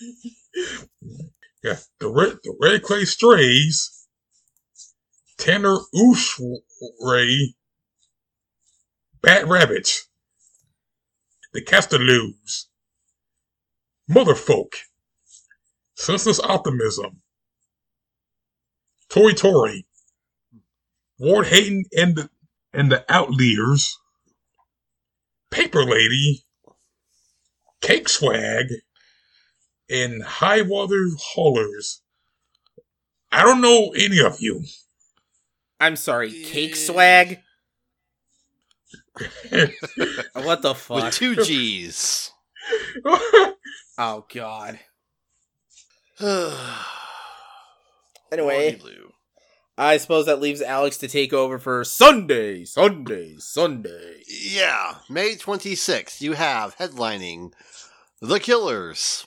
yeah, 1.62 1.76
the 2.00 2.08
red, 2.08 2.38
the 2.42 2.56
red 2.60 2.82
clay 2.82 3.04
strays. 3.04 3.95
Tanner 5.38 5.78
Ray, 7.00 7.54
Bat 9.22 9.48
Rabbits. 9.48 10.08
The 11.52 11.62
Castellows. 11.62 12.66
Motherfolk. 14.10 14.74
Senseless 15.94 16.40
Optimism. 16.40 17.22
Tori 19.08 19.34
Tori. 19.34 19.86
Ward 21.18 21.46
Hayden 21.46 21.84
and 21.96 22.16
the 22.16 22.30
and 22.72 22.92
the 22.92 23.04
Outliers. 23.08 23.96
Paper 25.50 25.84
Lady. 25.84 26.44
Cake 27.80 28.08
Swag, 28.08 28.66
and 29.88 30.22
High 30.22 30.62
Water 30.62 31.08
Haulers. 31.34 32.02
I 33.30 33.42
don't 33.42 33.60
know 33.60 33.92
any 33.96 34.20
of 34.20 34.40
you. 34.40 34.64
I'm 35.80 35.96
sorry, 35.96 36.32
Cake 36.44 36.76
Swag? 36.76 37.40
what 40.32 40.62
the 40.62 40.74
fuck? 40.74 41.04
With 41.04 41.14
two 41.14 41.36
G's. 41.36 42.32
oh, 43.98 44.26
God. 44.32 44.78
anyway, 48.32 48.80
I 49.76 49.98
suppose 49.98 50.24
that 50.26 50.40
leaves 50.40 50.62
Alex 50.62 50.96
to 50.98 51.08
take 51.08 51.34
over 51.34 51.58
for 51.58 51.84
Sunday, 51.84 52.64
Sunday, 52.64 53.34
Sunday. 53.38 54.22
Yeah, 54.26 54.94
May 55.10 55.34
26th, 55.34 56.22
you 56.22 56.32
have 56.32 56.78
headlining 56.78 57.52
The 58.22 58.40
Killers. 58.40 59.26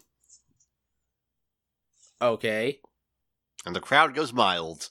Okay. 2.19 2.79
And 3.65 3.75
the 3.75 3.79
crowd 3.79 4.15
goes 4.15 4.33
mild. 4.33 4.89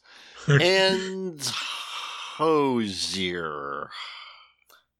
And 0.49 1.41
Hozier. 2.37 3.91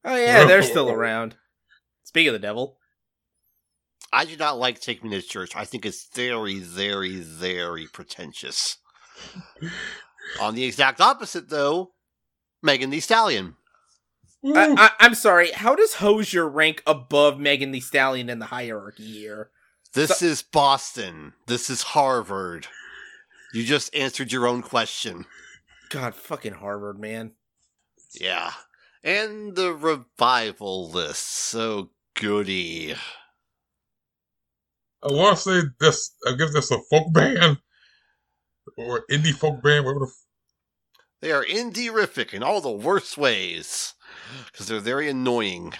Oh, 0.05 0.15
yeah, 0.15 0.45
they're 0.45 0.63
still 0.63 0.89
oh. 0.89 0.93
around. 0.93 1.35
Speak 2.03 2.27
of 2.27 2.33
the 2.33 2.39
devil. 2.39 2.77
I 4.11 4.25
do 4.25 4.35
not 4.37 4.57
like 4.57 4.79
Take 4.79 5.03
Me 5.03 5.09
to 5.11 5.21
Church. 5.21 5.55
I 5.55 5.65
think 5.65 5.85
it's 5.85 6.07
very, 6.13 6.59
very, 6.59 7.17
very 7.17 7.87
pretentious. 7.87 8.77
On 10.41 10.55
the 10.55 10.63
exact 10.63 11.01
opposite, 11.01 11.49
though, 11.49 11.91
Megan 12.63 12.89
Thee 12.89 12.99
Stallion. 12.99 13.55
I, 14.43 14.73
I, 14.77 14.89
I'm 14.99 15.15
sorry. 15.15 15.51
How 15.51 15.75
does 15.75 15.95
Hozier 15.95 16.47
rank 16.47 16.81
above 16.87 17.39
Megan 17.39 17.71
Thee 17.71 17.79
Stallion 17.79 18.29
in 18.29 18.39
the 18.39 18.45
hierarchy 18.45 19.03
here? 19.03 19.49
This 19.93 20.21
is 20.21 20.41
Boston. 20.41 21.33
This 21.47 21.69
is 21.69 21.81
Harvard. 21.81 22.67
You 23.53 23.63
just 23.63 23.93
answered 23.95 24.31
your 24.31 24.47
own 24.47 24.61
question. 24.61 25.25
God, 25.89 26.13
fucking 26.13 26.53
Harvard, 26.53 26.99
man. 26.99 27.31
Yeah. 28.19 28.51
And 29.03 29.55
the 29.55 29.73
revival 29.73 30.89
list. 30.91 31.25
So 31.25 31.89
goody. 32.19 32.93
I 35.01 35.07
want 35.07 35.37
to 35.37 35.41
say 35.41 35.61
this. 35.79 36.15
I 36.27 36.35
guess 36.35 36.53
that's 36.53 36.71
a 36.71 36.79
folk 36.89 37.13
band 37.13 37.57
or 38.77 39.05
indie 39.09 39.33
folk 39.33 39.63
band, 39.63 39.85
whatever 39.85 40.05
the. 40.05 40.11
f- 40.11 40.25
They 41.21 41.31
are 41.31 41.45
indie-rific 41.45 42.33
in 42.33 42.43
all 42.43 42.61
the 42.61 42.69
worst 42.71 43.17
ways. 43.17 43.93
Because 44.51 44.67
they're 44.67 44.79
very 44.79 45.09
annoying. 45.09 45.73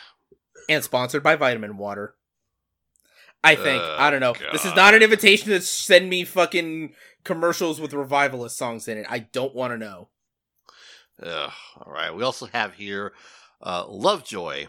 And 0.70 0.84
sponsored 0.84 1.22
by 1.22 1.36
Vitamin 1.36 1.78
Water. 1.78 2.15
I 3.43 3.55
think. 3.55 3.82
Oh, 3.82 3.95
I 3.99 4.09
don't 4.09 4.20
know. 4.20 4.34
This 4.51 4.65
is 4.65 4.76
not 4.76 4.93
an 4.93 5.03
invitation 5.03 5.49
to 5.49 5.61
send 5.61 6.09
me 6.09 6.24
fucking 6.26 6.93
commercials 7.24 7.80
with 7.80 7.93
revivalist 7.93 8.57
songs 8.57 8.88
in 8.88 8.97
it. 8.97 9.05
I 9.09 9.20
don't 9.20 9.55
want 9.55 9.74
to 9.74 9.78
know. 9.78 10.09
Ugh. 11.22 11.51
All 11.78 11.91
right. 11.91 12.15
We 12.15 12.24
also 12.24 12.47
have 12.47 12.74
here 12.74 13.13
uh, 13.61 13.86
Lovejoy. 13.88 14.67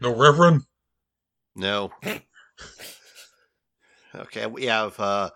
No 0.00 0.14
Reverend. 0.14 0.62
No. 1.54 1.92
okay, 4.14 4.46
we 4.46 4.66
have 4.66 4.98
uh, 4.98 5.30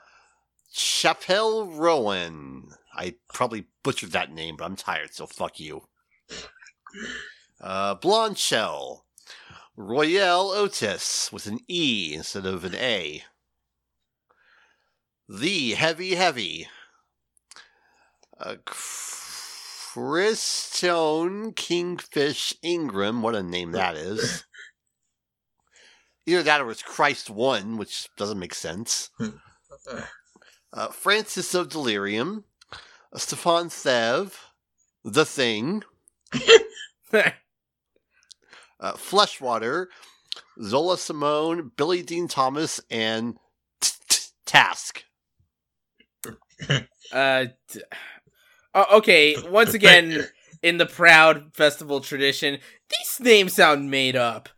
Chapelle 0.73 1.67
Rowan. 1.67 2.69
I 2.95 3.17
probably 3.33 3.67
butchered 3.83 4.13
that 4.13 4.33
name, 4.33 4.57
but 4.57 4.65
I'm 4.65 4.77
tired, 4.77 5.13
so 5.13 5.27
fuck 5.27 5.61
you. 5.61 5.83
Uh, 7.61 7.95
Blonde 7.95 8.37
Shell. 8.37 9.07
Royel 9.77 10.51
Otis 10.51 11.33
with 11.33 11.47
an 11.47 11.61
E 11.67 12.13
instead 12.15 12.45
of 12.47 12.63
an 12.65 12.75
A. 12.75 13.25
The 15.29 15.73
Heavy 15.73 16.15
Heavy. 16.15 16.69
Uh, 18.39 18.57
Christone 19.95 21.55
Kingfish 21.57 22.55
Ingram. 22.63 23.23
What 23.23 23.35
a 23.35 23.43
name 23.43 23.73
that 23.73 23.97
is. 23.97 24.45
Either 26.27 26.43
that 26.43 26.61
or 26.61 26.71
it's 26.71 26.83
Christ 26.83 27.31
One, 27.31 27.77
which 27.79 28.09
doesn't 28.17 28.39
make 28.39 28.55
sense. 28.55 29.11
Uh, 30.73 30.89
Francis 30.89 31.55
of 31.55 31.69
Delirium. 31.69 32.45
Uh, 33.13 33.19
Stefan 33.19 33.69
Thev. 33.69 34.33
The 35.05 35.25
Thing. 35.25 35.85
Uh, 37.13 37.31
Fleshwater. 38.97 39.89
Zola 40.61 40.99
Simone. 40.99 41.71
Billy 41.77 42.03
Dean 42.03 42.27
Thomas. 42.27 42.81
And 42.91 43.39
Task. 44.45 45.05
Uh, 47.13 47.47
d- 47.69 47.83
oh, 48.75 48.97
okay. 48.99 49.37
Once 49.49 49.75
again, 49.81 50.25
in 50.63 50.79
the 50.79 50.87
proud 50.87 51.55
festival 51.55 52.01
tradition, 52.01 52.59
these 52.91 53.21
names 53.21 53.55
sound 53.55 53.91
made 53.91 54.17
up. 54.17 54.49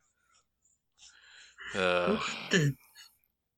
Uh, 1.74 2.18
Okay. 2.48 2.72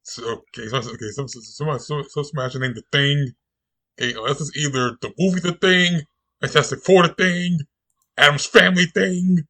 So, 0.03 0.25
okay, 0.57 0.67
so, 0.69 0.79
okay, 0.79 1.11
so, 1.13 1.27
so, 1.27 1.41
somebody, 1.43 1.81
so, 1.81 2.03
so 2.09 2.23
somebody 2.23 2.59
named 2.59 2.77
the 2.77 2.83
thing. 2.91 3.33
Okay, 4.01 4.15
oh, 4.17 4.27
this 4.27 4.41
is 4.41 4.57
either 4.57 4.97
the 5.03 5.13
movie 5.19 5.41
The 5.41 5.53
Thing, 5.53 6.01
Fantastic 6.41 6.81
Four 6.83 7.09
The 7.09 7.15
Thing, 7.15 7.59
Addams 8.17 8.47
Family 8.47 8.87
Thing. 8.87 9.41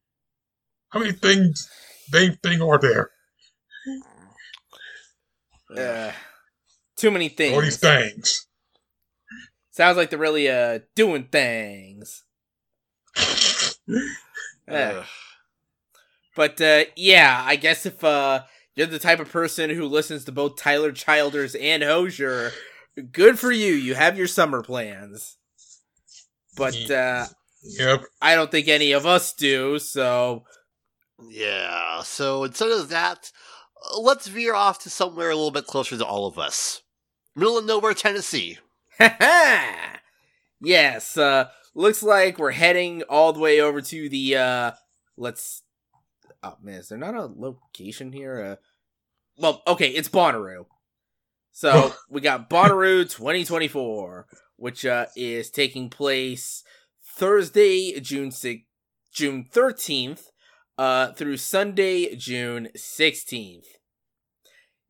How 0.89 0.99
many 0.99 1.13
things, 1.13 1.69
name 2.11 2.37
thing 2.43 2.61
are 2.61 2.77
there? 2.77 3.09
Uh, 5.77 6.11
too 6.97 7.11
many 7.11 7.29
things. 7.29 7.55
All 7.55 7.61
these 7.61 7.77
things. 7.77 8.47
Sounds 9.79 9.95
like 9.95 10.09
they're 10.09 10.19
really 10.19 10.49
uh 10.49 10.79
doing 10.93 11.29
things. 11.31 12.25
Eh. 14.67 15.03
But 16.35 16.59
uh, 16.61 16.83
yeah, 16.97 17.41
I 17.43 17.55
guess 17.55 17.85
if 17.87 18.03
uh, 18.03 18.43
you're 18.75 18.85
the 18.87 18.99
type 18.99 19.21
of 19.21 19.31
person 19.31 19.69
who 19.71 19.85
listens 19.85 20.25
to 20.25 20.31
both 20.31 20.57
Tyler 20.57 20.91
Childers 20.91 21.55
and 21.55 21.81
Hozier, 21.81 22.51
good 23.11 23.39
for 23.39 23.51
you. 23.51 23.73
You 23.73 23.95
have 23.95 24.15
your 24.15 24.27
summer 24.27 24.61
plans. 24.61 25.37
But 26.55 26.91
uh, 26.91 27.25
Yep. 27.63 28.03
I 28.21 28.35
don't 28.35 28.51
think 28.51 28.67
any 28.67 28.91
of 28.91 29.05
us 29.05 29.33
do. 29.33 29.79
So 29.79 30.43
yeah, 31.29 32.01
so 32.03 32.43
instead 32.43 32.71
of 32.71 32.89
that, 32.89 33.31
uh, 33.91 33.99
let's 34.01 34.27
veer 34.27 34.53
off 34.53 34.79
to 34.79 34.89
somewhere 34.89 35.31
a 35.31 35.35
little 35.35 35.51
bit 35.51 35.67
closer 35.67 35.97
to 35.97 36.05
all 36.05 36.27
of 36.27 36.37
us. 36.37 36.81
Middle 37.33 37.57
of 37.57 37.65
nowhere, 37.65 37.93
Tennessee. 37.93 38.59
yes, 40.61 41.17
uh, 41.17 41.49
looks 41.73 42.03
like 42.03 42.37
we're 42.37 42.51
heading 42.51 43.03
all 43.03 43.33
the 43.33 43.39
way 43.39 43.61
over 43.61 43.81
to 43.81 44.09
the. 44.09 44.35
Uh, 44.35 44.71
let's. 45.17 45.63
Oh 46.43 46.57
man, 46.61 46.75
is 46.75 46.89
there 46.89 46.97
not 46.97 47.15
a 47.15 47.25
location 47.25 48.11
here? 48.11 48.41
Uh, 48.41 48.55
well, 49.37 49.61
okay, 49.67 49.89
it's 49.89 50.09
Bonnaroo. 50.09 50.65
So 51.51 51.93
we 52.09 52.21
got 52.21 52.49
Bonnaroo 52.49 53.03
2024, 53.03 54.27
which 54.57 54.85
uh, 54.85 55.07
is 55.15 55.49
taking 55.49 55.89
place 55.89 56.63
Thursday, 57.05 57.99
June 57.99 58.29
6th, 58.29 58.63
June 59.13 59.45
13th, 59.51 60.23
uh, 60.77 61.11
through 61.13 61.37
Sunday, 61.37 62.15
June 62.15 62.69
16th. 62.77 63.65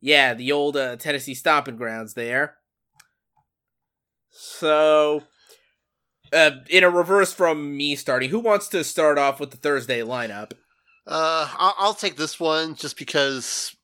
Yeah, 0.02 0.34
the 0.34 0.52
old 0.52 0.78
uh, 0.78 0.96
Tennessee 0.96 1.34
stomping 1.34 1.76
grounds 1.76 2.14
there. 2.14 2.59
So, 4.32 5.24
uh, 6.32 6.52
in 6.70 6.84
a 6.84 6.90
reverse 6.90 7.34
from 7.34 7.76
me 7.76 7.96
starting, 7.96 8.30
who 8.30 8.40
wants 8.40 8.68
to 8.70 8.84
start 8.84 9.18
off 9.18 9.40
with 9.40 9.52
the 9.52 9.58
Thursday 9.58 10.02
lineup? 10.02 10.52
Uh, 11.08 11.50
I'll, 11.58 11.76
I'll 11.78 11.94
take 11.94 12.18
this 12.18 12.40
one 12.40 12.76
just 12.76 12.98
because. 12.98 13.76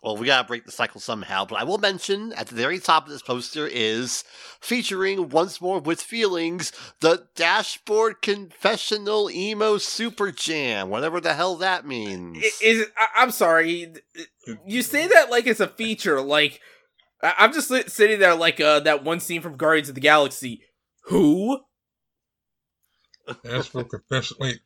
Well, 0.00 0.16
we 0.16 0.26
gotta 0.26 0.46
break 0.46 0.64
the 0.64 0.70
cycle 0.70 1.00
somehow, 1.00 1.44
but 1.44 1.58
I 1.58 1.64
will 1.64 1.78
mention 1.78 2.32
at 2.34 2.46
the 2.46 2.54
very 2.54 2.78
top 2.78 3.06
of 3.06 3.10
this 3.10 3.20
poster 3.20 3.66
is 3.66 4.22
featuring 4.60 5.30
once 5.30 5.60
more 5.60 5.80
with 5.80 6.00
feelings 6.00 6.70
the 7.00 7.26
Dashboard 7.34 8.22
Confessional 8.22 9.28
Emo 9.28 9.76
Super 9.78 10.30
Jam, 10.30 10.88
whatever 10.88 11.20
the 11.20 11.34
hell 11.34 11.56
that 11.56 11.84
means. 11.84 12.44
Is 12.62 12.86
I, 12.96 13.08
I'm 13.16 13.32
sorry, 13.32 13.92
you 14.64 14.82
say 14.82 15.08
that 15.08 15.32
like 15.32 15.48
it's 15.48 15.58
a 15.58 15.66
feature. 15.66 16.20
Like 16.20 16.60
I- 17.22 17.34
I'm 17.38 17.52
just 17.52 17.68
sitting 17.90 18.18
there 18.18 18.34
like 18.34 18.60
uh, 18.60 18.80
that 18.80 19.04
one 19.04 19.20
scene 19.20 19.40
from 19.42 19.56
Guardians 19.56 19.88
of 19.88 19.94
the 19.94 20.00
Galaxy. 20.00 20.62
Who? 21.04 21.60
That's 23.44 23.68
for 23.68 23.84
confession. 23.84 24.36
Wait. 24.40 24.60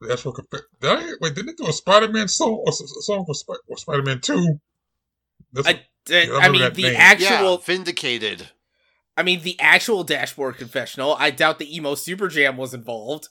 That's 0.00 0.22
for 0.22 0.32
confession. 0.32 0.66
Did 0.80 0.90
I, 0.90 1.12
wait, 1.20 1.34
didn't 1.34 1.46
they 1.56 1.64
do 1.64 1.68
a 1.68 1.72
Spider 1.72 2.08
Man 2.08 2.28
song 2.28 2.62
or 2.66 2.68
s- 2.68 2.82
s- 2.82 3.06
song 3.06 3.24
for, 3.26 3.34
Sp- 3.36 3.62
for 3.66 3.76
Spider 3.76 4.02
Man 4.02 4.20
2? 4.20 4.58
That's, 5.52 5.68
I, 5.68 5.72
uh, 5.72 6.14
I 6.14 6.38
I 6.42 6.48
mean 6.50 6.62
the 6.62 6.82
name. 6.82 6.92
yeah, 6.92 6.98
actual. 6.98 7.58
vindicated. 7.58 8.48
I 9.16 9.22
mean 9.22 9.42
the 9.42 9.58
actual 9.60 10.02
dashboard 10.04 10.56
confessional. 10.58 11.14
I 11.18 11.30
doubt 11.30 11.58
the 11.58 11.74
emo 11.74 11.94
super 11.94 12.28
jam 12.28 12.56
was 12.56 12.74
involved. 12.74 13.28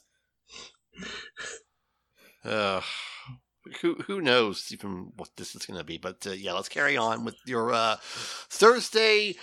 Uh, 2.44 2.80
who 3.80 3.94
who 4.06 4.20
knows 4.20 4.70
even 4.72 5.12
what 5.16 5.30
this 5.36 5.54
is 5.54 5.66
going 5.66 5.78
to 5.78 5.84
be? 5.84 5.98
But 5.98 6.26
uh, 6.26 6.32
yeah, 6.32 6.52
let's 6.52 6.68
carry 6.68 6.96
on 6.96 7.24
with 7.24 7.36
your 7.46 7.72
uh, 7.72 7.96
Thursday. 8.00 9.36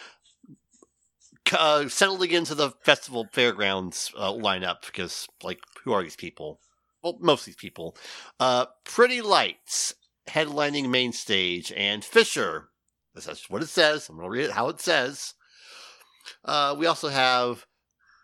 Uh, 1.52 1.90
settling 1.90 2.32
into 2.32 2.56
the 2.56 2.70
festival 2.86 3.28
fairgrounds 3.34 4.12
uh, 4.16 4.32
lineup 4.32 4.86
because, 4.86 5.28
like, 5.44 5.60
who 5.84 5.92
are 5.92 6.04
these 6.04 6.16
people? 6.16 6.62
Well, 7.04 7.18
most 7.20 7.42
of 7.42 7.46
these 7.48 7.56
people. 7.56 7.98
Uh, 8.40 8.68
Pretty 8.86 9.22
Lights 9.22 9.96
headlining 10.30 10.90
main 10.90 11.12
stage, 11.12 11.74
and 11.76 12.06
Fisher. 12.06 12.70
That's 13.14 13.50
what 13.50 13.64
it 13.64 13.70
says. 13.70 14.08
I'm 14.08 14.16
going 14.16 14.28
to 14.28 14.32
read 14.32 14.46
it 14.46 14.52
how 14.52 14.70
it 14.70 14.80
says. 14.80 15.34
Uh, 16.46 16.76
we 16.78 16.86
also 16.86 17.10
have 17.10 17.66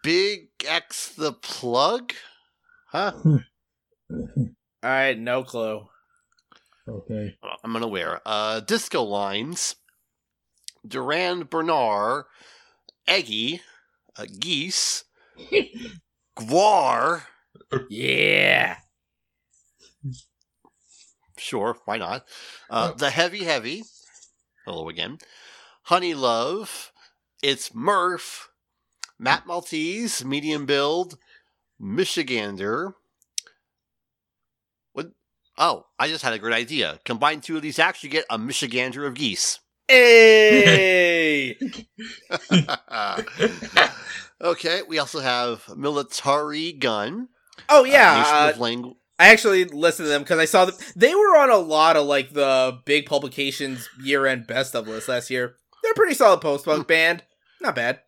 Big 0.03 0.49
X 0.65 1.09
the 1.09 1.33
Plug. 1.33 2.13
Huh? 2.91 3.11
All 4.83 4.89
right, 4.89 5.17
no 5.17 5.43
clue. 5.43 5.87
okay. 6.87 7.35
I'm 7.63 7.75
unaware. 7.75 8.21
Uh, 8.25 8.59
Disco 8.61 9.03
Lines, 9.03 9.75
Durand 10.87 11.49
Bernarr, 11.49 12.25
Eggy, 13.07 13.61
uh, 14.17 14.25
Geese, 14.39 15.03
GWAR. 16.37 17.23
Yeah. 17.89 18.77
Sure, 21.37 21.77
why 21.85 21.97
not? 21.97 22.25
Uh, 22.69 22.93
the 22.93 23.09
Heavy 23.09 23.43
Heavy, 23.43 23.83
Hello 24.65 24.89
again. 24.89 25.17
Honey 25.83 26.13
Love. 26.13 26.91
It's 27.41 27.73
Murph. 27.73 28.49
Matt 29.19 29.45
Maltese, 29.47 30.25
medium 30.25 30.65
build. 30.65 31.17
Michigander. 31.81 32.93
What? 35.57 35.65
Oh, 35.65 35.85
I 35.99 36.07
just 36.07 36.23
had 36.23 36.33
a 36.33 36.39
great 36.39 36.53
idea. 36.53 36.99
Combine 37.05 37.41
two 37.41 37.55
of 37.55 37.61
these 37.61 37.79
acts, 37.79 38.03
you 38.03 38.09
get 38.09 38.25
a 38.29 38.37
Michigander 38.37 39.07
of 39.07 39.15
geese. 39.15 39.59
Hey! 39.87 41.57
okay, 44.41 44.81
we 44.87 44.99
also 44.99 45.19
have 45.19 45.63
Military 45.75 46.73
Gun. 46.73 47.29
oh 47.69 47.81
uh, 47.81 47.85
yeah, 47.85 48.17
Nation 48.17 48.35
uh, 48.35 48.51
of 48.53 48.59
Lang- 48.59 48.95
I 49.19 49.29
actually 49.29 49.65
listened 49.65 50.05
to 50.05 50.09
them 50.09 50.21
because 50.21 50.39
I 50.39 50.45
saw 50.45 50.65
them. 50.65 50.75
They 50.95 51.15
were 51.15 51.37
on 51.37 51.49
a 51.49 51.57
lot 51.57 51.95
of 51.95 52.05
like 52.05 52.33
the 52.33 52.79
big 52.85 53.07
publications 53.07 53.89
year-end 54.03 54.45
best 54.45 54.75
of 54.75 54.87
list 54.87 55.09
last 55.09 55.31
year. 55.31 55.55
They're 55.81 55.93
a 55.93 55.95
pretty 55.95 56.13
solid 56.13 56.41
post-punk 56.41 56.87
band. 56.87 57.23
Not 57.61 57.75
bad. 57.75 58.01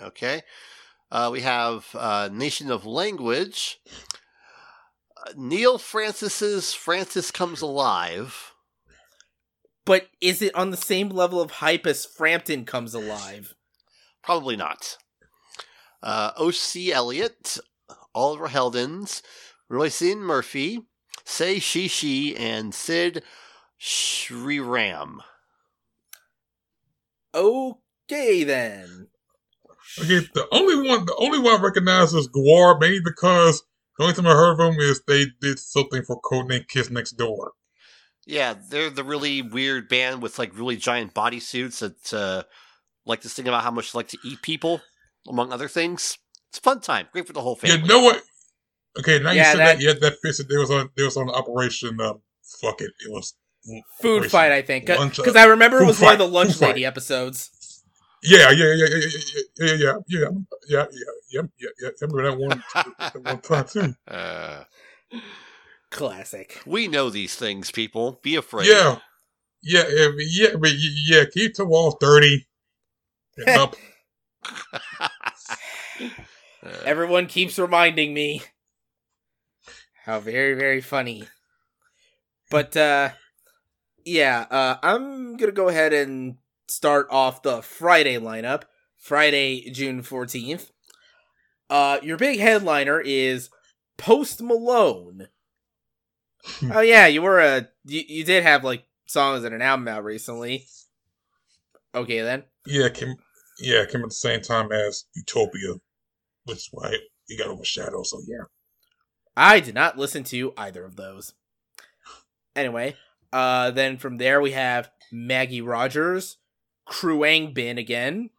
Okay. 0.00 0.42
Uh, 1.10 1.30
we 1.32 1.40
have 1.40 1.86
uh, 1.94 2.28
Nation 2.32 2.70
of 2.70 2.86
Language. 2.86 3.80
Neal 5.36 5.78
Francis's 5.78 6.72
Francis 6.74 7.30
Comes 7.30 7.60
Alive. 7.60 8.54
But 9.84 10.08
is 10.20 10.42
it 10.42 10.54
on 10.54 10.70
the 10.70 10.76
same 10.76 11.08
level 11.08 11.40
of 11.40 11.50
hype 11.50 11.86
as 11.86 12.06
Frampton 12.06 12.64
comes 12.64 12.94
alive? 12.94 13.54
Probably 14.22 14.56
not. 14.56 14.98
Uh, 16.02 16.32
O.C. 16.36 16.92
Elliott, 16.92 17.58
Oliver 18.14 18.48
Heldens, 18.48 19.22
Roisin 19.70 20.18
Murphy, 20.18 20.82
Say 21.24 21.58
She 21.58 21.88
She, 21.88 22.36
and 22.36 22.74
Sid 22.74 23.22
Sriram. 23.80 25.18
Okay 27.34 28.44
then. 28.44 29.08
Okay, 29.98 30.20
the 30.34 30.46
only 30.52 30.88
one, 30.88 31.04
the 31.06 31.16
only 31.18 31.38
one 31.38 31.58
I 31.58 31.62
recognize 31.62 32.12
is 32.14 32.28
GWAR, 32.28 32.78
mainly 32.80 33.00
because 33.00 33.62
the 34.00 34.04
only 34.04 34.14
time 34.16 34.26
I 34.26 34.30
heard 34.32 34.52
of 34.52 34.58
them 34.58 34.80
is 34.80 35.02
they 35.06 35.26
did 35.42 35.58
something 35.58 36.02
for 36.02 36.20
Codename 36.22 36.66
Kids 36.68 36.90
Next 36.90 37.12
Door. 37.12 37.52
Yeah, 38.26 38.54
they're 38.70 38.88
the 38.90 39.04
really 39.04 39.42
weird 39.42 39.88
band 39.88 40.22
with 40.22 40.38
like 40.38 40.56
really 40.56 40.76
giant 40.76 41.12
bodysuits 41.14 41.80
that 41.80 42.14
uh, 42.18 42.42
like 43.04 43.20
to 43.22 43.28
sing 43.28 43.46
about 43.46 43.62
how 43.62 43.70
much 43.70 43.92
they 43.92 43.98
like 43.98 44.08
to 44.08 44.18
eat 44.24 44.40
people, 44.40 44.80
among 45.28 45.52
other 45.52 45.68
things. 45.68 46.16
It's 46.48 46.58
a 46.58 46.62
fun 46.62 46.80
time, 46.80 47.08
great 47.12 47.26
for 47.26 47.32
the 47.34 47.42
whole 47.42 47.56
family. 47.56 47.78
You 47.80 47.86
know 47.86 48.00
what? 48.02 48.22
Okay, 48.98 49.18
now 49.18 49.32
you 49.32 49.44
said 49.44 49.58
that- 49.58 49.78
that. 49.78 49.80
Yeah, 49.82 49.92
that 50.00 50.16
fits 50.22 50.40
it. 50.40 50.48
There 50.48 50.60
was 50.60 50.70
on 50.70 50.88
there 50.96 51.04
was 51.04 51.16
on 51.18 51.28
Operation. 51.28 52.00
Um, 52.00 52.22
fuck 52.60 52.80
it, 52.80 52.90
it 53.06 53.10
was 53.10 53.34
Food 54.00 54.16
Operation 54.16 54.30
fight, 54.30 54.52
I 54.52 54.62
think, 54.62 54.86
because 54.86 55.36
I 55.36 55.44
remember 55.44 55.76
it 55.76 55.80
Food 55.80 55.86
was 55.88 56.00
one 56.00 56.12
of 56.14 56.18
the 56.18 56.26
lunch 56.26 56.52
food 56.52 56.58
fight. 56.60 56.66
lady 56.68 56.86
episodes. 56.86 57.50
Yeah, 58.22 58.50
yeah, 58.50 58.74
yeah, 58.74 58.86
yeah, 58.90 58.98
yeah, 58.98 59.08
yeah, 59.58 59.74
yeah, 59.76 59.76
yeah, 59.76 59.94
yeah, 60.08 60.28
yeah, 60.68 60.86
yeah, 61.30 61.42
yeah, 61.58 61.68
yeah. 61.80 61.88
I 61.88 61.92
remember 62.02 62.22
that 62.30 62.38
one, 62.38 62.62
that 63.12 63.22
one 63.22 63.40
time 63.40 63.64
too. 63.66 63.94
Uh, 64.06 64.64
Classic. 65.90 66.60
we 66.66 66.86
know 66.86 67.10
these 67.10 67.34
things, 67.34 67.70
people. 67.70 68.20
Be 68.22 68.36
afraid. 68.36 68.68
Yeah, 68.68 68.98
yeah, 69.62 69.84
yeah, 69.88 70.08
but 70.08 70.24
yeah, 70.28 70.50
but 70.52 70.70
y- 70.70 70.96
yeah. 71.08 71.24
Keep 71.32 71.54
the 71.56 71.64
walls 71.64 71.96
dirty 72.00 72.46
and 73.36 73.48
up. 73.48 73.76
Uh, 76.62 76.68
Everyone 76.84 77.26
keeps 77.26 77.58
reminding 77.58 78.12
me 78.12 78.42
how 80.04 80.20
very, 80.20 80.54
very 80.54 80.80
funny. 80.82 81.26
But 82.50 82.76
uh 82.76 83.10
yeah, 84.04 84.46
uh 84.50 84.76
I'm 84.82 85.36
gonna 85.36 85.52
go 85.52 85.68
ahead 85.68 85.92
and 85.92 86.36
start 86.70 87.06
off 87.10 87.42
the 87.42 87.62
Friday 87.62 88.16
lineup. 88.16 88.62
Friday, 88.96 89.70
June 89.70 90.02
14th. 90.02 90.70
Uh 91.68 91.98
your 92.02 92.16
big 92.16 92.40
headliner 92.40 93.00
is 93.00 93.50
Post 93.96 94.42
Malone. 94.42 95.28
oh 96.72 96.80
yeah, 96.80 97.06
you 97.06 97.22
were 97.22 97.40
a 97.40 97.68
you, 97.84 98.02
you 98.08 98.24
did 98.24 98.42
have 98.42 98.64
like 98.64 98.84
songs 99.06 99.44
and 99.44 99.54
an 99.54 99.62
album 99.62 99.88
out 99.88 100.04
recently. 100.04 100.66
Okay 101.94 102.20
then. 102.22 102.44
Yeah, 102.66 102.88
came, 102.88 103.16
yeah, 103.60 103.84
came 103.84 104.02
at 104.02 104.10
the 104.10 104.14
same 104.14 104.40
time 104.40 104.70
as 104.70 105.04
Utopia, 105.16 105.74
which 106.44 106.58
is 106.58 106.68
why 106.70 106.94
he 107.26 107.36
got 107.36 107.48
overshadowed. 107.48 108.06
So 108.06 108.20
yeah, 108.26 108.44
I 109.36 109.60
did 109.60 109.74
not 109.74 109.98
listen 109.98 110.24
to 110.24 110.52
either 110.56 110.84
of 110.84 110.96
those. 110.96 111.34
Anyway, 112.54 112.96
uh, 113.32 113.70
then 113.70 113.96
from 113.96 114.18
there 114.18 114.40
we 114.40 114.52
have 114.52 114.90
Maggie 115.12 115.62
Rogers, 115.62 116.36
Khruangbin 116.90 117.78
again, 117.78 118.30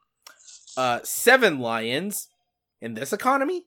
uh, 0.77 0.99
Seven 1.03 1.59
Lions 1.59 2.27
in 2.81 2.93
this 2.93 3.13
economy, 3.13 3.65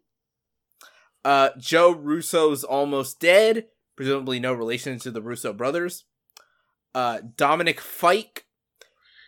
uh, 1.24 1.50
Joe 1.58 1.92
Russo's 1.92 2.64
Almost 2.64 3.18
Dead, 3.18 3.66
presumably 3.96 4.38
no 4.38 4.52
relation 4.52 4.98
to 5.00 5.10
the 5.10 5.22
Russo 5.22 5.52
brothers, 5.52 6.04
uh, 6.94 7.20
Dominic 7.36 7.80
Fike, 7.80 8.44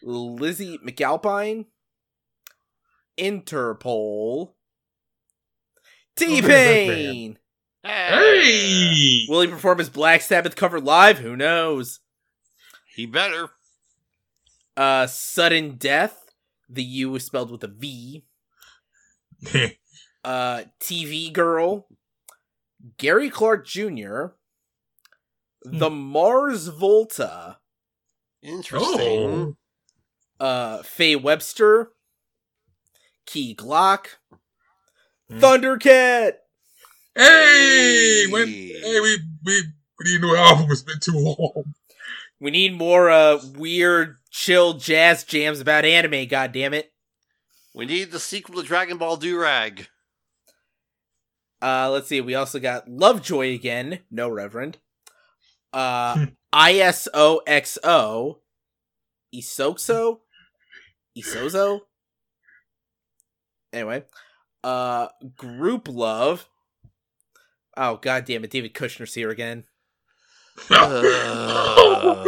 Lizzy 0.03 0.79
McAlpine, 0.87 1.67
Interpol, 3.19 4.53
T 6.17 6.43
Pain. 6.43 7.39
hey, 7.83 9.27
Will 9.29 9.41
he 9.41 9.49
perform 9.49 9.79
his 9.79 9.89
Black 9.89 10.21
Sabbath 10.21 10.55
cover 10.55 10.81
live? 10.81 11.19
Who 11.19 11.37
knows? 11.37 12.01
he 12.95 13.05
better. 13.07 13.51
Uh, 14.77 15.07
sudden 15.07 15.77
death. 15.77 16.23
The 16.69 16.83
U 16.83 17.15
is 17.17 17.25
spelled 17.25 17.51
with 17.51 17.65
a 17.65 17.69
V. 17.69 18.25
Uh, 20.25 20.65
TV 20.81 21.33
girl. 21.33 21.87
Gary 22.99 23.31
Clark 23.31 23.65
Jr. 23.65 24.25
The 25.63 25.89
Mars 25.89 26.67
Volta. 26.67 27.59
Interesting. 28.43 29.57
oh, 30.41 30.45
Uh, 30.45 30.83
Faye 30.83 31.15
Webster. 31.15 31.93
Key 33.25 33.55
Glock. 33.55 34.17
Hmm. 35.31 35.39
Thundercat. 35.39 36.33
hey, 37.15 38.25
when, 38.29 38.49
hey, 38.49 39.01
we 39.01 39.19
we 39.45 39.63
we 39.99 40.05
need 40.11 40.19
a 40.19 40.27
new 40.27 40.35
album. 40.37 40.67
It's 40.73 40.83
been 40.83 40.99
too 41.01 41.13
long. 41.19 41.73
We 42.41 42.51
need 42.51 42.77
more 42.77 43.11
uh 43.11 43.39
weird, 43.57 44.17
chill 44.37 44.75
jazz 44.75 45.25
jams 45.25 45.61
about 45.61 45.87
anime. 45.87 46.29
God 46.29 46.53
damn 46.53 46.75
it. 46.75 46.93
We 47.75 47.87
need 47.87 48.11
the 48.13 48.21
sequel 48.21 48.57
to 48.57 48.63
Dragon 48.63 48.99
Ball 48.99 49.17
Durag. 49.17 49.87
Uh, 51.63 51.91
let's 51.91 52.09
see. 52.09 52.21
We 52.21 52.35
also 52.35 52.61
got 52.61 52.89
Lovejoy 52.89 53.55
again. 53.55 54.01
No 54.11 54.29
Reverend. 54.29 54.77
Uh, 55.73 56.27
ISOXO. 56.55 58.37
Isoxo? 59.35 60.19
Isozo? 61.19 61.81
Anyway. 63.73 64.05
Uh, 64.63 65.09
Grouplove. 65.37 66.45
Oh, 67.77 67.97
god 67.97 68.27
damn 68.27 68.45
it. 68.45 68.51
David 68.51 68.75
Kushner's 68.75 69.15
here 69.15 69.31
again. 69.31 69.65
Uh, 70.71 72.25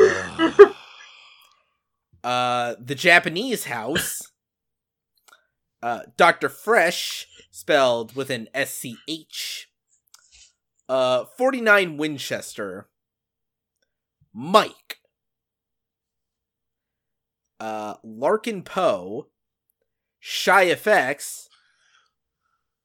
Uh, 2.22 2.74
The 2.80 2.94
Japanese 2.94 3.64
House. 3.64 4.22
Uh, 5.80 6.00
Dr. 6.16 6.48
Fresch, 6.48 7.26
spelled 7.52 8.16
with 8.16 8.30
an 8.30 8.48
SCH. 8.52 9.68
Uh, 10.88 11.24
49 11.36 11.96
Winchester. 11.96 12.88
Mike. 14.34 14.98
Uh, 17.60 17.94
Larkin 18.02 18.64
Poe. 18.64 19.28
Shy 20.18 20.66
FX, 20.66 21.46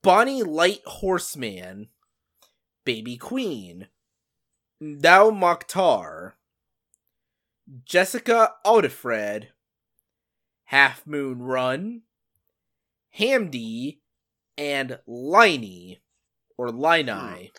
Bonnie 0.03 0.43
Light 0.43 0.81
Horseman. 0.86 1.88
Baby 2.86 3.17
Queen. 3.17 3.88
Mdou 4.81 5.31
Moctar. 5.31 6.34
Jessica 7.86 8.53
Audiffred. 8.66 9.47
Half 10.66 11.05
Moon 11.07 11.41
Run. 11.41 12.01
Hamdi. 13.18 13.99
And 14.57 14.99
Liney. 15.07 15.99
Or 16.57 16.70
Liney. 16.70 17.51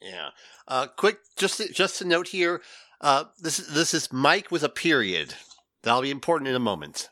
yeah. 0.00 0.28
Uh, 0.68 0.86
quick, 0.86 1.18
just 1.36 1.58
to, 1.58 1.72
just 1.72 1.98
to 1.98 2.04
note 2.04 2.28
here. 2.28 2.62
Uh, 3.00 3.24
this 3.40 3.58
this 3.58 3.92
is 3.92 4.12
Mike 4.12 4.50
with 4.50 4.62
a 4.62 4.68
period. 4.68 5.34
That'll 5.82 6.00
be 6.02 6.10
important 6.10 6.48
in 6.48 6.54
a 6.54 6.60
moment. 6.60 7.10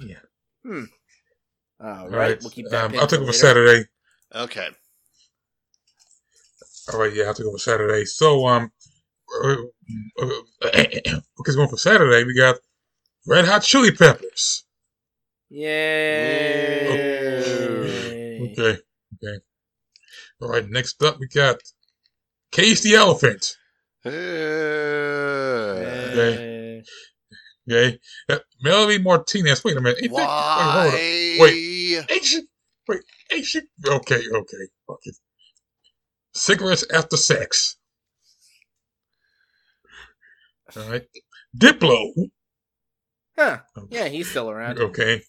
Yeah. 0.00 0.16
Hmm. 0.64 0.84
Alright, 1.80 2.02
All 2.02 2.08
right, 2.08 2.38
we'll 2.40 2.50
keep 2.50 2.68
that. 2.70 2.86
um, 2.86 2.98
I'll 2.98 3.06
take 3.06 3.18
for 3.20 3.24
it 3.24 3.26
for. 3.28 3.32
Saturday. 3.34 3.84
Okay. 4.34 4.68
All 6.92 6.98
right, 6.98 7.14
yeah, 7.14 7.24
I'll 7.24 7.34
take 7.34 7.46
it 7.46 7.52
for 7.52 7.58
Saturday. 7.58 8.04
So, 8.04 8.46
um, 8.48 8.72
uh, 9.44 9.56
uh, 10.22 10.42
because 11.36 11.56
going 11.56 11.68
for 11.68 11.76
Saturday, 11.76 12.24
we 12.24 12.34
got 12.36 12.56
Red 13.26 13.44
Hot 13.46 13.62
Chili 13.62 13.90
Peppers. 13.92 14.64
Yay! 15.50 16.88
Okay, 18.52 18.78
okay. 19.22 19.38
All 20.40 20.48
right, 20.50 20.68
next 20.68 21.02
up 21.02 21.18
we 21.18 21.26
got 21.28 21.56
Cage 22.52 22.82
the 22.82 22.94
Elephant. 22.94 23.56
Uh, 24.04 24.10
Okay. 26.10 26.82
Okay, 27.70 27.98
uh, 28.30 28.38
Melody 28.62 28.98
Martinez. 28.98 29.62
Wait 29.62 29.76
a 29.76 29.80
minute. 29.80 29.98
Ain't 30.02 30.14
that- 30.14 30.26
Why? 30.26 30.56
Wait, 30.56 30.64
hold 30.72 30.86
on. 30.86 31.00
Wait. 31.40 32.10
Ain't 32.10 32.24
she? 32.24 32.42
Wait, 32.88 33.00
ain't 33.32 33.44
she? 33.44 33.60
Okay, 33.86 34.22
okay. 34.34 34.68
Fuck 34.86 35.00
it. 35.04 35.16
Cigarettes 36.34 36.84
after 36.92 37.16
sex. 37.18 37.76
All 40.76 40.90
right. 40.90 41.04
Diplo. 41.56 42.12
Huh. 43.38 43.58
Yeah, 43.90 44.08
he's 44.08 44.30
still 44.30 44.50
around. 44.50 44.78
Okay. 44.78 45.22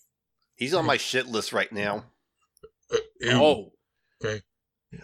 He's 0.56 0.74
on 0.74 0.86
my 0.86 0.98
shit 0.98 1.28
list 1.28 1.54
right 1.54 1.72
now. 1.72 2.06
Uh, 2.92 2.98
ew. 3.22 3.32
Oh. 3.32 3.72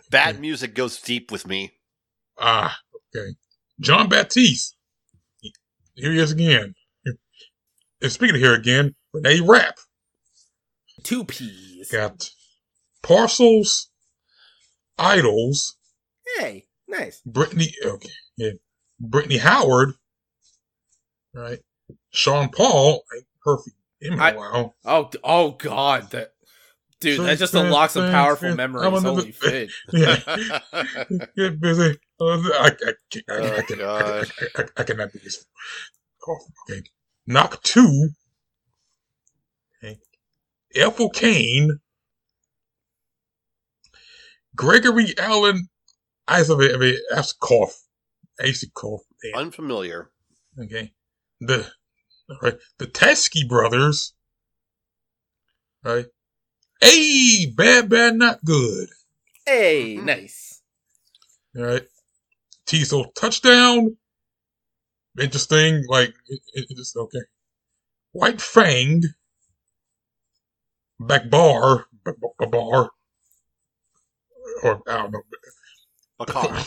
Bad 0.10 0.40
music 0.42 0.74
goes 0.74 1.00
deep 1.00 1.32
with 1.32 1.48
me. 1.48 1.74
Ah, 2.40 2.76
okay. 3.16 3.36
Jon 3.80 4.10
Batiste. 4.10 4.76
Here 5.94 6.12
he 6.12 6.20
is 6.20 6.32
again. 6.32 6.74
And 8.02 8.12
speaking 8.12 8.36
of 8.36 8.42
here 8.42 8.54
again, 8.54 8.96
Renee 9.14 9.40
Rapp. 9.40 9.76
Two 11.04 11.24
peas. 11.24 11.90
Got 11.92 12.30
Parcels, 13.04 13.90
IDLES, 15.00 15.74
Hey, 16.38 16.66
nice. 16.88 17.22
Brittany, 17.26 17.72
okay, 17.86 18.10
yeah, 18.38 18.52
Brittany 19.00 19.38
Howard, 19.38 19.94
right? 21.36 21.60
Sean 22.12 22.50
Paul, 22.50 23.04
perfect 23.44 23.76
in 24.02 24.14
a 24.14 24.18
I- 24.24 24.36
while. 24.36 24.76
Oh, 24.86 25.10
oh 25.24 25.52
God, 25.52 26.10
that 26.12 26.34
dude, 27.00 27.20
that 27.22 27.38
just 27.38 27.54
unlocks 27.54 27.94
some 27.94 28.04
fans, 28.04 28.14
powerful 28.14 28.48
fans. 28.50 28.58
memories. 28.58 28.86
I'm 28.88 28.94
another- 28.96 29.22
Holy 29.22 29.32
fit. 29.32 29.70
Yeah, 29.94 30.60
get 31.36 31.60
busy. 31.60 31.98
I, 32.22 32.24
I, 32.24 32.70
can't- 33.12 33.26
I, 33.30 33.34
I, 33.34 33.38
Oh, 33.58 33.62
can, 33.64 33.82
I, 33.82 33.86
I, 33.86 34.24
I, 34.58 34.64
I 34.78 34.84
cannot 34.84 35.12
do 35.12 35.20
this. 35.20 35.46
Oh, 36.28 36.38
okay. 36.70 36.82
Knock 37.28 37.62
two. 37.64 38.10
Okay. 39.84 40.00
Ethel 40.76 41.10
Cain. 41.10 41.80
Gregory 44.56 45.14
Allen. 45.18 45.68
I 46.28 46.38
have 46.38 46.50
a, 46.50 46.74
I 46.74 46.78
mean, 46.78 46.98
cough. 47.40 47.76
I 48.42 48.46
used 48.48 48.62
to 48.62 48.70
cough. 48.72 49.02
Unfamiliar. 49.36 50.10
Okay. 50.62 50.92
The 51.48 51.70
all 52.30 52.38
right, 52.42 52.56
the 52.80 52.88
Teskey 52.88 53.48
brothers. 53.48 54.14
Right. 55.84 56.06
Hey, 56.82 57.54
bad, 57.56 57.90
bad, 57.90 58.16
not 58.16 58.44
good. 58.44 58.90
Hey, 59.46 59.96
Mhm. 59.98 60.04
nice. 60.06 60.62
All 61.56 61.64
right. 61.64 61.88
Teezo 62.66 63.14
Touchdown. 63.16 63.98
Interesting. 65.20 65.84
Like 65.88 66.14
it, 66.28 66.42
it, 66.54 66.66
it's 66.70 66.96
okay. 66.96 67.22
White 68.12 68.42
Fang. 68.42 69.04
Back 71.00 71.30
bar. 71.30 71.86
b- 72.06 72.12
b- 72.40 72.46
bar. 72.48 72.90
Or 74.64 74.82
I 74.88 74.98
don't 74.98 75.12
know. 75.12 75.22
A 76.20 76.26
car. 76.26 76.58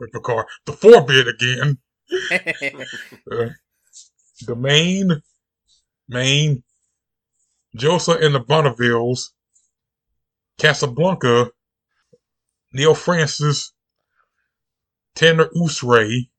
With 0.00 0.12
the 0.12 0.20
car. 0.20 0.46
The 0.64 0.72
four 0.72 1.02
bit 1.02 1.28
again. 1.28 1.78
Uh, 3.30 3.50
the 4.46 4.54
main, 4.56 5.22
main, 6.08 6.62
Joseph 7.76 8.20
and 8.22 8.34
the 8.34 8.40
Bonnevilles, 8.40 9.30
Casablanca, 10.58 11.50
Neal 12.72 12.94
Francis, 12.94 13.72
Tanner 15.14 15.48
Usrey, 15.56 16.30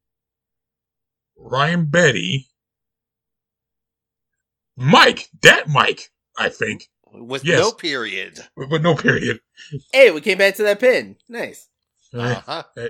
Ryan 1.37 1.85
Beatty, 1.85 2.47
Mike, 4.75 5.27
that 5.41 5.67
Mike, 5.67 6.09
I 6.37 6.49
think, 6.49 6.89
With 7.11 7.43
Yes. 7.43 7.59
no 7.59 7.71
period. 7.71 8.39
but, 8.55 8.69
but 8.69 8.81
no 8.81 8.95
period. 8.95 9.39
hey, 9.91 10.11
we 10.11 10.21
came 10.21 10.37
back 10.37 10.55
to 10.55 10.63
that 10.63 10.79
pin. 10.79 11.17
Nice. 11.27 11.67
Uh, 12.13 12.41
Uh-huh. 12.47 12.63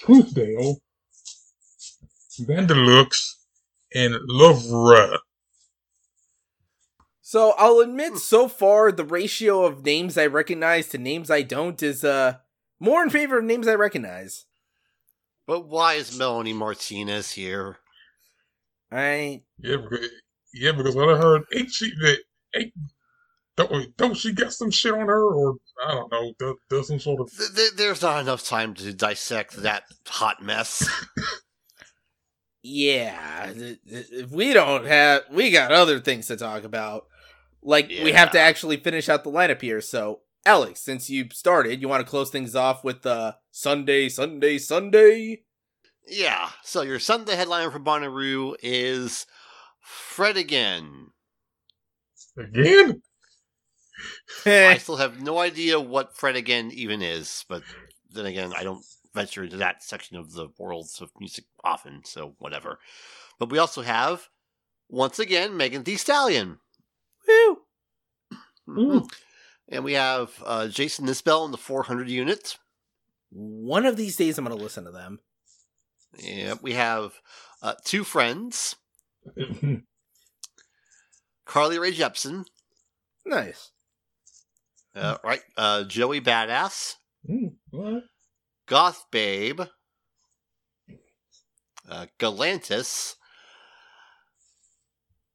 Truthdale, 0.00 0.76
Vanderlux, 2.40 3.34
and 3.94 4.14
Lovra. 4.28 5.18
So 7.20 7.54
I'll 7.58 7.78
admit, 7.78 8.16
so 8.16 8.48
far 8.48 8.90
the 8.90 9.04
ratio 9.04 9.64
of 9.64 9.84
names 9.84 10.18
I 10.18 10.26
recognize 10.26 10.88
to 10.88 10.98
names 10.98 11.30
I 11.30 11.42
don't 11.42 11.80
is 11.82 12.02
uh 12.02 12.38
more 12.80 13.02
in 13.02 13.10
favor 13.10 13.38
of 13.38 13.44
names 13.44 13.68
I 13.68 13.74
recognize. 13.74 14.46
But 15.46 15.68
why 15.68 15.94
is 15.94 16.16
Melanie 16.16 16.52
Martinez 16.52 17.32
here? 17.32 17.78
I 18.90 19.42
Yeah, 19.58 19.76
because, 19.76 20.08
yeah, 20.54 20.72
because 20.72 20.96
when 20.96 21.08
I 21.08 21.16
heard, 21.16 21.42
ain't 21.54 21.70
she 21.70 21.90
that? 21.90 22.18
Ain't, 22.56 22.72
don't 23.56 23.96
don't 23.96 24.16
she 24.16 24.32
got 24.32 24.52
some 24.52 24.70
shit 24.70 24.94
on 24.94 25.06
her, 25.06 25.24
or 25.24 25.56
I 25.86 25.94
don't 25.94 26.10
know, 26.10 26.32
does, 26.38 26.56
does 26.68 26.88
some 26.88 26.98
sort 26.98 27.20
of 27.20 27.30
Th- 27.36 27.54
th- 27.54 27.72
there's 27.76 28.02
not 28.02 28.20
enough 28.20 28.44
time 28.44 28.74
to 28.74 28.92
dissect 28.92 29.56
that 29.62 29.84
hot 30.06 30.42
mess. 30.42 30.88
yeah, 32.62 33.52
th- 33.52 33.78
th- 33.88 34.06
if 34.10 34.30
we 34.30 34.52
don't 34.52 34.86
have, 34.86 35.22
we 35.30 35.50
got 35.50 35.72
other 35.72 35.98
things 36.00 36.26
to 36.28 36.36
talk 36.36 36.64
about. 36.64 37.06
Like 37.62 37.88
we 37.88 38.12
have 38.12 38.30
to 38.32 38.40
actually 38.40 38.78
finish 38.78 39.08
out 39.08 39.24
the 39.24 39.30
lineup 39.30 39.60
here. 39.60 39.80
So 39.80 40.20
Alex, 40.46 40.80
since 40.80 41.10
you 41.10 41.28
started, 41.32 41.80
you 41.82 41.88
want 41.88 42.04
to 42.04 42.10
close 42.10 42.30
things 42.30 42.54
off 42.56 42.82
with 42.84 43.04
uh 43.04 43.32
Sunday, 43.50 44.08
Sunday, 44.08 44.58
Sunday. 44.58 45.42
yeah, 46.08 46.50
so 46.62 46.82
your 46.82 46.98
Sunday 46.98 47.36
headliner 47.36 47.70
for 47.70 47.80
Bonnaroo 47.80 48.54
is 48.62 49.26
Fred 49.80 50.36
again. 50.36 51.08
again. 52.38 53.02
I 54.46 54.78
still 54.78 54.96
have 54.96 55.20
no 55.20 55.38
idea 55.38 55.78
what 55.78 56.16
Fred 56.16 56.36
again 56.36 56.70
even 56.72 57.02
is, 57.02 57.44
but 57.48 57.62
then 58.10 58.24
again, 58.24 58.52
I 58.56 58.64
don't 58.64 58.82
venture 59.14 59.44
into 59.44 59.56
that 59.58 59.82
section 59.82 60.16
of 60.16 60.32
the 60.32 60.48
worlds 60.58 61.00
of 61.00 61.10
music 61.18 61.44
often, 61.64 62.02
so 62.04 62.34
whatever. 62.38 62.78
But 63.38 63.50
we 63.50 63.58
also 63.58 63.82
have, 63.82 64.28
once 64.88 65.18
again, 65.18 65.56
Megan 65.56 65.82
Thee 65.84 65.96
Stallion. 65.96 66.58
Woo! 67.26 67.58
Ooh. 68.68 69.08
And 69.68 69.84
we 69.84 69.92
have 69.94 70.30
uh, 70.44 70.68
Jason 70.68 71.06
Isbell 71.06 71.44
in 71.44 71.50
the 71.52 71.56
400 71.58 72.08
unit. 72.08 72.56
One 73.30 73.86
of 73.86 73.96
these 73.96 74.16
days, 74.16 74.38
I'm 74.38 74.44
gonna 74.44 74.56
listen 74.56 74.84
to 74.84 74.90
them. 74.90 75.20
Yep, 76.18 76.58
we 76.62 76.72
have 76.72 77.12
uh, 77.62 77.74
two 77.84 78.02
friends, 78.02 78.74
Carly 81.46 81.78
Rae 81.78 81.92
Jepsen, 81.92 82.46
Nice. 83.24 83.70
uh, 84.96 85.18
right? 85.22 85.42
Uh, 85.56 85.84
Joey 85.84 86.20
Badass, 86.20 86.94
Mm, 87.28 87.52
what? 87.70 88.02
Goth 88.70 89.06
Babe, 89.10 89.62
uh, 91.90 92.06
Galantis. 92.20 93.16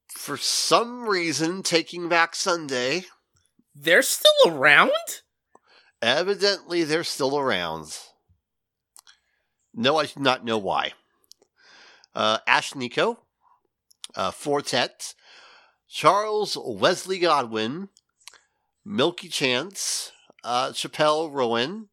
For 0.08 0.38
some 0.38 1.10
reason, 1.10 1.62
Taking 1.62 2.08
Back 2.08 2.34
Sunday. 2.34 3.04
They're 3.76 4.04
still 4.04 4.32
around. 4.48 4.92
Evidently, 6.02 6.86
they're 6.86 7.04
still 7.04 7.38
around. 7.38 7.98
No, 9.74 9.98
I 9.98 10.06
do 10.06 10.22
not 10.22 10.46
know 10.46 10.58
why. 10.58 10.94
Uh, 12.16 12.38
Ashnikko, 12.48 13.18
uh, 14.16 14.32
Fortet, 14.32 15.14
Charles 15.90 16.58
Wesley 16.58 17.20
Godwin, 17.20 17.90
Milky 18.86 19.28
Chance, 19.28 20.14
uh, 20.46 20.70
Chappelle 20.70 21.30
Rowan, 21.30 21.90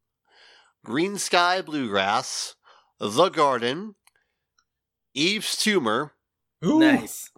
Greensky 0.87 1.65
Bluegrass, 1.65 2.55
The 2.99 3.29
Garden, 3.29 3.95
Yves 5.15 5.57
Tumor, 5.57 6.13
Ooh. 6.65 6.79
Nice. 6.79 7.31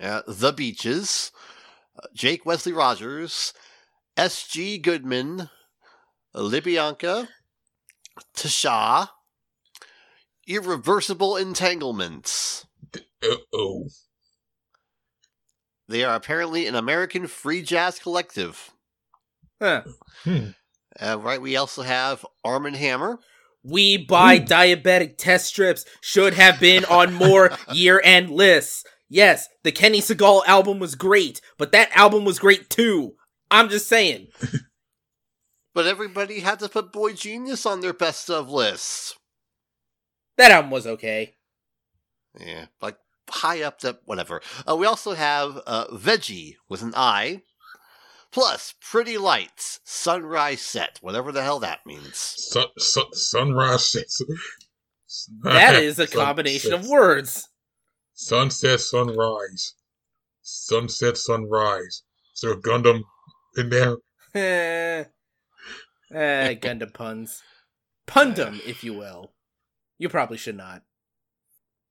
uh, 0.00 0.22
The 0.26 0.52
Beaches, 0.52 1.32
uh, 2.02 2.06
Jake 2.14 2.44
Wesley 2.44 2.72
Rogers, 2.72 3.52
S.G. 4.16 4.78
Goodman, 4.78 5.48
Libianca, 6.34 7.28
Tasha, 8.34 9.10
Irreversible 10.46 11.36
Entanglements. 11.36 12.66
Uh-oh. 13.22 13.88
They 15.88 16.02
are 16.04 16.14
apparently 16.14 16.66
an 16.66 16.74
American 16.74 17.26
free 17.26 17.62
jazz 17.62 17.98
collective. 17.98 18.70
Huh. 19.60 19.82
Hmm. 20.24 20.48
Uh, 21.00 21.18
right, 21.20 21.40
we 21.40 21.56
also 21.56 21.82
have 21.82 22.24
Arm 22.44 22.66
and 22.66 22.76
Hammer. 22.76 23.18
We 23.62 23.96
buy 23.98 24.36
Ooh. 24.36 24.40
diabetic 24.40 25.18
test 25.18 25.46
strips 25.46 25.84
should 26.00 26.34
have 26.34 26.60
been 26.60 26.84
on 26.84 27.12
more 27.12 27.50
year 27.72 28.00
end 28.02 28.30
lists. 28.30 28.84
Yes, 29.08 29.48
the 29.62 29.72
Kenny 29.72 30.00
Segal 30.00 30.44
album 30.46 30.78
was 30.78 30.94
great, 30.94 31.40
but 31.58 31.72
that 31.72 31.90
album 31.96 32.24
was 32.24 32.38
great 32.38 32.70
too. 32.70 33.14
I'm 33.50 33.68
just 33.68 33.88
saying. 33.88 34.28
But 35.76 35.86
everybody 35.86 36.40
had 36.40 36.60
to 36.60 36.70
put 36.70 36.90
boygenius 36.90 37.70
on 37.70 37.82
their 37.82 37.92
best 37.92 38.30
of 38.30 38.48
lists. 38.48 39.14
That 40.38 40.50
album 40.50 40.70
was 40.70 40.86
okay. 40.86 41.34
Yeah, 42.40 42.64
like 42.80 42.96
high 43.28 43.60
up 43.60 43.80
to 43.80 43.98
whatever. 44.06 44.40
Uh, 44.66 44.74
we 44.74 44.86
also 44.86 45.12
have 45.12 45.60
uh, 45.66 45.88
Veggie 45.88 46.54
with 46.70 46.80
an 46.80 46.94
I, 46.96 47.42
plus 48.32 48.74
Pretty 48.80 49.18
Lights, 49.18 49.80
Sunrise 49.84 50.60
Set, 50.60 50.98
whatever 51.02 51.32
the 51.32 51.42
hell 51.42 51.58
that 51.60 51.84
means. 51.86 52.16
Sun, 52.16 52.66
sun, 52.78 53.12
sunrise 53.12 53.86
sets. 53.86 54.20
That 55.42 55.74
is 55.82 55.98
a 55.98 56.06
combination 56.06 56.72
of 56.72 56.88
words. 56.88 57.48
Sunset, 58.14 58.80
sunrise. 58.80 59.74
Sunset, 60.42 61.16
sunrise. 61.16 62.02
Is 62.34 62.40
there 62.42 62.52
a 62.52 62.60
Gundam 62.60 63.02
in 63.56 63.70
there? 63.70 63.96
Eh, 66.12 66.14
eh, 66.14 66.54
Gundam 66.54 66.92
puns. 66.92 67.42
Pundum, 68.06 68.60
if 68.66 68.84
you 68.84 68.92
will. 68.92 69.32
You 69.98 70.10
probably 70.10 70.36
should 70.36 70.56
not. 70.56 70.82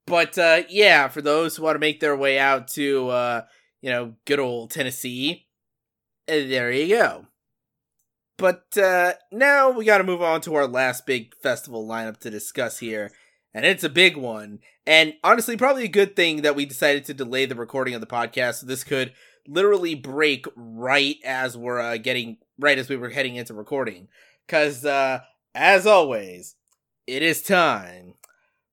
But 0.05 0.37
uh, 0.37 0.61
yeah, 0.69 1.07
for 1.07 1.21
those 1.21 1.55
who 1.57 1.63
want 1.63 1.75
to 1.75 1.79
make 1.79 1.99
their 1.99 2.15
way 2.15 2.37
out 2.37 2.67
to 2.69 3.09
uh, 3.09 3.41
you 3.85 3.91
know, 3.91 4.13
good 4.25 4.39
old 4.39 4.71
Tennessee, 4.71 5.31
eh, 5.31 5.44
there 6.27 6.71
you 6.71 6.95
go. 6.95 7.27
But 8.37 8.77
uh, 8.77 9.13
now 9.31 9.69
we 9.71 9.85
got 9.85 9.99
to 9.99 10.03
move 10.03 10.21
on 10.21 10.41
to 10.41 10.55
our 10.55 10.67
last 10.67 11.05
big 11.05 11.33
festival 11.41 11.87
lineup 11.87 12.17
to 12.19 12.29
discuss 12.29 12.79
here, 12.79 13.11
and 13.53 13.65
it's 13.65 13.83
a 13.83 13.89
big 13.89 14.17
one. 14.17 14.59
And 14.85 15.13
honestly, 15.23 15.55
probably 15.55 15.85
a 15.85 15.89
good 15.89 16.15
thing 16.15 16.41
that 16.41 16.55
we 16.55 16.65
decided 16.65 17.05
to 17.05 17.13
delay 17.13 17.45
the 17.45 17.55
recording 17.55 17.93
of 17.95 18.01
the 18.01 18.07
podcast. 18.07 18.55
So 18.55 18.65
this 18.65 18.83
could 18.83 19.13
literally 19.47 19.95
break 19.95 20.45
right 20.55 21.15
as 21.23 21.57
we're 21.57 21.79
uh, 21.79 21.97
getting 21.97 22.37
right 22.59 22.77
as 22.77 22.89
we 22.89 22.97
were 22.97 23.09
heading 23.09 23.35
into 23.35 23.53
recording, 23.53 24.09
because 24.45 24.83
uh, 24.83 25.19
as 25.53 25.87
always, 25.87 26.55
it 27.07 27.21
is 27.21 27.41
time 27.41 28.15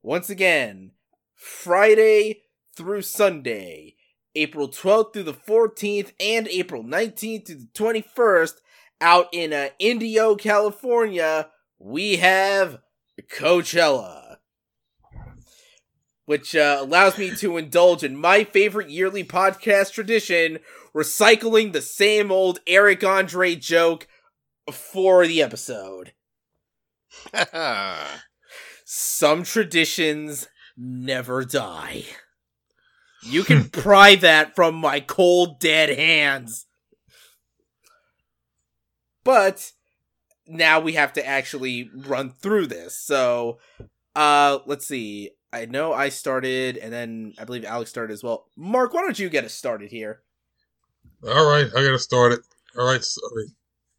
once 0.02 0.28
again 0.28 0.90
Friday 1.36 2.42
through 2.76 3.02
Sunday, 3.02 3.94
April 4.34 4.68
12th 4.68 5.12
through 5.12 5.22
the 5.24 5.34
14th, 5.34 6.12
and 6.20 6.48
April 6.48 6.82
19th 6.82 7.44
to 7.46 7.54
the 7.54 7.68
21st, 7.74 8.54
out 9.00 9.26
in 9.32 9.52
uh, 9.52 9.68
Indio, 9.78 10.36
California, 10.36 11.48
we 11.78 12.16
have 12.16 12.78
Coachella. 13.30 14.36
Which 16.24 16.54
uh, 16.54 16.78
allows 16.80 17.18
me 17.18 17.34
to 17.36 17.56
indulge 17.56 18.04
in 18.04 18.16
my 18.16 18.44
favorite 18.44 18.88
yearly 18.88 19.24
podcast 19.24 19.92
tradition, 19.92 20.60
recycling 20.94 21.72
the 21.72 21.82
same 21.82 22.30
old 22.30 22.60
Eric 22.66 23.02
Andre 23.02 23.56
joke 23.56 24.06
for 24.70 25.26
the 25.26 25.42
episode. 25.42 26.12
Some 28.84 29.42
traditions 29.42 30.48
never 30.76 31.44
die. 31.44 32.04
You 33.24 33.44
can 33.44 33.68
pry 33.70 34.16
that 34.16 34.54
from 34.54 34.74
my 34.74 35.00
cold, 35.00 35.60
dead 35.60 35.96
hands. 35.96 36.66
But 39.24 39.72
now 40.46 40.80
we 40.80 40.94
have 40.94 41.12
to 41.14 41.26
actually 41.26 41.90
run 41.94 42.30
through 42.30 42.66
this. 42.66 42.98
So, 42.98 43.58
uh, 44.16 44.58
let's 44.66 44.86
see. 44.86 45.30
I 45.52 45.66
know 45.66 45.92
I 45.92 46.08
started, 46.08 46.78
and 46.78 46.92
then 46.92 47.34
I 47.38 47.44
believe 47.44 47.64
Alex 47.64 47.90
started 47.90 48.12
as 48.12 48.22
well. 48.22 48.46
Mark, 48.56 48.94
why 48.94 49.02
don't 49.02 49.18
you 49.18 49.28
get 49.28 49.44
us 49.44 49.54
started 49.54 49.90
here? 49.90 50.22
All 51.26 51.48
right, 51.48 51.66
I 51.66 51.84
gotta 51.84 51.98
start 51.98 52.32
it. 52.32 52.40
All 52.76 52.86
right, 52.86 53.04
so, 53.04 53.20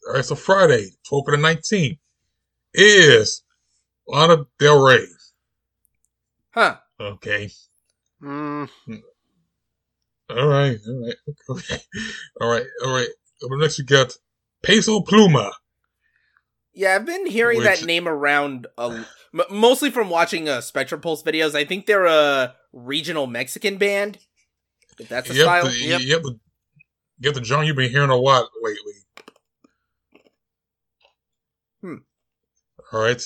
all 0.07 0.15
right. 0.15 0.26
So 0.26 0.36
Friday, 0.36 0.89
12th 1.09 1.26
to 1.26 1.32
the 1.32 1.38
19th, 1.38 1.99
is 2.74 3.43
Lana 4.07 4.45
Del 4.59 4.84
Rey. 4.84 5.05
Huh. 6.51 6.78
Okay. 6.99 7.51
Mm, 8.21 8.69
All 10.38 10.47
right. 10.47 10.79
All 10.88 11.05
right. 11.05 11.15
Okay. 11.49 11.77
All 12.41 12.49
right. 12.49 12.65
All 12.86 12.93
right. 12.93 13.07
Up 13.43 13.49
next, 13.59 13.77
we 13.79 13.86
got 13.86 14.17
Peso 14.63 14.99
Pluma. 15.01 15.51
Yeah, 16.73 16.95
I've 16.95 17.05
been 17.05 17.25
hearing 17.27 17.59
Which- 17.59 17.67
that 17.67 17.86
name 17.86 18.07
around 18.07 18.67
a, 18.77 19.05
m- 19.34 19.41
mostly 19.51 19.91
from 19.91 20.09
watching 20.09 20.49
uh, 20.49 20.61
Spectrum 20.61 21.01
Pulse 21.01 21.21
videos. 21.23 21.53
I 21.55 21.65
think 21.65 21.86
they're 21.86 22.05
a 22.05 22.55
regional 22.71 23.27
Mexican 23.27 23.77
band. 23.77 24.17
If 24.99 25.09
that's 25.09 25.29
a 25.29 25.34
Yep, 25.34 25.43
style. 25.43 25.65
the, 25.65 25.71
Yep. 25.77 26.01
yep, 26.03 26.21
the, 26.23 26.39
yep, 27.19 27.34
the 27.36 27.41
John 27.41 27.65
you've 27.67 27.75
been 27.75 27.91
hearing 27.91 28.09
a 28.09 28.15
lot 28.15 28.47
lately. 28.61 28.93
Hmm. 31.81 31.95
All 32.91 33.01
right. 33.01 33.21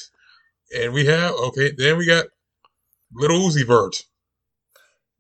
And 0.76 0.94
we 0.94 1.06
have, 1.06 1.32
okay, 1.34 1.72
then 1.78 1.98
we 1.98 2.06
got 2.06 2.26
Lil 3.14 3.30
Uzi 3.50 3.66
Vert. 3.66 4.04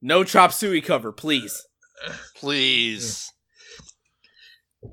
No 0.01 0.23
Chop 0.23 0.51
Suey 0.51 0.81
cover, 0.81 1.11
please. 1.11 1.65
Please. 2.35 3.31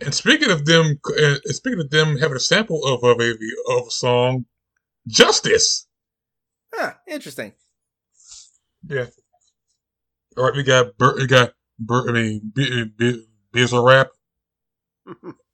And 0.01 0.15
speaking 0.15 0.51
of 0.51 0.65
them, 0.65 0.99
uh, 1.21 1.37
speaking 1.47 1.81
of 1.81 1.91
them 1.91 2.17
having 2.19 2.37
a 2.37 2.41
sample 2.41 2.85
of, 2.85 3.05
of, 3.05 3.21
a, 3.21 3.31
of 3.69 3.87
a 3.87 3.91
song, 3.91 4.47
Justice. 5.07 5.87
Huh, 6.75 6.95
interesting. 7.07 7.53
Yeah. 8.89 9.07
All 10.37 10.45
right, 10.45 10.55
we 10.55 10.63
got 10.63 10.97
Bert, 10.99 11.17
we 11.17 11.27
got 11.27 11.53
Bert, 11.79 12.09
I 12.09 12.13
mean, 12.13 12.53
B, 12.55 12.85
B, 12.97 13.25
Bizarrap. 13.53 14.09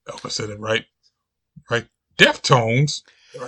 Oh, 0.09 0.19
I 0.25 0.29
said 0.29 0.51
it 0.51 0.59
right. 0.61 0.85
Right. 1.71 1.87
Deftones. 2.19 3.03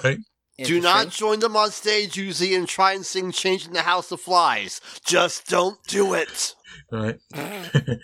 Right. 0.05 0.19
Do 0.65 0.81
not 0.81 1.11
join 1.11 1.41
them 1.41 1.57
on 1.57 1.71
stage, 1.71 2.15
Uzi, 2.15 2.57
and 2.57 2.69
try 2.69 2.93
and 2.93 3.05
sing 3.05 3.33
Changing 3.33 3.73
the 3.73 3.83
House 3.83 4.13
of 4.13 4.21
Flies. 4.21 4.81
Just 5.05 5.49
don't 5.49 5.83
do 5.87 6.15
it. 6.15 6.55
All 6.93 7.03
right. 7.03 7.19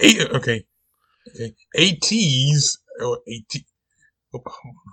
Eight, 0.00 0.20
okay. 0.32 0.64
Okay. 1.28 1.54
ATs. 1.76 2.78
Oh, 3.00 3.18
AT. 3.28 3.62
Oh, 4.34 4.42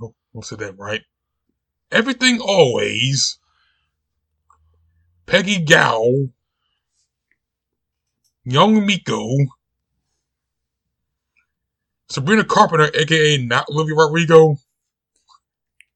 oh, 0.01 0.15
oh, 0.35 0.41
said 0.41 0.59
that 0.59 0.77
right. 0.77 1.01
Everything 1.91 2.39
always. 2.39 3.37
Peggy 5.25 5.63
Gou. 5.63 6.29
Young 8.43 8.85
Miko. 8.85 9.37
Sabrina 12.09 12.43
Carpenter, 12.43 12.91
aka 12.93 13.37
not 13.37 13.65
Olivia 13.69 13.95
Rodrigo. 13.95 14.57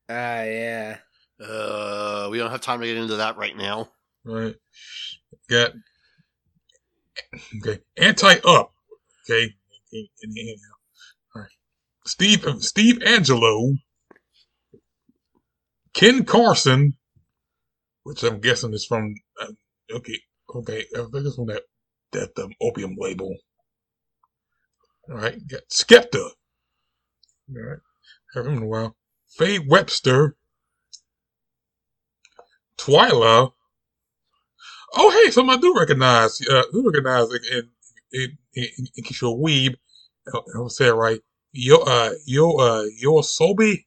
Ah, 0.09 0.41
yeah. 0.41 0.97
Uh, 1.39 2.27
we 2.31 2.39
don't 2.39 2.49
have 2.49 2.61
time 2.61 2.81
to 2.81 2.87
get 2.87 2.97
into 2.97 3.17
that 3.17 3.37
right 3.37 3.55
now. 3.55 3.89
Right. 4.25 4.55
Got 5.49 5.73
okay. 7.57 7.79
Anti 7.95 8.35
up. 8.45 8.73
Okay. 9.29 9.53
All 11.35 11.41
right. 11.41 11.51
Steve 12.05 12.45
Steve 12.59 13.03
Angelo. 13.03 13.73
Ken 15.93 16.23
Carson, 16.23 16.93
which 18.03 18.23
I'm 18.23 18.39
guessing 18.39 18.73
is 18.73 18.85
from 18.85 19.15
uh, 19.41 19.51
okay 19.91 20.19
okay 20.55 20.85
I 20.95 20.99
think 20.99 21.25
it's 21.25 21.35
from 21.35 21.47
that 21.47 21.63
that 22.13 22.31
um, 22.37 22.53
opium 22.61 22.95
label. 22.97 23.35
All 25.09 25.17
right. 25.17 25.39
Got 25.47 25.61
Skepta. 25.71 26.31
All 27.49 27.63
right. 27.63 27.79
Haven't 28.33 28.57
in 28.57 28.63
a 28.63 28.67
while. 28.67 28.95
Faye 29.29 29.59
Webster. 29.59 30.35
Twyla. 32.77 33.51
Oh, 34.95 35.09
hey, 35.11 35.31
something 35.31 35.57
I 35.57 35.61
do 35.61 35.75
recognize. 35.77 36.41
Uh, 36.47 36.63
do 36.71 36.83
recognize 36.85 37.27
in 37.33 37.39
in 38.11 38.37
in, 38.55 38.63
in, 38.77 38.87
in 38.95 39.03
case 39.03 39.21
you're 39.21 39.31
a 39.31 39.37
weeb. 39.37 39.75
I 40.27 40.39
don't 40.53 40.69
say 40.69 40.87
it 40.87 40.93
right. 40.93 41.19
Yo, 41.51 41.77
uh, 41.77 42.11
yo, 42.25 42.55
uh, 42.57 42.85
yo, 42.97 43.13
Sobi. 43.21 43.85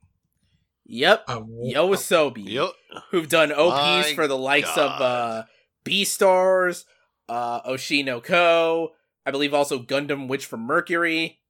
Yep. 0.92 1.24
Um, 1.28 1.48
Yoasobi. 1.64 2.48
Yep. 2.48 2.70
Who've 3.10 3.28
done 3.28 3.50
OPs 3.50 4.08
My 4.08 4.12
for 4.14 4.26
the 4.26 4.36
likes 4.36 4.70
of 4.70 4.98
God. 4.98 5.02
uh, 5.02 5.44
Beastars, 5.84 6.84
uh, 7.28 7.62
Oshi 7.62 8.04
no 8.04 8.20
Ko, 8.20 8.90
I 9.24 9.30
believe 9.30 9.54
also 9.54 9.78
Gundam 9.82 10.28
Witch 10.28 10.44
from 10.44 10.60
Mercury. 10.60 11.40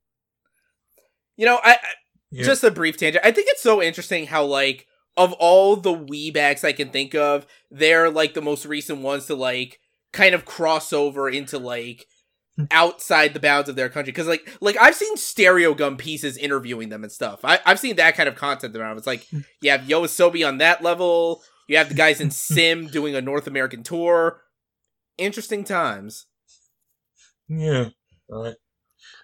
You 1.36 1.46
know, 1.46 1.58
I, 1.64 1.72
I 1.72 1.78
yeah, 2.32 2.44
just 2.44 2.64
a 2.64 2.70
brief 2.70 2.96
tangent. 2.96 3.24
I 3.24 3.30
think 3.30 3.48
it's 3.50 3.62
so 3.62 3.82
interesting 3.82 4.26
how 4.26 4.44
like 4.44 4.86
of 5.16 5.32
all 5.34 5.76
the 5.76 5.94
weeb 5.94 6.36
acts 6.36 6.64
I 6.64 6.72
can 6.72 6.88
think 6.88 7.14
of, 7.14 7.46
they're 7.70 8.10
like 8.10 8.34
the 8.34 8.40
most 8.40 8.64
recent 8.64 9.00
ones 9.00 9.26
to 9.26 9.34
like 9.34 9.78
kind 10.12 10.34
of 10.34 10.46
cross 10.46 10.92
over 10.92 11.28
into 11.28 11.58
like 11.58 12.06
hmm. 12.56 12.64
outside 12.70 13.34
the 13.34 13.40
bounds 13.40 13.68
of 13.68 13.76
their 13.76 13.90
country 13.90 14.12
because 14.12 14.26
like 14.26 14.48
like 14.62 14.76
I've 14.80 14.94
seen 14.94 15.16
Stereogum 15.16 15.98
pieces 15.98 16.38
interviewing 16.38 16.88
them 16.88 17.02
and 17.02 17.12
stuff. 17.12 17.40
I, 17.44 17.60
I've 17.66 17.80
seen 17.80 17.96
that 17.96 18.16
kind 18.16 18.28
of 18.28 18.34
content 18.34 18.74
around. 18.74 18.96
It's 18.96 19.06
like 19.06 19.26
hmm. 19.28 19.40
you 19.60 19.70
have 19.70 19.82
Yoasobi 19.82 20.46
on 20.46 20.58
that 20.58 20.82
level. 20.82 21.42
You 21.68 21.76
have 21.76 21.90
the 21.90 21.94
guys 21.94 22.20
in 22.20 22.30
Sim 22.32 22.86
doing 22.86 23.14
a 23.14 23.20
North 23.20 23.46
American 23.46 23.82
tour. 23.82 24.40
Interesting 25.18 25.64
times. 25.64 26.26
Yeah. 27.48 27.90
All 28.30 28.42
right. 28.42 28.54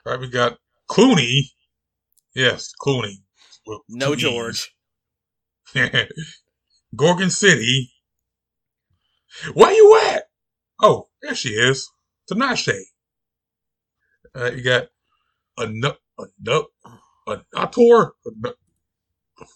All 0.04 0.12
right. 0.12 0.20
We 0.20 0.28
got 0.28 0.58
Clooney. 0.90 1.40
Yes, 2.38 2.72
Clooney. 2.80 3.16
With 3.66 3.80
No 3.90 4.14
two 4.14 4.16
George. 4.16 4.74
Gorgon 6.96 7.30
City. 7.30 7.90
Where 9.54 9.72
you 9.72 10.00
at? 10.08 10.24
Oh, 10.82 11.08
there 11.22 11.34
she 11.34 11.50
is. 11.50 11.90
Tinashe. 12.30 12.78
All 14.36 14.42
right. 14.42 14.56
You 14.56 14.62
got 14.64 14.88
a 15.58 15.68
nut, 15.68 15.98
a 16.18 16.24
nut, 16.42 16.66
a 17.28 17.38
Nator, 17.54 18.10
a 18.26 18.30
nut, 18.40 18.56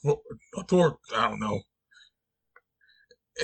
Nator. 0.57 0.97
I 1.15 1.29
don't 1.29 1.41
know. 1.41 1.61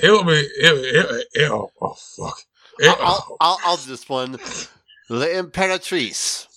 It'll 0.03 0.25
be. 0.25 0.33
It, 0.33 0.49
it, 0.59 1.27
it, 1.33 1.51
oh, 1.51 1.71
oh, 1.81 1.95
fuck. 1.95 2.39
It- 2.79 2.87
I'll, 2.87 2.97
I'll, 3.01 3.37
I'll, 3.41 3.61
I'll 3.65 3.77
do 3.77 3.89
this 3.89 4.09
one. 4.09 4.33
The 4.33 5.27
Imperatrice. 5.27 6.48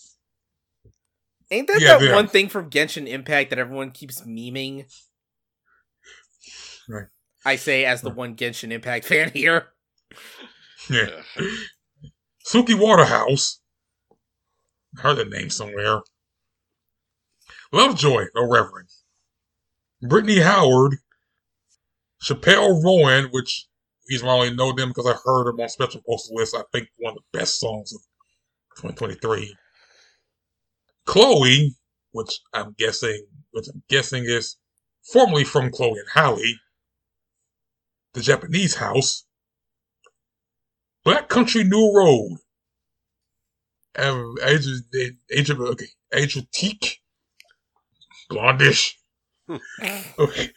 Ain't 1.53 1.69
that 1.69 1.81
Yeah, 1.81 1.99
that 1.99 2.05
yeah. 2.05 2.15
one 2.15 2.29
thing 2.29 2.49
from 2.49 2.71
Genshin 2.71 3.07
Impact 3.07 3.51
that 3.51 3.59
everyone 3.59 3.91
keeps 3.91 4.23
memeing? 4.23 4.87
Right. 6.89 7.07
I 7.45 7.57
say 7.57 7.85
as 7.85 8.01
the 8.01 8.11
one 8.11 8.37
Genshin 8.37 8.73
Impact 8.73 9.05
fan 9.09 9.31
here. 9.33 9.69
Yeah. 10.89 11.23
Suki 12.47 12.75
Waterhouse. 12.79 13.61
I 14.99 15.03
heard 15.03 15.19
that 15.19 15.29
name 15.29 15.51
somewhere. 15.51 16.01
Lovejoy, 17.71 18.25
no 18.35 18.49
reverend. 18.51 18.89
Brittany 20.01 20.41
Howard. 20.41 20.97
Chappell 22.23 22.81
Roan, 22.83 23.29
which 23.33 23.67
reason 24.09 24.27
why 24.27 24.35
I 24.35 24.37
only 24.39 24.55
know 24.55 24.73
them 24.73 24.89
because 24.91 25.07
I 25.07 25.17
heard 25.25 25.47
them 25.47 25.61
on 25.61 25.69
Spectrum 25.69 26.03
Postal 26.09 26.37
List. 26.37 26.55
I 26.55 26.63
think 26.73 26.89
one 26.99 27.13
of 27.13 27.19
the 27.19 27.39
best 27.39 27.59
songs 27.61 27.93
of 27.93 28.01
2023. 28.77 29.55
Chloe, 31.07 31.75
which 32.13 32.41
I'm 32.53 32.75
guessing, 32.79 33.27
which 33.53 33.69
I'm 33.69 33.83
guessing 33.89 34.25
is 34.25 34.57
formerly 35.03 35.45
from 35.45 35.71
Chloe 35.71 35.99
and 35.99 36.09
Halle. 36.13 36.55
The 38.15 38.21
Japanese 38.21 38.77
House. 38.77 39.25
Black 41.05 41.29
Country 41.29 41.65
New 41.65 41.93
Road. 41.95 42.39
Age 43.99 44.67
of, 44.67 44.73
age 45.31 45.51
of, 45.51 45.61
okay, 45.61 45.87
age 46.15 46.37
of 46.37 46.51
teak. 46.51 47.01
Blondish. 48.31 48.95
okay. 50.19 50.51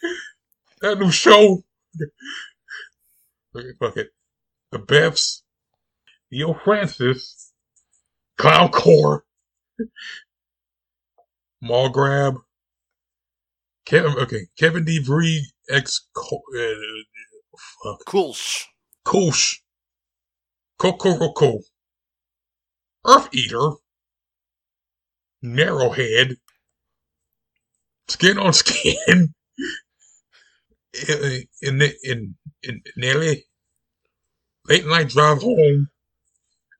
That 0.80 0.98
new 0.98 1.10
show. 1.10 1.64
Okay, 3.54 3.72
fuck 3.78 3.96
it. 3.96 4.08
The 4.70 4.78
Beths. 4.78 5.42
Yo 6.30 6.54
Francis. 6.54 7.52
Clown 8.36 8.70
Core. 8.70 9.24
Mall 11.62 11.90
Grab. 11.90 12.36
Kevin, 13.86 14.12
okay, 14.18 14.46
Kevin 14.58 14.84
D. 14.84 15.00
Bree, 15.04 15.46
ex, 15.70 16.06
uh, 16.16 16.68
fuck. 17.82 18.04
Kulsh. 18.06 18.64
Koosh. 19.04 19.56
Kokoroko. 20.80 21.60
Earth 23.06 23.28
Eater. 23.34 23.72
Narrowhead. 25.44 26.36
Skin 28.08 28.38
on 28.38 28.52
Skin. 28.52 29.34
In, 31.08 31.42
in, 31.62 31.82
in, 32.04 32.34
in 32.62 32.82
Nelly. 32.96 33.44
Late 34.68 34.86
Night 34.86 35.08
Drive 35.08 35.42
Home. 35.42 35.88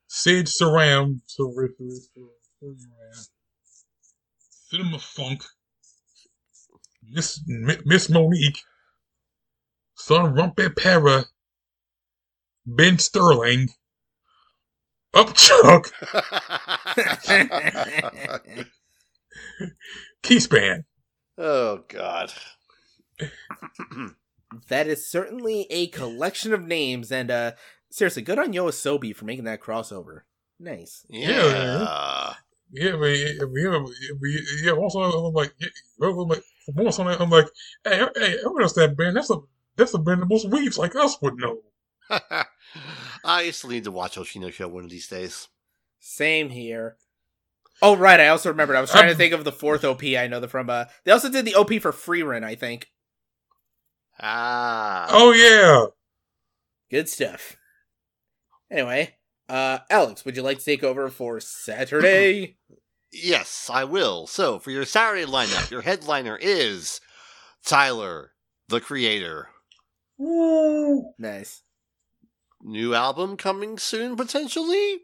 Sid 0.09 0.47
Saram. 0.47 1.21
Sar- 1.27 1.47
Saram. 1.47 3.27
Cinema 4.69 4.99
Funk. 4.99 5.45
Miss, 7.09 7.41
Miss 7.47 8.09
Monique. 8.09 8.63
Son 9.95 10.35
Rumpet 10.35 10.77
Para. 10.77 11.25
Ben 12.67 12.99
Sterling, 12.99 13.69
Upchuck, 15.15 15.93
Keyspan. 20.25 20.83
oh, 21.39 21.85
God. 21.89 22.33
that 24.69 24.89
is 24.89 25.09
certainly 25.09 25.69
a 25.71 25.87
collection 25.89 26.53
of 26.53 26.67
names, 26.67 27.13
and 27.13 27.31
uh 27.31 27.53
seriously, 27.89 28.23
good 28.23 28.41
on 28.41 28.53
Yoasobi 28.53 29.15
for 29.15 29.27
making 29.27 29.45
that 29.45 29.63
crossover. 29.63 30.23
Nice. 30.59 31.07
Yeah. 31.09 31.29
Yeah, 31.29 32.35
but 32.73 32.83
yeah, 32.83 32.97
but 32.97 33.07
yeah, 33.07 33.79
but 34.21 34.31
yeah. 34.63 34.73
Also, 34.73 35.01
I'm 35.01 35.35
like, 35.35 35.55
yeah, 35.59 35.69
I'm 36.03 36.17
like, 36.29 36.43
for 36.65 36.73
once 36.73 36.99
on 36.99 37.09
I'm 37.09 37.31
like, 37.31 37.47
hey, 37.85 38.07
hey, 38.17 38.37
everyone 38.39 38.63
else 38.63 38.73
that 38.75 38.97
band, 38.97 39.17
that's 39.17 39.31
a 39.31 39.39
that's 39.77 39.95
a 39.95 39.99
band 39.99 40.23
that 40.23 40.27
most 40.27 40.51
weebs 40.51 40.79
like 40.79 40.97
us 40.97 41.21
would 41.23 41.37
know. 41.37 41.59
I 43.25 43.51
still 43.51 43.71
need 43.71 43.85
to 43.85 43.91
watch 43.91 44.17
Oshino 44.17 44.53
Show 44.53 44.69
one 44.69 44.85
of 44.85 44.91
these 44.91 45.09
days. 45.09 45.49
Same 46.01 46.51
here. 46.51 46.97
Oh 47.83 47.97
right, 47.97 48.21
I 48.21 48.29
also 48.29 48.49
remembered. 48.51 48.77
I 48.77 48.81
was 48.81 48.91
trying 48.91 49.07
to 49.07 49.13
Um, 49.13 49.19
think 49.19 49.33
of 49.35 49.45
the 49.45 49.53
fourth 49.53 49.85
OP 49.85 50.03
I 50.05 50.27
know 50.27 50.41
the 50.41 50.49
from. 50.49 50.71
Uh, 50.71 50.87
they 51.05 51.13
also 51.13 51.31
did 51.31 51.45
the 51.45 51.55
OP 51.55 51.71
for 51.81 51.93
Frieren, 51.93 52.43
I 52.45 52.55
think. 52.55 52.91
Ah. 54.21 55.09
Oh 55.11 55.33
yeah, 55.33 55.87
Good 56.91 57.09
stuff. 57.09 57.57
Anyway, 58.71 59.17
uh, 59.49 59.79
Alex, 59.91 60.25
would 60.25 60.37
you 60.37 60.43
like 60.43 60.59
to 60.59 60.65
take 60.65 60.83
over 60.85 61.09
for 61.09 61.41
Saturday? 61.41 62.57
Yes, 63.13 63.71
I 63.73 63.85
will. 63.85 64.27
So, 64.27 64.59
for 64.59 64.71
your 64.71 64.85
Saturday 64.85 65.25
lineup, 65.25 65.71
your 65.71 65.81
headliner 65.81 66.37
is 66.39 67.01
Tyler, 67.65 68.33
the 68.69 68.81
Creator. 68.81 69.49
Woo. 70.19 71.13
nice. 71.19 71.63
New 72.63 72.95
album 72.95 73.37
coming 73.37 73.79
soon, 73.79 74.17
potentially? 74.17 75.03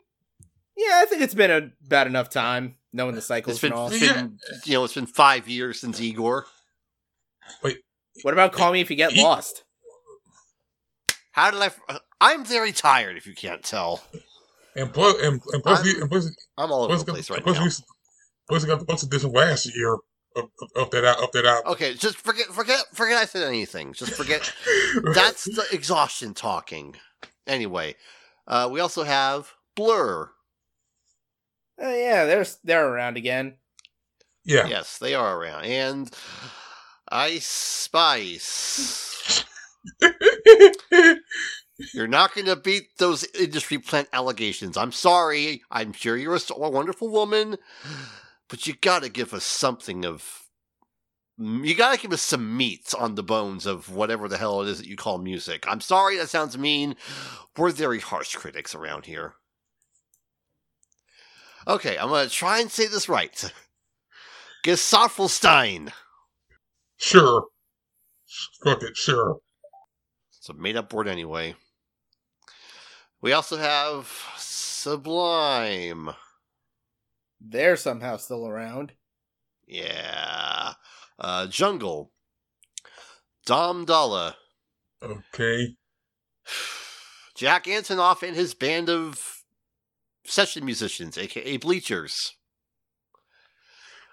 Yeah, 0.77 1.01
I 1.03 1.07
think 1.07 1.23
it's 1.23 1.33
been 1.33 1.51
a, 1.51 1.71
about 1.87 2.07
enough 2.09 2.29
time 2.29 2.75
knowing 2.93 3.15
the 3.15 3.23
cycles 3.23 3.55
It's 3.55 3.63
been, 3.63 3.73
and 3.73 3.79
all. 3.81 3.89
been, 3.89 4.39
you 4.65 4.75
know, 4.75 4.85
it's 4.85 4.95
been 4.95 5.07
five 5.07 5.49
years 5.49 5.81
since 5.81 5.99
Igor. 6.01 6.47
Wait. 7.63 7.79
What 8.23 8.35
about 8.35 8.53
Call 8.53 8.73
Me 8.73 8.81
If 8.81 8.91
You 8.91 8.97
Get 8.97 9.15
Lost? 9.17 9.65
How 11.31 11.51
did 11.51 11.61
I? 11.63 11.67
f- 11.67 11.81
I'm 12.21 12.45
very 12.45 12.73
tired. 12.73 13.17
If 13.17 13.27
you 13.27 13.35
can't 13.35 13.63
tell, 13.63 14.03
and 14.77 14.93
plus, 14.93 15.21
and, 15.23 15.41
and 15.53 15.63
plus, 15.63 15.85
I'm- 15.87 16.01
and 16.03 16.11
plus, 16.11 16.31
I'm 16.59 16.73
all 16.73 16.85
over 16.85 16.95
plus, 16.95 17.05
the 17.05 17.13
place 17.13 17.31
right 17.31 17.43
plus, 17.43 17.57
now. 17.57 17.65
we, 17.65 17.71
plus, 18.49 18.63
we 18.63 18.69
got 18.69 18.79
the 18.81 18.85
plus 18.87 19.03
edition 19.03 19.33
last 19.33 19.67
year 19.75 19.95
of, 19.95 20.01
of, 20.37 20.49
of 20.77 20.91
that 20.91 21.05
out, 21.05 21.23
of 21.23 21.31
that 21.33 21.45
out. 21.47 21.67
Okay, 21.67 21.95
just 21.95 22.17
forget, 22.19 22.47
forget, 22.47 22.85
forget 22.93 23.19
I 23.19 23.25
said 23.27 23.47
anything. 23.47 23.93
Just 23.93 24.13
forget. 24.15 24.53
That's 25.15 25.45
the 25.45 25.65
exhaustion 25.73 26.33
talking. 26.35 26.97
Anyway, 27.47 27.97
uh, 28.47 28.69
we 28.73 28.81
also 28.81 29.03
have 29.05 29.53
Blur. 29.77 30.31
Oh 31.79 31.95
yeah, 31.95 32.25
they're 32.27 32.47
they're 32.65 32.89
around 32.89 33.17
again. 33.17 33.55
yeah. 34.45 34.67
Yes, 34.67 34.99
they 34.99 35.15
are 35.15 35.37
around, 35.37 35.65
and 35.65 36.11
Ice 37.11 37.47
Spice. 37.47 39.45
You're 41.93 42.07
not 42.07 42.35
going 42.35 42.47
to 42.47 42.57
beat 42.57 42.97
those 42.99 43.25
industry 43.39 43.79
plant 43.79 44.09
allegations. 44.13 44.77
I'm 44.77 44.93
sorry. 44.93 45.63
I'm 45.71 45.93
sure 45.93 46.17
you're 46.17 46.37
a 46.37 46.71
wonderful 46.71 47.09
woman, 47.09 47.57
but 48.49 48.67
you 48.67 48.75
got 48.75 49.03
to 49.03 49.09
give 49.09 49.33
us 49.35 49.45
something 49.45 50.05
of. 50.05 50.43
You 51.39 51.75
got 51.75 51.95
to 51.95 52.01
give 52.01 52.13
us 52.13 52.23
some 52.23 52.57
meat 52.57 52.95
on 52.97 53.15
the 53.15 53.23
bones 53.23 53.67
of 53.67 53.93
whatever 53.93 54.29
the 54.29 54.37
hell 54.39 54.63
it 54.63 54.69
is 54.69 54.79
that 54.79 54.87
you 54.87 54.97
call 54.97 55.19
music. 55.19 55.65
I'm 55.67 55.81
sorry, 55.81 56.17
that 56.19 56.29
sounds 56.29 56.57
mean. 56.59 56.95
We're 57.57 57.71
very 57.71 58.01
harsh 58.01 58.35
critics 58.37 58.75
around 58.75 59.07
here. 59.07 59.35
Okay, 61.67 61.97
I'm 61.97 62.09
going 62.09 62.29
to 62.29 62.33
try 62.33 62.61
and 62.61 62.71
say 62.71 62.87
this 62.87 63.09
right. 63.09 63.53
Gesaffelstein. 64.65 65.91
Sure. 66.99 67.47
Fuck 68.63 68.83
it, 68.83 68.97
sure. 68.97 69.39
It's 70.39 70.49
a 70.49 70.55
made 70.55 70.77
up 70.77 70.93
word 70.93 71.09
anyway. 71.09 71.55
We 73.23 73.33
also 73.33 73.57
have 73.57 74.13
Sublime. 74.37 76.11
They're 77.41 77.77
somehow 77.77 78.17
still 78.17 78.49
around. 78.49 78.93
Yeah. 79.67 80.73
Uh, 81.19 81.47
Jungle. 81.47 82.11
Dom 83.47 83.85
Dalla. 83.85 84.37
Okay. 85.01 85.77
Jack 87.37 87.65
Antonoff 87.67 88.27
and 88.27 88.37
his 88.37 88.55
band 88.55 88.91
of 88.91 89.45
session 90.25 90.65
musicians, 90.65 91.17
aka 91.17 91.57
Bleachers. 91.59 92.35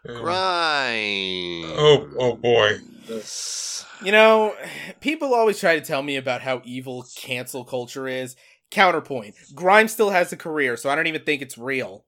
Um, 0.07 0.21
Grind. 0.21 1.65
Oh, 1.75 2.09
oh 2.19 2.35
boy. 2.35 2.77
You 4.03 4.11
know, 4.11 4.55
people 4.99 5.33
always 5.33 5.59
try 5.59 5.79
to 5.79 5.85
tell 5.85 6.03
me 6.03 6.15
about 6.15 6.41
how 6.41 6.61
evil 6.63 7.07
cancel 7.17 7.65
culture 7.65 8.07
is. 8.07 8.35
Counterpoint. 8.71 9.35
Grimes 9.55 9.91
still 9.91 10.11
has 10.11 10.31
a 10.31 10.37
career, 10.37 10.77
so 10.77 10.89
I 10.89 10.95
don't 10.95 11.07
even 11.07 11.23
think 11.23 11.41
it's 11.41 11.57
real. 11.57 12.05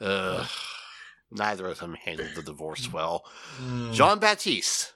Ugh. 0.00 0.46
Neither 1.30 1.68
of 1.68 1.78
them 1.78 1.94
handled 1.94 2.30
the 2.34 2.42
divorce 2.42 2.92
well. 2.92 3.24
Mm, 3.62 3.92
Jon 3.92 4.18
Batiste. 4.18 4.92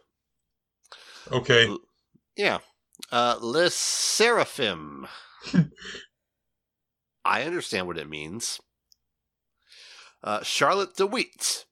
Okay. 1.31 1.75
Yeah. 2.37 2.59
Uh, 3.13 3.37
LE 3.41 3.69
SSERAFIM. 3.69 5.07
I 7.25 7.43
understand 7.43 7.87
what 7.87 7.99
it 7.99 8.09
means. 8.09 8.61
Uh, 10.23 10.43
Charlotte 10.43 10.97
de 10.97 11.07
Witte. 11.07 11.67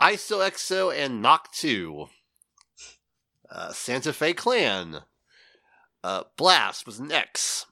ISOXO 0.00 0.94
and 0.94 1.22
Knock 1.22 1.52
2. 1.52 2.06
Uh, 3.50 3.72
Santa 3.72 4.12
Fe 4.12 4.32
Klan. 4.32 5.02
Uh, 6.02 6.24
Blast 6.36 6.86
was 6.86 6.98
an 6.98 7.10
X. 7.10 7.66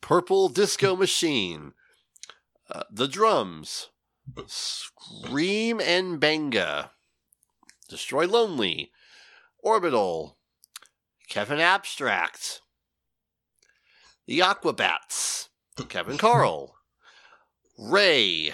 Purple 0.00 0.48
Disco 0.48 0.96
Machine. 0.96 1.72
Uh, 2.70 2.84
the 2.90 3.08
Drums. 3.08 3.88
Scream 4.46 5.80
and 5.80 6.20
Banga. 6.20 6.92
Destroy 7.88 8.26
Lonely. 8.26 8.90
Orbital. 9.58 10.38
Kevin 11.28 11.60
Abstract. 11.60 12.60
The 14.26 14.40
Aquabats. 14.40 15.48
Kevin 15.88 16.16
Kaarl. 16.18 16.70
Ray. 17.78 18.52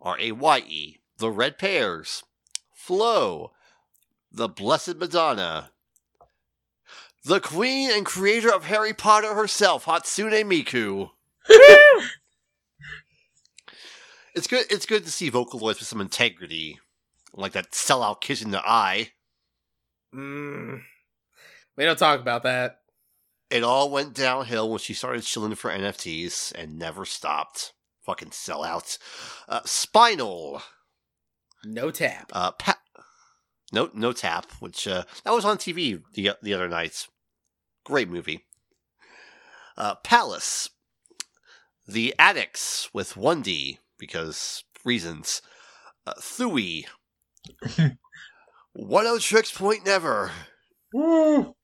R 0.00 0.18
A 0.20 0.32
Y 0.32 0.58
E. 0.66 0.96
The 1.18 1.30
Red 1.30 1.58
Pears. 1.58 2.24
Flo. 2.74 3.52
The 4.32 4.48
Blessed 4.48 4.96
Madonna. 4.96 5.70
The 7.26 7.40
queen 7.40 7.90
and 7.90 8.06
creator 8.06 8.54
of 8.54 8.66
Harry 8.66 8.92
Potter 8.94 9.34
herself, 9.34 9.86
Hatsune 9.86 10.44
Miku. 10.44 11.10
it's 14.32 14.46
good 14.46 14.66
it's 14.70 14.86
good 14.86 15.04
to 15.04 15.10
see 15.10 15.28
Vocaloids 15.28 15.80
with 15.80 15.88
some 15.88 16.00
integrity. 16.00 16.78
Like 17.34 17.50
that 17.50 17.72
sellout 17.72 18.20
kiss 18.20 18.42
in 18.42 18.52
the 18.52 18.62
eye. 18.64 19.10
Mm. 20.14 20.82
We 21.76 21.84
don't 21.84 21.98
talk 21.98 22.20
about 22.20 22.44
that. 22.44 22.82
It 23.50 23.64
all 23.64 23.90
went 23.90 24.14
downhill 24.14 24.70
when 24.70 24.78
she 24.78 24.94
started 24.94 25.24
chilling 25.24 25.56
for 25.56 25.72
NFTs 25.72 26.52
and 26.54 26.78
never 26.78 27.04
stopped. 27.04 27.72
Fucking 28.02 28.30
sellout. 28.30 28.98
Uh, 29.48 29.62
Spinal. 29.64 30.62
No 31.64 31.90
tap. 31.90 32.30
Uh, 32.32 32.52
pa- 32.52 32.78
no, 33.72 33.90
no 33.94 34.12
tap. 34.12 34.46
Which 34.60 34.86
uh, 34.86 35.02
that 35.24 35.34
was 35.34 35.44
on 35.44 35.58
TV 35.58 36.00
the 36.14 36.30
the 36.40 36.54
other 36.54 36.68
night. 36.68 37.08
Great 37.86 38.08
movie. 38.10 38.44
Uh, 39.76 39.94
Palace. 39.96 40.70
The 41.86 42.12
Adicts 42.18 42.92
with 42.92 43.16
one 43.16 43.42
D 43.42 43.78
because 43.96 44.64
reasons. 44.84 45.40
Uh, 46.04 46.14
Thui. 46.20 46.86
Oneohtrix 48.76 49.54
Point 49.54 49.86
Never. 49.86 50.32
Woo. 50.92 51.54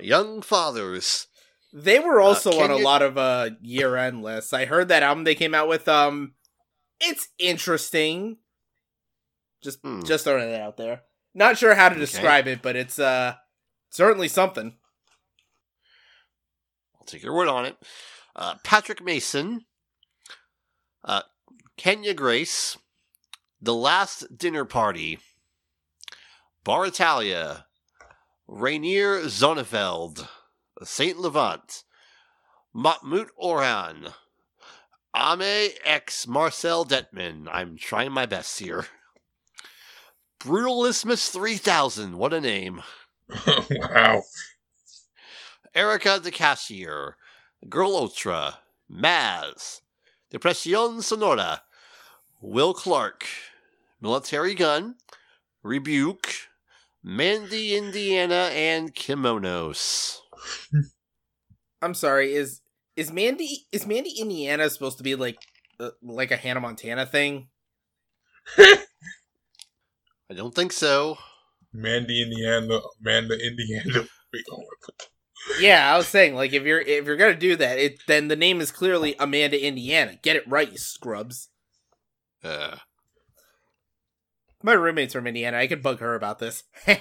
Young 0.00 0.42
Fathers. 0.42 1.28
They 1.72 2.00
were 2.00 2.20
also 2.20 2.50
Uh, 2.50 2.64
on 2.64 2.70
a 2.72 2.78
you- 2.78 2.84
lot 2.84 3.02
of 3.02 3.16
uh 3.16 3.50
year 3.60 3.96
end 3.96 4.22
lists. 4.22 4.52
I 4.52 4.64
heard 4.64 4.88
that 4.88 5.04
album 5.04 5.22
they 5.24 5.36
came 5.36 5.54
out 5.54 5.68
with. 5.68 5.86
Um, 5.86 6.34
it's 7.00 7.28
interesting. 7.38 8.38
Just 9.62 9.78
Hmm. 9.82 10.02
just 10.02 10.24
throwing 10.24 10.50
that 10.50 10.60
out 10.60 10.76
there. 10.76 11.02
Not 11.34 11.56
sure 11.56 11.74
how 11.76 11.88
to 11.88 11.94
Okay. 11.94 12.00
describe 12.00 12.48
it, 12.48 12.62
but 12.62 12.74
it's 12.76 12.98
uh 12.98 13.36
certainly 13.92 14.26
something. 14.26 14.74
I'll 16.98 17.06
take 17.06 17.22
your 17.22 17.34
word 17.34 17.48
on 17.48 17.66
it. 17.66 17.76
Uh, 18.34 18.54
Patrick 18.64 19.04
Mason, 19.04 19.66
uh, 21.04 21.22
Kenya 21.76 22.14
Grace, 22.14 22.78
The 23.60 23.74
Last 23.74 24.36
Dinner 24.36 24.64
Party, 24.64 25.18
Bar 26.64 26.86
Italia, 26.86 27.66
Reinier 28.48 29.24
Zonneveld, 29.26 30.26
Saint 30.82 31.18
Levant, 31.18 31.84
Mahmut 32.74 33.28
Orhan, 33.40 34.14
Ame 35.14 35.72
X 35.84 36.26
Marcel 36.26 36.86
Dettmann. 36.86 37.46
I'm 37.52 37.76
trying 37.76 38.12
my 38.12 38.24
best 38.24 38.58
here. 38.58 38.86
Brutalismus 40.40 41.30
3000. 41.30 42.16
What 42.16 42.32
a 42.32 42.40
name. 42.40 42.82
wow. 43.70 44.22
Erika 45.74 46.20
de 46.20 46.30
Casier, 46.30 47.16
Girl 47.68 47.96
Ultra, 47.96 48.58
Maz, 48.90 49.80
Depression 50.30 51.00
Sonora, 51.02 51.62
Will 52.40 52.74
Clark, 52.74 53.26
Militarie 54.02 54.56
Gun, 54.56 54.96
Rebuke, 55.62 56.48
Mandy 57.02 57.76
Indiana, 57.76 58.50
and 58.52 58.94
Kimonos. 58.94 60.18
I'm 61.82 61.94
sorry. 61.94 62.34
Is 62.34 62.60
is 62.96 63.12
Mandy 63.12 63.66
is 63.72 63.86
Mandy 63.86 64.20
Indiana 64.20 64.68
supposed 64.70 64.98
to 64.98 65.04
be 65.04 65.14
like 65.14 65.38
uh, 65.80 65.90
like 66.02 66.30
a 66.30 66.36
Hannah 66.36 66.60
Montana 66.60 67.06
thing? 67.06 67.48
I 68.58 70.34
don't 70.34 70.54
think 70.54 70.72
so. 70.72 71.18
Mandy, 71.72 72.22
Indiana, 72.22 72.80
Amanda, 73.00 73.38
Indiana. 73.38 74.06
Yeah, 75.60 75.92
I 75.92 75.96
was 75.96 76.06
saying 76.08 76.34
like 76.34 76.52
if 76.52 76.62
you're 76.62 76.80
if 76.80 77.04
you're 77.04 77.16
gonna 77.16 77.34
do 77.34 77.56
that, 77.56 77.78
it 77.78 78.00
then 78.06 78.28
the 78.28 78.36
name 78.36 78.60
is 78.60 78.70
clearly 78.70 79.16
Amanda 79.18 79.62
Indiana. 79.62 80.18
Get 80.22 80.36
it 80.36 80.48
right, 80.48 80.70
you 80.70 80.78
scrubs. 80.78 81.48
Uh, 82.44 82.76
My 84.62 84.72
roommate's 84.74 85.12
from 85.12 85.26
Indiana. 85.26 85.58
I 85.58 85.66
could 85.66 85.82
bug 85.82 85.98
her 85.98 86.14
about 86.14 86.38
this. 86.38 86.62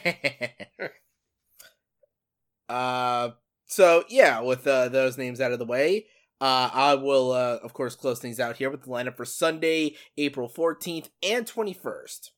uh, 2.70 3.30
so 3.66 4.04
yeah, 4.10 4.42
with 4.42 4.66
uh, 4.68 4.90
those 4.90 5.18
names 5.18 5.40
out 5.40 5.52
of 5.52 5.60
the 5.60 5.66
way, 5.66 6.08
uh, 6.40 6.70
I 6.74 6.96
will 6.96 7.32
uh, 7.32 7.60
of 7.64 7.74
course 7.74 7.96
close 7.96 8.20
things 8.20 8.40
out 8.40 8.58
here 8.58 8.70
with 8.72 8.84
the 8.84 8.90
lineup 8.90 9.18
for 9.18 9.26
Sunday, 9.26 9.96
April 10.18 10.48
fourteenth 10.48 11.10
and 11.22 11.46
twenty 11.46 11.74
first. 11.74 12.32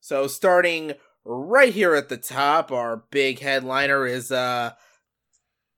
So 0.00 0.26
starting 0.26 0.94
right 1.24 1.72
here 1.72 1.94
at 1.94 2.08
the 2.08 2.16
top, 2.16 2.70
our 2.72 3.04
big 3.10 3.38
headliner 3.40 4.06
is 4.06 4.30
uh, 4.32 4.72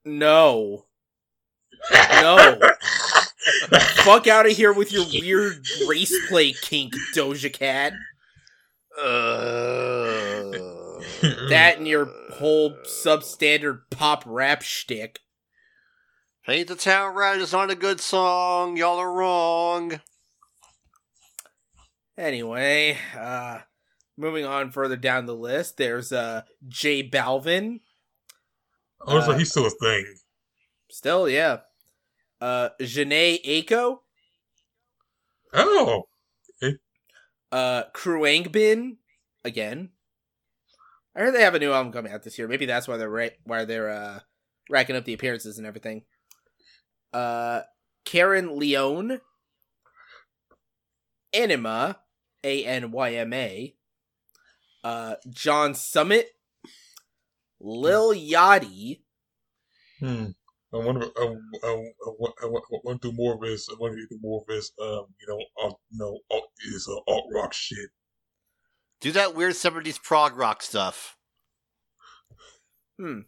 no, 0.04 0.86
no, 1.92 2.58
fuck 4.04 4.26
out 4.26 4.46
of 4.46 4.52
here 4.52 4.72
with 4.72 4.92
your 4.92 5.04
weird 5.20 5.66
race 5.88 6.14
play 6.28 6.52
kink, 6.52 6.94
Doja 7.14 7.52
Cat. 7.52 7.92
uh, 8.98 10.50
That 11.48 11.74
and 11.78 11.86
your 11.88 12.08
whole 12.34 12.76
substandard 12.86 13.80
pop 13.90 14.24
rap 14.26 14.62
shtick. 14.62 15.20
Paint 16.44 16.66
the 16.68 16.74
Town 16.74 17.14
Red 17.14 17.40
is 17.40 17.52
not 17.52 17.70
a 17.70 17.76
good 17.76 18.00
song. 18.00 18.76
Y'all 18.76 18.98
are 18.98 19.12
wrong. 19.12 20.00
Anyway, 22.18 22.98
uh 23.16 23.60
moving 24.22 24.46
on 24.46 24.70
further 24.70 24.96
down 24.96 25.26
the 25.26 25.34
list, 25.34 25.76
there's 25.76 26.12
uh 26.12 26.42
J 26.68 27.06
Balvin. 27.08 27.80
Oh, 29.06 29.20
so 29.20 29.32
he's 29.32 29.50
still 29.50 29.66
a 29.66 29.70
thing. 29.70 30.06
Still, 30.90 31.28
yeah. 31.28 31.58
Uh 32.40 32.70
Jhené 32.80 33.44
Aiko, 33.44 33.98
Oh, 35.52 36.04
uh 37.50 37.84
Khruangbin 37.94 38.96
again. 39.44 39.90
I 41.14 41.20
heard 41.20 41.34
they 41.34 41.42
have 41.42 41.54
a 41.54 41.58
new 41.58 41.72
album 41.72 41.92
coming 41.92 42.10
out 42.12 42.22
this 42.22 42.38
year. 42.38 42.48
Maybe 42.48 42.64
that's 42.64 42.88
why 42.88 42.96
they're 42.96 43.10
ra- 43.10 43.28
why 43.44 43.66
they're 43.66 43.90
uh 43.90 44.20
racking 44.70 44.96
up 44.96 45.04
the 45.04 45.12
appearances 45.12 45.58
and 45.58 45.66
everything. 45.66 46.04
Uh 47.12 47.62
Carin 48.04 48.48
León. 48.48 49.20
Anyma, 51.34 51.96
A 52.44 52.64
N 52.64 52.90
Y 52.92 53.12
M 53.14 53.32
A. 53.32 53.74
Uh 54.84 55.16
John 55.30 55.74
Summit. 55.74 56.28
Lil 57.60 58.12
Yachty. 58.12 59.02
hmm. 60.00 60.26
I 60.74 60.78
wonder. 60.78 61.06
I, 61.16 61.36
I, 61.64 61.68
I, 61.68 61.68
I, 61.68 62.46
I 62.46 62.46
want 62.82 63.02
to 63.02 63.10
do 63.10 63.16
more 63.16 63.34
of 63.34 63.42
his. 63.42 63.68
I 63.70 63.76
want 63.78 63.94
to 63.94 64.06
do 64.08 64.18
more 64.22 64.42
of 64.42 64.54
his. 64.54 64.72
Um, 64.80 65.04
you 65.20 65.26
know, 65.28 65.38
alt, 65.62 65.80
no, 65.92 66.18
alt, 66.30 66.44
his 66.62 66.88
uh, 66.88 66.98
alt 67.06 67.26
rock 67.32 67.52
shit. 67.52 67.90
Do 69.00 69.12
that 69.12 69.34
weird 69.34 69.52
70s 69.52 70.02
prog 70.02 70.36
rock 70.36 70.62
stuff. 70.62 71.16
Hmm. 72.98 73.20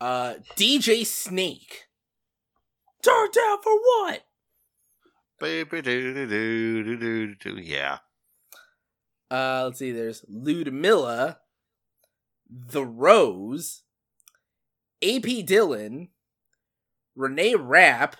Uh 0.00 0.34
DJ 0.56 1.06
Snake. 1.06 1.84
Turn 3.02 3.28
down 3.32 3.58
for 3.62 3.72
what? 3.76 4.22
Baby 5.38 5.82
doo 5.82 6.14
doo 6.14 6.26
doo 6.26 6.84
doo 6.84 6.96
doo 6.96 7.34
doo. 7.34 7.60
Yeah. 7.60 7.98
Uh, 9.30 9.62
let's 9.66 9.78
see. 9.78 9.92
There's 9.92 10.24
Ludmilla, 10.28 11.38
The 12.48 12.84
Rose, 12.84 13.82
AP 15.02 15.22
Dhillon, 15.46 16.08
Renee 17.14 17.54
Rapp. 17.54 18.16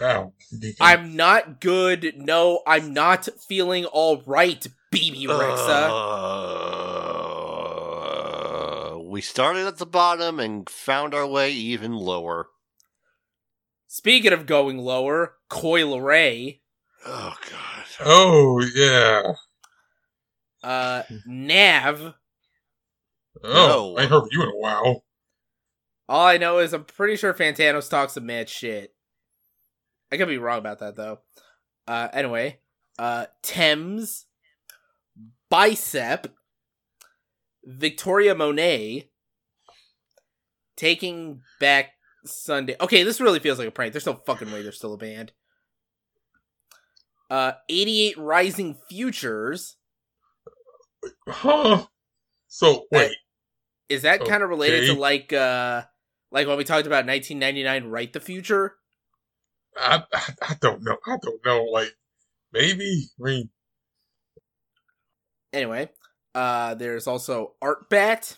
Wow. 0.00 0.32
I'm 0.80 1.14
not 1.16 1.60
good. 1.60 2.14
No, 2.16 2.62
I'm 2.66 2.92
not 2.92 3.28
feeling 3.48 3.84
all 3.84 4.22
right, 4.26 4.66
Bebe 4.90 5.26
Rexha. 5.26 5.88
Uh, 8.92 8.98
we 8.98 9.20
started 9.20 9.66
at 9.66 9.78
the 9.78 9.86
bottom 9.86 10.40
and 10.40 10.68
found 10.68 11.14
our 11.14 11.26
way 11.26 11.52
even 11.52 11.92
lower. 11.92 12.48
Speaking 13.86 14.32
of 14.32 14.46
going 14.46 14.78
lower, 14.78 15.34
Coi 15.48 15.82
Leray, 15.82 16.58
Oh 17.06 17.34
god. 17.50 17.84
Oh 18.04 18.64
yeah. 18.74 19.34
Uh, 20.64 21.02
Nav. 21.26 22.14
Oh, 23.42 23.94
No. 23.94 23.96
I 23.96 24.02
ain't 24.02 24.10
heard 24.10 24.20
from 24.20 24.28
you 24.32 24.42
in 24.42 24.48
a 24.48 24.56
while. 24.56 25.04
All 26.08 26.26
I 26.26 26.36
know 26.38 26.58
is 26.58 26.72
I'm 26.72 26.84
pretty 26.84 27.16
sure 27.16 27.32
Fantanos 27.34 27.88
talks 27.88 28.14
some 28.14 28.26
mad 28.26 28.48
shit. 28.48 28.94
I 30.12 30.16
could 30.16 30.28
be 30.28 30.38
wrong 30.38 30.58
about 30.58 30.78
that 30.80 30.96
though. 30.96 31.20
Uh, 31.86 32.08
anyway, 32.12 32.60
uh, 32.98 33.26
Tems, 33.42 34.26
Bicep, 35.50 36.28
Victoria 37.64 38.34
Monet, 38.34 39.10
Taking 40.76 41.42
Back 41.60 41.90
Sunday. 42.24 42.76
Okay, 42.80 43.02
this 43.02 43.20
really 43.20 43.38
feels 43.40 43.58
like 43.58 43.68
a 43.68 43.72
prank. 43.72 43.92
There's 43.92 44.06
no 44.06 44.14
fucking 44.26 44.50
way 44.50 44.62
they're 44.62 44.72
still 44.72 44.94
a 44.94 44.98
band. 44.98 45.32
Uh, 47.30 47.52
88 47.68 48.18
Rising 48.18 48.76
Futures. 48.88 49.76
Huh? 51.28 51.86
So 52.48 52.86
wait, 52.92 53.16
Is 53.88 54.02
that 54.02 54.24
kind 54.24 54.42
of 54.42 54.48
related 54.50 54.86
to 54.86 54.94
like 54.94 55.32
uh 55.32 55.82
like 56.30 56.46
when 56.46 56.56
we 56.56 56.64
talked 56.64 56.86
about 56.86 57.06
1999 57.06 57.90
Write 57.90 58.12
the 58.12 58.20
Future? 58.20 58.76
I, 59.76 60.04
I 60.12 60.32
I 60.42 60.54
don't 60.60 60.82
know. 60.82 60.96
I 61.06 61.16
don't 61.22 61.44
know. 61.44 61.64
Like 61.64 61.94
maybe. 62.52 63.06
I 63.20 63.22
mean, 63.22 63.50
Anyway, 65.52 65.88
uh 66.34 66.74
there's 66.74 67.06
also 67.06 67.54
Artbat, 67.62 68.36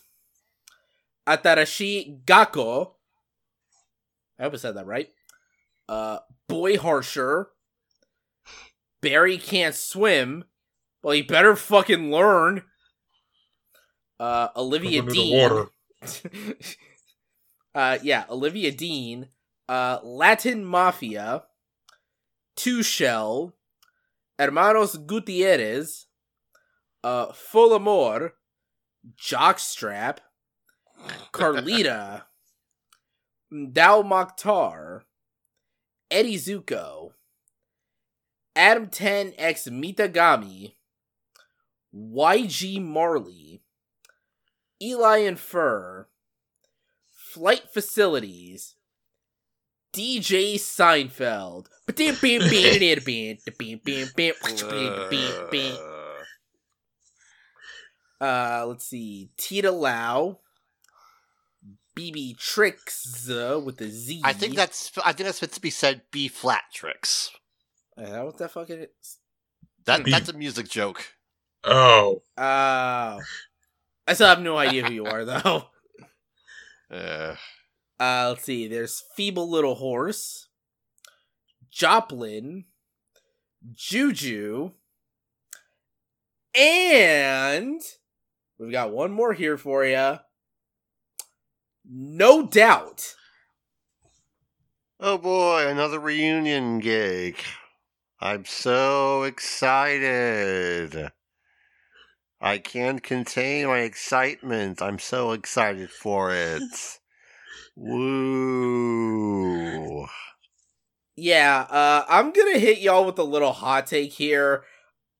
Atarashi 1.27 2.25
Gakko. 2.25 2.93
I 4.39 4.43
hope 4.45 4.55
I 4.55 4.57
said 4.57 4.77
that 4.77 4.87
right. 4.87 5.11
Uh 5.89 6.19
Boy 6.49 6.79
Harsher. 6.79 7.49
Barry 9.01 9.39
can't 9.39 9.75
swim. 9.75 10.45
Well, 11.07 11.15
he 11.15 11.23
better 11.23 11.55
fucking 11.55 12.11
learn. 12.11 12.63
Uh 14.19 14.49
Olivia 14.57 15.03
Dean. 15.03 15.69
uh 17.77 17.99
yeah, 18.03 18.25
Olivia 18.29 18.73
Dean, 18.73 19.29
uh 19.69 20.01
Latin 20.03 20.65
Mafia, 20.65 21.45
Two 22.57 22.83
Shell, 22.83 23.55
Hermanos 24.37 24.97
Gutierrez, 24.97 26.07
uh 27.05 27.27
Full 27.33 27.75
Amor, 27.75 28.33
Jockstrap, 29.17 30.19
Carlita, 31.33 32.23
Mdou 33.55 34.03
Moctar, 34.03 35.03
Eddie 36.11 36.37
Zuko, 36.37 37.13
Adam 38.57 38.89
10 38.89 39.35
x 39.39 39.69
Mitagami, 39.69 40.76
YG 41.97 42.83
Marley, 42.83 43.63
Eli 44.83 45.19
and 45.19 45.39
Fur, 45.39 46.09
Flight 47.15 47.71
Facilities, 47.73 48.75
DJ 49.95 50.55
Seinfeld. 50.55 51.67
Uh, 58.21 58.65
let's 58.67 58.87
see. 58.87 59.31
Tita 59.37 59.71
Lau, 59.71 60.39
BB 61.97 62.39
Tricks 62.39 63.29
uh, 63.31 63.61
with 63.63 63.79
the 63.79 63.89
Z. 63.89 64.21
I 64.25 64.33
think 64.33 64.55
that's 64.55 64.93
I 65.05 65.13
think 65.13 65.27
that's 65.27 65.41
meant 65.41 65.53
to 65.53 65.61
be 65.61 65.71
said 65.71 66.03
B 66.11 66.29
flat 66.29 66.65
tricks. 66.73 67.31
Uh, 67.97 68.23
what 68.23 68.37
the 68.37 68.49
fuck 68.49 68.69
it 68.69 68.93
is? 69.01 69.19
That 69.87 70.05
B. 70.05 70.11
that's 70.11 70.29
a 70.29 70.35
music 70.35 70.69
joke. 70.69 71.16
Oh, 71.67 72.23
Oh. 72.39 73.21
I 74.09 74.13
still 74.15 74.29
have 74.29 74.41
no 74.41 74.57
idea 74.57 74.85
who 74.85 74.93
you 74.95 75.07
are, 75.07 75.25
though. 75.25 75.65
Uh, 76.91 77.35
Uh, 77.99 78.27
let's 78.29 78.45
see. 78.45 78.69
There's 78.69 79.03
Feeble 79.17 79.51
Little 79.51 79.75
Horse, 79.77 80.49
Joplin, 81.71 82.67
Juju, 83.73 84.73
and 86.55 87.81
we've 88.59 88.71
got 88.71 88.93
one 88.93 89.13
more 89.13 89.33
here 89.33 89.57
for 89.57 89.83
you. 89.87 90.19
No 91.91 92.47
doubt. 92.47 93.15
oh 95.01 95.17
boy, 95.17 95.67
another 95.67 95.99
reunion 95.99 96.79
gig. 96.81 97.39
I'm 98.21 98.45
so 98.45 99.23
excited. 99.23 101.13
I 102.41 102.59
can't 102.59 103.03
contain 103.03 103.67
my 103.67 103.81
excitement. 103.81 104.83
I'm 104.83 104.99
so 104.99 105.33
excited 105.33 105.91
for 105.91 106.35
it. 106.35 106.63
Woo. 107.77 109.27
Yeah, 111.17 111.67
uh, 111.71 112.05
I'm 112.09 112.33
gonna 112.33 112.59
hit 112.59 112.79
y'all 112.79 113.07
with 113.07 113.19
a 113.19 113.25
little 113.25 113.53
hot 113.53 113.87
take 113.87 114.13
here. 114.13 114.65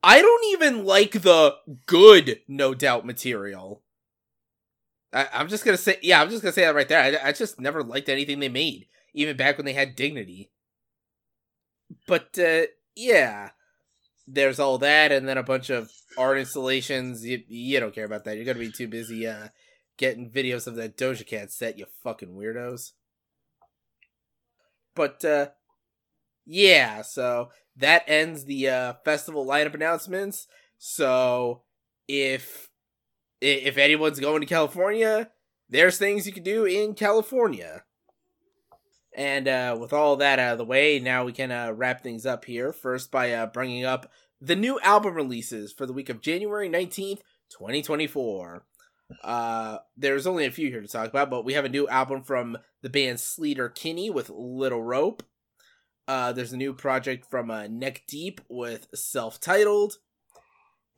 I 0.03 0.21
don't 0.21 0.45
even 0.53 0.85
like 0.85 1.13
the 1.23 1.57
good 1.87 2.41
No 2.47 2.75
Doubt 2.75 3.07
material. 3.07 3.83
I, 5.13 5.29
I'm 5.33 5.49
just 5.49 5.65
gonna 5.65 5.79
say, 5.79 5.99
yeah, 6.03 6.21
I'm 6.21 6.29
just 6.29 6.43
gonna 6.43 6.53
say 6.53 6.67
that 6.67 6.75
right 6.75 6.89
there. 6.89 7.01
I, 7.01 7.29
I 7.29 7.33
just 7.33 7.59
never 7.59 7.83
liked 7.83 8.11
anything 8.11 8.41
they 8.41 8.51
made, 8.51 8.89
even 9.15 9.37
back 9.37 9.57
when 9.57 9.65
they 9.65 9.73
had 9.73 9.97
dignity. 9.97 10.51
But 12.07 12.39
uh, 12.39 12.67
yeah, 12.95 13.51
there's 14.27 14.59
all 14.59 14.79
that, 14.79 15.13
and 15.13 15.29
then 15.29 15.39
a 15.39 15.43
bunch 15.43 15.71
of 15.71 15.91
art 16.19 16.39
installations. 16.39 17.25
You, 17.25 17.43
you 17.49 17.81
don't 17.81 17.95
care 17.95 18.05
about 18.05 18.25
that. 18.25 18.37
You're 18.37 18.45
gonna 18.45 18.59
be 18.59 18.73
too 18.73 18.89
busy 18.89 19.27
uh, 19.27 19.49
getting 19.97 20.31
videos 20.31 20.67
of 20.67 20.77
that 20.77 20.97
Doja 20.97 21.27
Cat 21.27 21.53
set. 21.53 21.79
You 21.79 21.87
fucking 22.03 22.35
weirdos. 22.35 22.93
But 24.95 25.25
uh, 25.25 25.49
yeah, 26.45 27.03
so 27.03 27.51
that 27.77 28.05
ends 28.07 28.45
the 28.45 28.69
uh, 28.69 28.93
festival 29.05 29.47
lineup 29.47 29.75
announcements. 29.75 30.47
So 30.79 31.63
if 32.09 32.71
if 33.41 33.77
anyone's 33.77 34.21
going 34.21 34.41
to 34.41 34.47
California, 34.47 35.31
there's 35.69 35.99
things 35.99 36.27
you 36.27 36.33
can 36.33 36.43
do 36.43 36.65
in 36.65 36.95
California. 36.95 37.85
And 39.17 39.49
uh, 39.49 39.79
with 39.81 39.95
all 39.95 40.17
that 40.17 40.39
out 40.39 40.53
of 40.53 40.59
the 40.59 40.65
way, 40.67 41.01
now 41.01 41.25
we 41.25 41.33
can 41.33 41.51
uh, 41.51 41.73
wrap 41.73 42.03
things 42.03 42.27
up 42.27 42.45
here. 42.45 42.71
First, 42.71 43.11
by 43.11 43.33
uh, 43.33 43.47
bringing 43.47 43.83
up 43.83 44.13
the 44.43 44.55
new 44.55 44.79
album 44.81 45.15
releases 45.15 45.73
for 45.73 45.87
the 45.87 45.95
week 45.95 46.11
of 46.11 46.21
January 46.21 46.69
19th, 46.69 47.21
2024. 47.51 48.67
Uh, 49.25 49.79
there's 49.97 50.27
only 50.27 50.45
a 50.45 50.51
few 50.51 50.69
here 50.69 50.83
to 50.83 50.87
talk 50.89 51.09
about, 51.09 51.31
but 51.31 51.47
we 51.47 51.55
have 51.55 51.65
a 51.65 51.71
new 51.71 51.89
album 51.89 52.23
from 52.23 52.59
the 52.83 52.91
band 52.91 53.17
Sleater 53.17 53.75
Kinney 53.75 54.11
with 54.11 54.29
Little 54.29 54.83
Rope. 54.83 55.23
Uh, 56.07 56.33
there's 56.33 56.53
a 56.53 56.59
new 56.59 56.75
project 56.75 57.31
from 57.31 57.51
uh, 57.51 57.67
Neck 57.69 58.03
Deep 58.07 58.43
with 58.51 58.87
self 58.95 59.41
titled. 59.41 59.95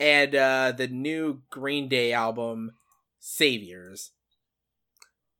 And 0.00 0.32
the 0.32 0.88
new 0.90 1.42
Green 1.50 1.88
Day 1.88 2.12
album, 2.12 2.72
Saviors. 3.20 4.10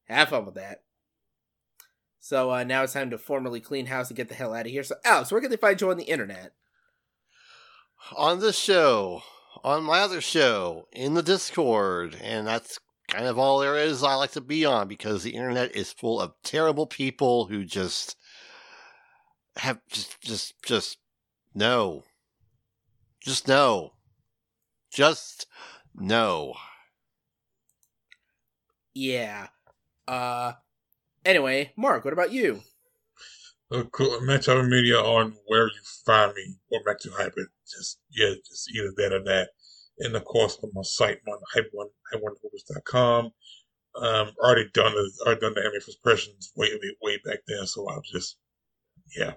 Have 0.09 0.29
fun 0.29 0.47
with 0.47 0.55
that. 0.55 0.83
So 2.21 2.51
uh, 2.53 2.65
now 2.65 2.83
it's 2.83 2.93
time 2.93 3.11
to 3.11 3.19
formally 3.19 3.61
clean 3.61 3.87
house 3.87 4.09
and 4.09 4.17
get 4.17 4.29
the 4.29 4.35
hell 4.35 4.55
out 4.55 4.67
of 4.67 4.73
here. 4.73 4.83
So, 4.83 4.97
Alex, 5.05 5.31
where 5.31 5.41
can 5.41 5.51
they 5.51 5.57
find 5.57 5.81
you 5.81 5.91
on 5.91 5.97
the 5.97 6.05
internet? 6.05 6.53
on 8.17 8.41
this 8.41 8.59
show, 8.59 9.23
on 9.65 9.85
my 9.85 10.01
other 10.01 10.21
show, 10.21 10.89
in 10.93 11.15
the 11.15 11.23
Discord, 11.23 12.17
and 12.23 12.47
that's 12.47 12.79
kind 13.09 13.27
of 13.27 13.39
all 13.39 13.59
there 13.59 13.77
is 13.77 14.03
I 14.03 14.15
like 14.15 14.33
to 14.33 14.41
be 14.41 14.65
on 14.65 14.89
because 14.89 15.23
the 15.23 15.35
internet 15.35 15.75
is 15.75 15.93
full 15.93 16.21
of 16.21 16.35
terrible 16.43 16.87
people 16.87 17.47
who 17.47 17.65
just 17.65 18.17
have 19.57 19.81
just 19.91 20.21
just 20.21 20.55
just 20.63 20.99
no. 21.55 22.05
Just 23.21 23.49
no. 23.49 23.95
Just 24.91 25.47
no. 25.95 26.55
Yeah. 28.95 29.49
Uh. 30.07 30.53
Anyway, 31.29 31.71
Mark, 31.77 32.07
what 32.07 32.15
about 32.15 32.33
you? 32.33 32.63
uh, 33.71 33.83
cool. 33.93 34.19
Media 34.23 34.97
on 34.97 35.35
where 35.47 35.67
you 35.67 35.81
find 36.07 36.33
me 36.35 36.55
or 36.73 36.81
Match 36.87 37.07
Hyper. 37.15 37.51
Just 37.69 37.99
yeah, 38.11 38.33
just 38.49 38.71
either 38.75 38.95
that 38.97 39.13
or 39.13 39.23
that. 39.25 39.51
And 39.99 40.17
of 40.17 40.25
course 40.25 40.59
on 40.63 40.71
my 40.73 40.81
site, 40.81 41.19
on 41.29 41.39
hype1 41.55 41.89
hype1.com. 42.15 43.27
um, 43.97 44.33
already 44.43 44.71
done 44.73 44.95
the 44.95 45.13
already 45.27 45.41
done 45.43 45.53
the 45.53 45.61
anime 45.61 45.83
first 45.83 45.99
impressions 45.99 46.51
way 46.57 46.71
way 47.03 47.19
back 47.27 47.41
then. 47.47 47.67
So 47.67 47.87
I'm 47.91 48.01
just 48.11 48.39
yeah. 49.15 49.35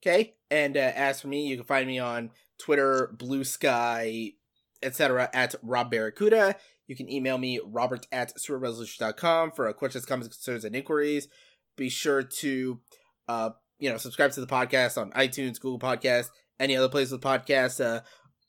Okay, 0.00 0.36
and 0.48 0.76
uh, 0.76 0.92
as 0.94 1.20
for 1.20 1.26
me, 1.26 1.48
you 1.48 1.56
can 1.56 1.66
find 1.66 1.88
me 1.88 1.98
on 1.98 2.30
Twitter, 2.56 3.12
Blue 3.18 3.42
Sky, 3.42 4.34
etc. 4.80 5.28
at 5.34 5.56
Rob 5.60 5.90
Barracuda. 5.90 6.54
You 6.88 6.96
can 6.96 7.10
email 7.10 7.38
me, 7.38 7.60
robert 7.64 8.06
at 8.10 8.34
sewerresolution.com 8.36 9.52
for 9.52 9.72
questions, 9.74 10.06
comments, 10.06 10.34
concerns, 10.34 10.64
and 10.64 10.74
inquiries. 10.74 11.28
Be 11.76 11.90
sure 11.90 12.22
to, 12.22 12.80
uh, 13.28 13.50
you 13.78 13.90
know, 13.90 13.98
subscribe 13.98 14.32
to 14.32 14.40
the 14.40 14.46
podcast 14.46 15.00
on 15.00 15.12
iTunes, 15.12 15.60
Google 15.60 15.78
Podcast, 15.78 16.30
any 16.58 16.76
other 16.76 16.88
place 16.88 17.10
with 17.12 17.20
podcasts. 17.20 17.84
Uh, 17.84 18.00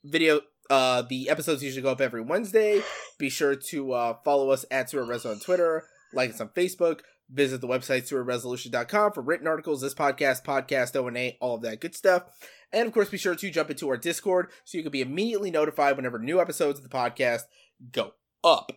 video, 0.05 0.39
uh, 0.69 1.03
the 1.03 1.29
episodes 1.29 1.61
usually 1.61 1.83
go 1.83 1.91
up 1.91 2.01
every 2.01 2.21
Wednesday. 2.21 2.81
Be 3.19 3.29
sure 3.29 3.55
to 3.55 3.91
uh, 3.91 4.13
follow 4.23 4.51
us 4.51 4.65
at 4.71 4.89
Sewer 4.89 5.05
Res 5.05 5.25
on 5.25 5.39
Twitter, 5.39 5.83
like 6.13 6.29
us 6.29 6.39
on 6.39 6.47
Facebook, 6.49 7.01
visit 7.29 7.59
the 7.59 7.67
website 7.67 8.09
sewerresolution.com 8.09 9.11
for 9.11 9.21
written 9.21 9.47
articles, 9.47 9.81
this 9.81 9.93
podcast, 9.93 10.45
podcast 10.45 10.95
O&A, 10.95 11.37
all 11.41 11.55
of 11.55 11.61
that 11.63 11.81
good 11.81 11.93
stuff. 11.93 12.23
And 12.71 12.87
of 12.87 12.93
course, 12.93 13.09
be 13.09 13.17
sure 13.17 13.35
to 13.35 13.51
jump 13.51 13.69
into 13.69 13.89
our 13.89 13.97
Discord 13.97 14.47
so 14.63 14.77
you 14.77 14.83
can 14.83 14.93
be 14.93 15.01
immediately 15.01 15.51
notified 15.51 15.97
whenever 15.97 16.19
new 16.19 16.39
episodes 16.39 16.79
of 16.79 16.89
the 16.89 16.95
podcast 16.95 17.41
go 17.91 18.13
up. 18.43 18.71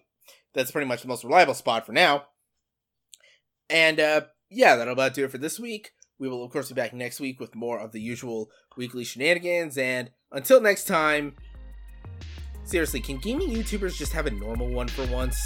That's 0.55 0.71
pretty 0.71 0.87
much 0.87 1.03
the 1.03 1.09
most 1.09 1.25
reliable 1.25 1.55
spot 1.55 1.87
for 1.87 1.93
now. 1.93 2.27
And 3.71 3.99
uh, 3.99 4.23
yeah, 4.51 4.77
that'll 4.77 4.93
about 4.93 5.15
do 5.15 5.25
it 5.25 5.31
for 5.31 5.39
this 5.39 5.59
week. 5.59 5.93
We 6.19 6.29
will, 6.29 6.45
of 6.45 6.53
course, 6.53 6.69
be 6.69 6.75
back 6.75 6.93
next 6.93 7.21
week 7.21 7.41
with 7.41 7.55
more 7.55 7.81
of 7.81 7.93
the 7.93 8.01
usual 8.01 8.51
weekly 8.77 9.05
shenanigans. 9.05 9.77
And 9.79 10.11
until 10.31 10.61
next 10.61 10.85
time, 10.85 11.35
seriously, 12.65 13.01
can 13.01 13.19
gaming 13.19 13.51
YouTubers 13.51 13.97
just 13.97 14.13
have 14.13 14.27
a 14.27 14.31
normal 14.31 14.69
one 14.69 14.89
for 14.89 15.07
once? 15.07 15.37